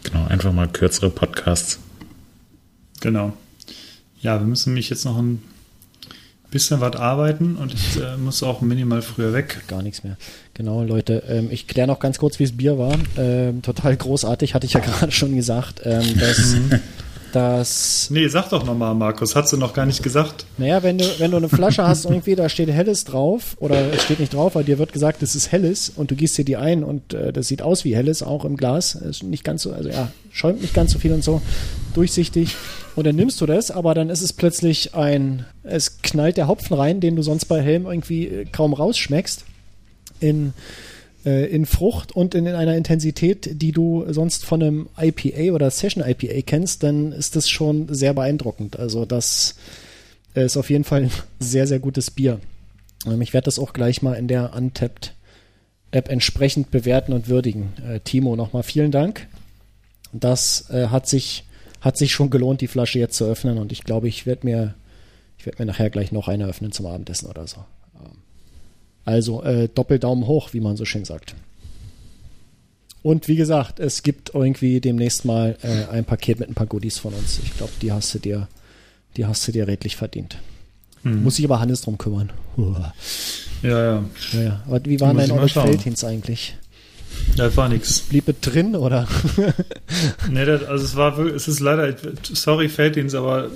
[0.04, 1.78] Genau, einfach mal kürzere Podcasts.
[3.00, 3.34] Genau
[4.20, 5.42] ja, wir müssen mich jetzt noch ein
[6.50, 9.62] bisschen was arbeiten und ich äh, muss auch minimal früher weg.
[9.68, 10.16] Gar nichts mehr.
[10.54, 11.22] Genau, Leute.
[11.28, 12.96] Ähm, ich kläre noch ganz kurz, wie es Bier war.
[13.16, 15.80] Ähm, total großartig, hatte ich ja gerade schon gesagt.
[15.84, 16.70] Ähm, dass, mhm.
[17.36, 18.08] Dass.
[18.10, 19.36] Nee, sag doch nochmal, Markus.
[19.36, 20.46] Hast du noch gar nicht gesagt?
[20.56, 24.04] Naja, wenn du, wenn du eine Flasche hast, irgendwie, da steht Helles drauf, oder es
[24.04, 26.56] steht nicht drauf, aber dir wird gesagt, das ist Helles und du gießt dir die
[26.56, 28.94] ein und äh, das sieht aus wie Helles, auch im Glas.
[28.94, 31.42] Ist nicht ganz so, also ja, schäumt nicht ganz so viel und so.
[31.92, 32.56] Durchsichtig.
[32.94, 36.74] Und dann nimmst du das, aber dann ist es plötzlich ein, es knallt der Hopfen
[36.74, 39.44] rein, den du sonst bei Helm irgendwie äh, kaum rausschmeckst.
[40.20, 40.54] In,
[41.26, 45.70] äh, in Frucht und in, in einer Intensität, die du sonst von einem IPA oder
[45.70, 48.78] Session IPA kennst, dann ist das schon sehr beeindruckend.
[48.78, 49.56] Also das
[50.34, 52.40] ist auf jeden Fall ein sehr, sehr gutes Bier.
[53.06, 55.12] Ähm, ich werde das auch gleich mal in der Untapped
[55.90, 57.72] App entsprechend bewerten und würdigen.
[57.86, 59.28] Äh, Timo, nochmal vielen Dank.
[60.12, 61.44] Das äh, hat sich
[61.80, 64.74] hat sich schon gelohnt, die Flasche jetzt zu öffnen und ich glaube, ich werde mir,
[65.38, 67.64] ich werde mir nachher gleich noch eine öffnen zum Abendessen oder so.
[69.06, 71.34] Also äh, Doppeldaumen hoch, wie man so schön sagt.
[73.02, 76.98] Und wie gesagt, es gibt irgendwie demnächst mal äh, ein Paket mit ein paar Goodies
[76.98, 77.38] von uns.
[77.44, 78.48] Ich glaube, die hast du dir,
[79.16, 80.38] die hast du dir redlich verdient.
[81.04, 81.22] Mhm.
[81.22, 82.32] Muss sich aber Hannes drum kümmern.
[83.62, 84.04] Ja, ja.
[84.32, 84.62] ja, ja.
[84.66, 86.56] Aber wie waren deine Feldhins eigentlich?
[87.36, 88.00] Ja, war nichts.
[88.00, 89.06] Blieb es drin oder?
[90.30, 93.50] nee, das, also es war es ist leider, sorry Felddienst, aber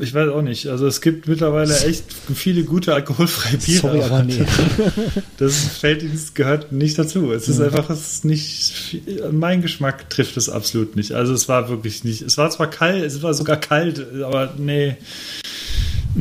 [0.00, 0.66] ich weiß auch nicht.
[0.68, 3.80] Also es gibt mittlerweile echt viele gute alkoholfreie Biere.
[3.80, 4.44] Sorry, aber nee.
[5.38, 7.32] Das Felddienst gehört nicht dazu.
[7.32, 9.02] Es ist einfach, es ist nicht,
[9.32, 11.12] mein Geschmack trifft es absolut nicht.
[11.12, 14.96] Also es war wirklich nicht, es war zwar kalt, es war sogar kalt, aber nee.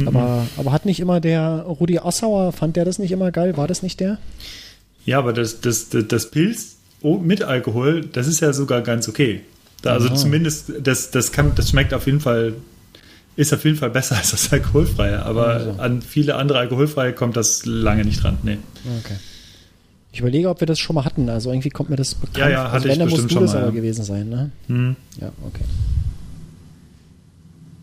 [0.06, 3.56] Aber, aber hat nicht immer der Rudi Assauer, fand der das nicht immer geil?
[3.57, 4.18] War das nicht der?
[5.06, 9.41] Ja, aber das, das, das, das Pilz mit Alkohol, das ist ja sogar ganz okay.
[9.81, 10.15] Da, also Aha.
[10.15, 12.53] zumindest, das, das, kann, das schmeckt auf jeden Fall,
[13.35, 15.23] ist auf jeden Fall besser als das Alkoholfreie.
[15.23, 15.72] Aber also.
[15.77, 18.38] an viele andere Alkoholfreie kommt das lange nicht dran.
[18.43, 18.57] Nee.
[18.99, 19.15] Okay.
[20.11, 21.27] Ich überlege, ob wir das schon mal hatten.
[21.30, 22.38] Also irgendwie kommt mir das bekannt.
[22.38, 23.64] Ja, ja, hatte also wenn, ich bestimmt schon mal.
[23.64, 24.51] aber gewesen sein, ne?
[24.68, 24.95] Hm.
[25.19, 25.64] Ja, okay.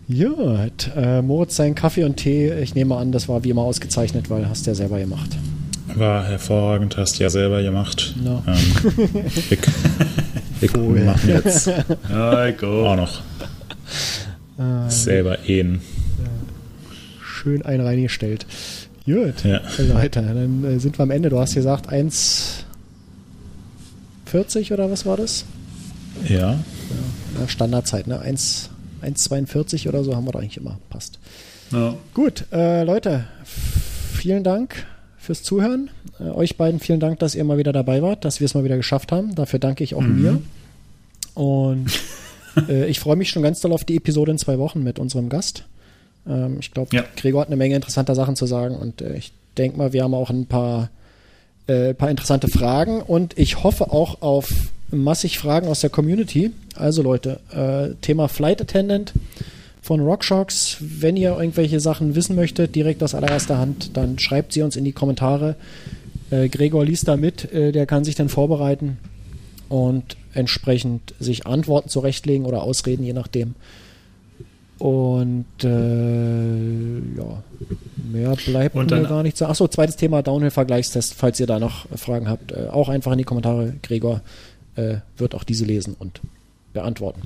[0.06, 3.62] Ja, hat äh, Moritz seinen Kaffee und Tee, ich nehme an, das war wie immer
[3.62, 5.36] ausgezeichnet, weil hast du ja selber gemacht.
[5.94, 8.14] War hervorragend, hast du ja selber gemacht.
[8.22, 8.42] No.
[8.46, 8.56] Ähm,
[10.60, 11.68] wir, wir machen jetzt
[12.12, 13.22] auch noch
[14.60, 15.80] äh, selber Ehen.
[17.22, 18.44] Schön ein reingestellt.
[19.06, 19.62] Gut, ja.
[19.78, 21.30] Leute, dann äh, sind wir am Ende.
[21.30, 25.46] Du hast gesagt 1,40 oder was war das?
[26.28, 26.58] Ja.
[27.38, 28.22] ja Standardzeit, ne?
[28.22, 30.78] 1,42 oder so haben wir doch eigentlich immer.
[30.90, 31.18] Passt.
[31.72, 31.94] Ja.
[32.14, 33.24] Gut, äh, Leute,
[34.12, 34.86] vielen Dank
[35.18, 35.90] fürs Zuhören.
[36.18, 38.64] Äh, euch beiden vielen Dank, dass ihr mal wieder dabei wart, dass wir es mal
[38.64, 39.34] wieder geschafft haben.
[39.34, 40.20] Dafür danke ich auch mhm.
[40.20, 40.42] mir.
[41.34, 41.90] Und
[42.68, 45.28] äh, ich freue mich schon ganz doll auf die Episode in zwei Wochen mit unserem
[45.28, 45.64] Gast.
[46.28, 47.04] Ähm, ich glaube, ja.
[47.16, 50.14] Gregor hat eine Menge interessanter Sachen zu sagen und äh, ich denke mal, wir haben
[50.14, 50.90] auch ein paar,
[51.66, 54.52] äh, paar interessante Fragen und ich hoffe auch auf
[54.90, 56.52] massig Fragen aus der Community.
[56.74, 59.12] Also Leute, äh, Thema Flight Attendant
[59.82, 60.78] von RockShox.
[60.80, 64.84] Wenn ihr irgendwelche Sachen wissen möchtet, direkt aus allererster Hand, dann schreibt sie uns in
[64.84, 65.56] die Kommentare.
[66.30, 68.98] Äh, Gregor liest da mit, der kann sich dann vorbereiten
[69.70, 73.54] und entsprechend sich Antworten zurechtlegen oder Ausreden, je nachdem.
[74.78, 77.42] Und äh, ja,
[78.10, 79.46] mehr bleibt Und mir dann- gar nicht zu.
[79.46, 81.14] Achso, zweites Thema Downhill-Vergleichstest.
[81.14, 83.74] Falls ihr da noch Fragen habt, äh, auch einfach in die Kommentare.
[83.82, 84.22] Gregor
[84.76, 86.20] äh, wird auch diese lesen und
[86.72, 87.22] beantworten.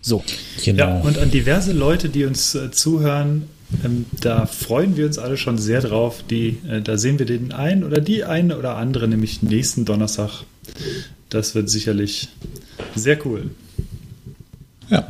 [0.00, 0.24] So,
[0.64, 0.84] Genau.
[0.84, 3.44] Ja, und an diverse Leute, die uns äh, zuhören,
[3.84, 6.24] ähm, da freuen wir uns alle schon sehr drauf.
[6.28, 10.42] Die, äh, da sehen wir den einen oder die eine oder andere, nämlich nächsten Donnerstag.
[11.32, 12.28] Das wird sicherlich
[12.94, 13.50] sehr cool.
[14.90, 15.06] ja,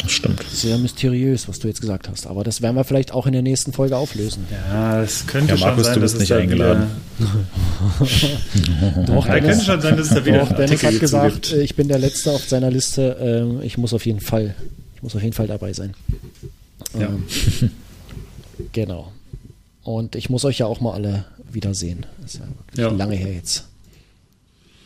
[0.00, 0.40] das stimmt.
[0.52, 2.26] sehr mysteriös, was du jetzt gesagt hast.
[2.28, 4.46] Aber das werden wir vielleicht auch in der nächsten Folge auflösen.
[4.50, 6.86] Ja, es könnte Ja, schon Markus, sein, du dass bist es nicht eingeladen.
[9.06, 11.52] Doch, ja, könnte schon sein, dass es da wieder Doch, Dennis hat gesagt, gibt.
[11.52, 13.16] äh, ich bin der Letzte auf seiner Liste.
[13.20, 14.54] Ähm, ich muss auf jeden Fall,
[14.94, 15.94] ich muss auf jeden Fall dabei sein.
[16.98, 17.08] Ja.
[17.08, 17.24] Ähm,
[18.72, 19.12] genau.
[19.82, 22.06] Und ich muss euch ja auch mal alle wiedersehen.
[22.22, 22.90] Das ist ja wirklich Ja.
[22.90, 23.64] lange her jetzt.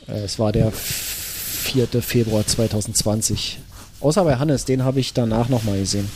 [0.09, 1.87] Äh, es war der 4.
[2.03, 3.59] Februar 2020.
[4.01, 6.09] Außer bei Hannes, den habe ich danach nochmal gesehen.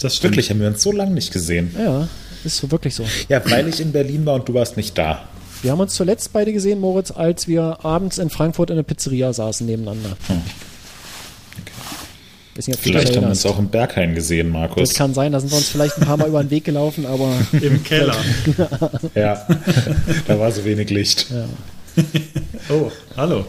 [0.00, 0.32] Das stimmt.
[0.32, 1.74] Wirklich, haben wir uns so lange nicht gesehen.
[1.78, 2.08] Ja,
[2.44, 3.04] ist so wirklich so.
[3.28, 5.28] Ja, weil ich in Berlin war und du warst nicht da.
[5.62, 9.32] Wir haben uns zuletzt beide gesehen, Moritz, als wir abends in Frankfurt in der Pizzeria
[9.32, 10.16] saßen nebeneinander.
[12.54, 14.94] Du dich Vielleicht haben wir uns auch im Berghain gesehen, Das Markus.
[14.94, 17.32] kann sein, da sind wir uns vielleicht ein paar Mal über den Weg gelaufen, aber
[17.52, 18.16] Im Keller.
[19.14, 19.46] Ja,
[20.26, 21.28] da war so wenig Licht.
[22.70, 23.44] Oh, hallo.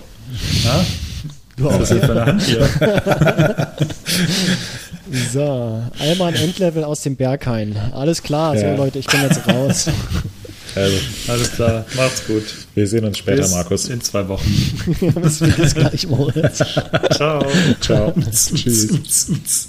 [0.63, 0.85] Na?
[1.55, 1.79] du ist auch.
[1.79, 2.67] das für eine Hand hier?
[5.31, 7.75] So, einmal ein Endlevel aus dem Berghain.
[7.93, 8.75] Alles klar, so Ja.
[8.75, 9.87] Leute, ich bin jetzt raus.
[10.75, 10.97] Also,
[11.27, 12.43] Alles klar, macht's gut.
[12.73, 13.89] wir sehen uns später, Bis Markus.
[13.89, 14.43] in zwei Wochen.
[15.21, 16.57] Bis gleich, Moritz.
[17.11, 17.45] Ciao.
[17.79, 18.13] Ciao.
[18.31, 19.67] Tschüss.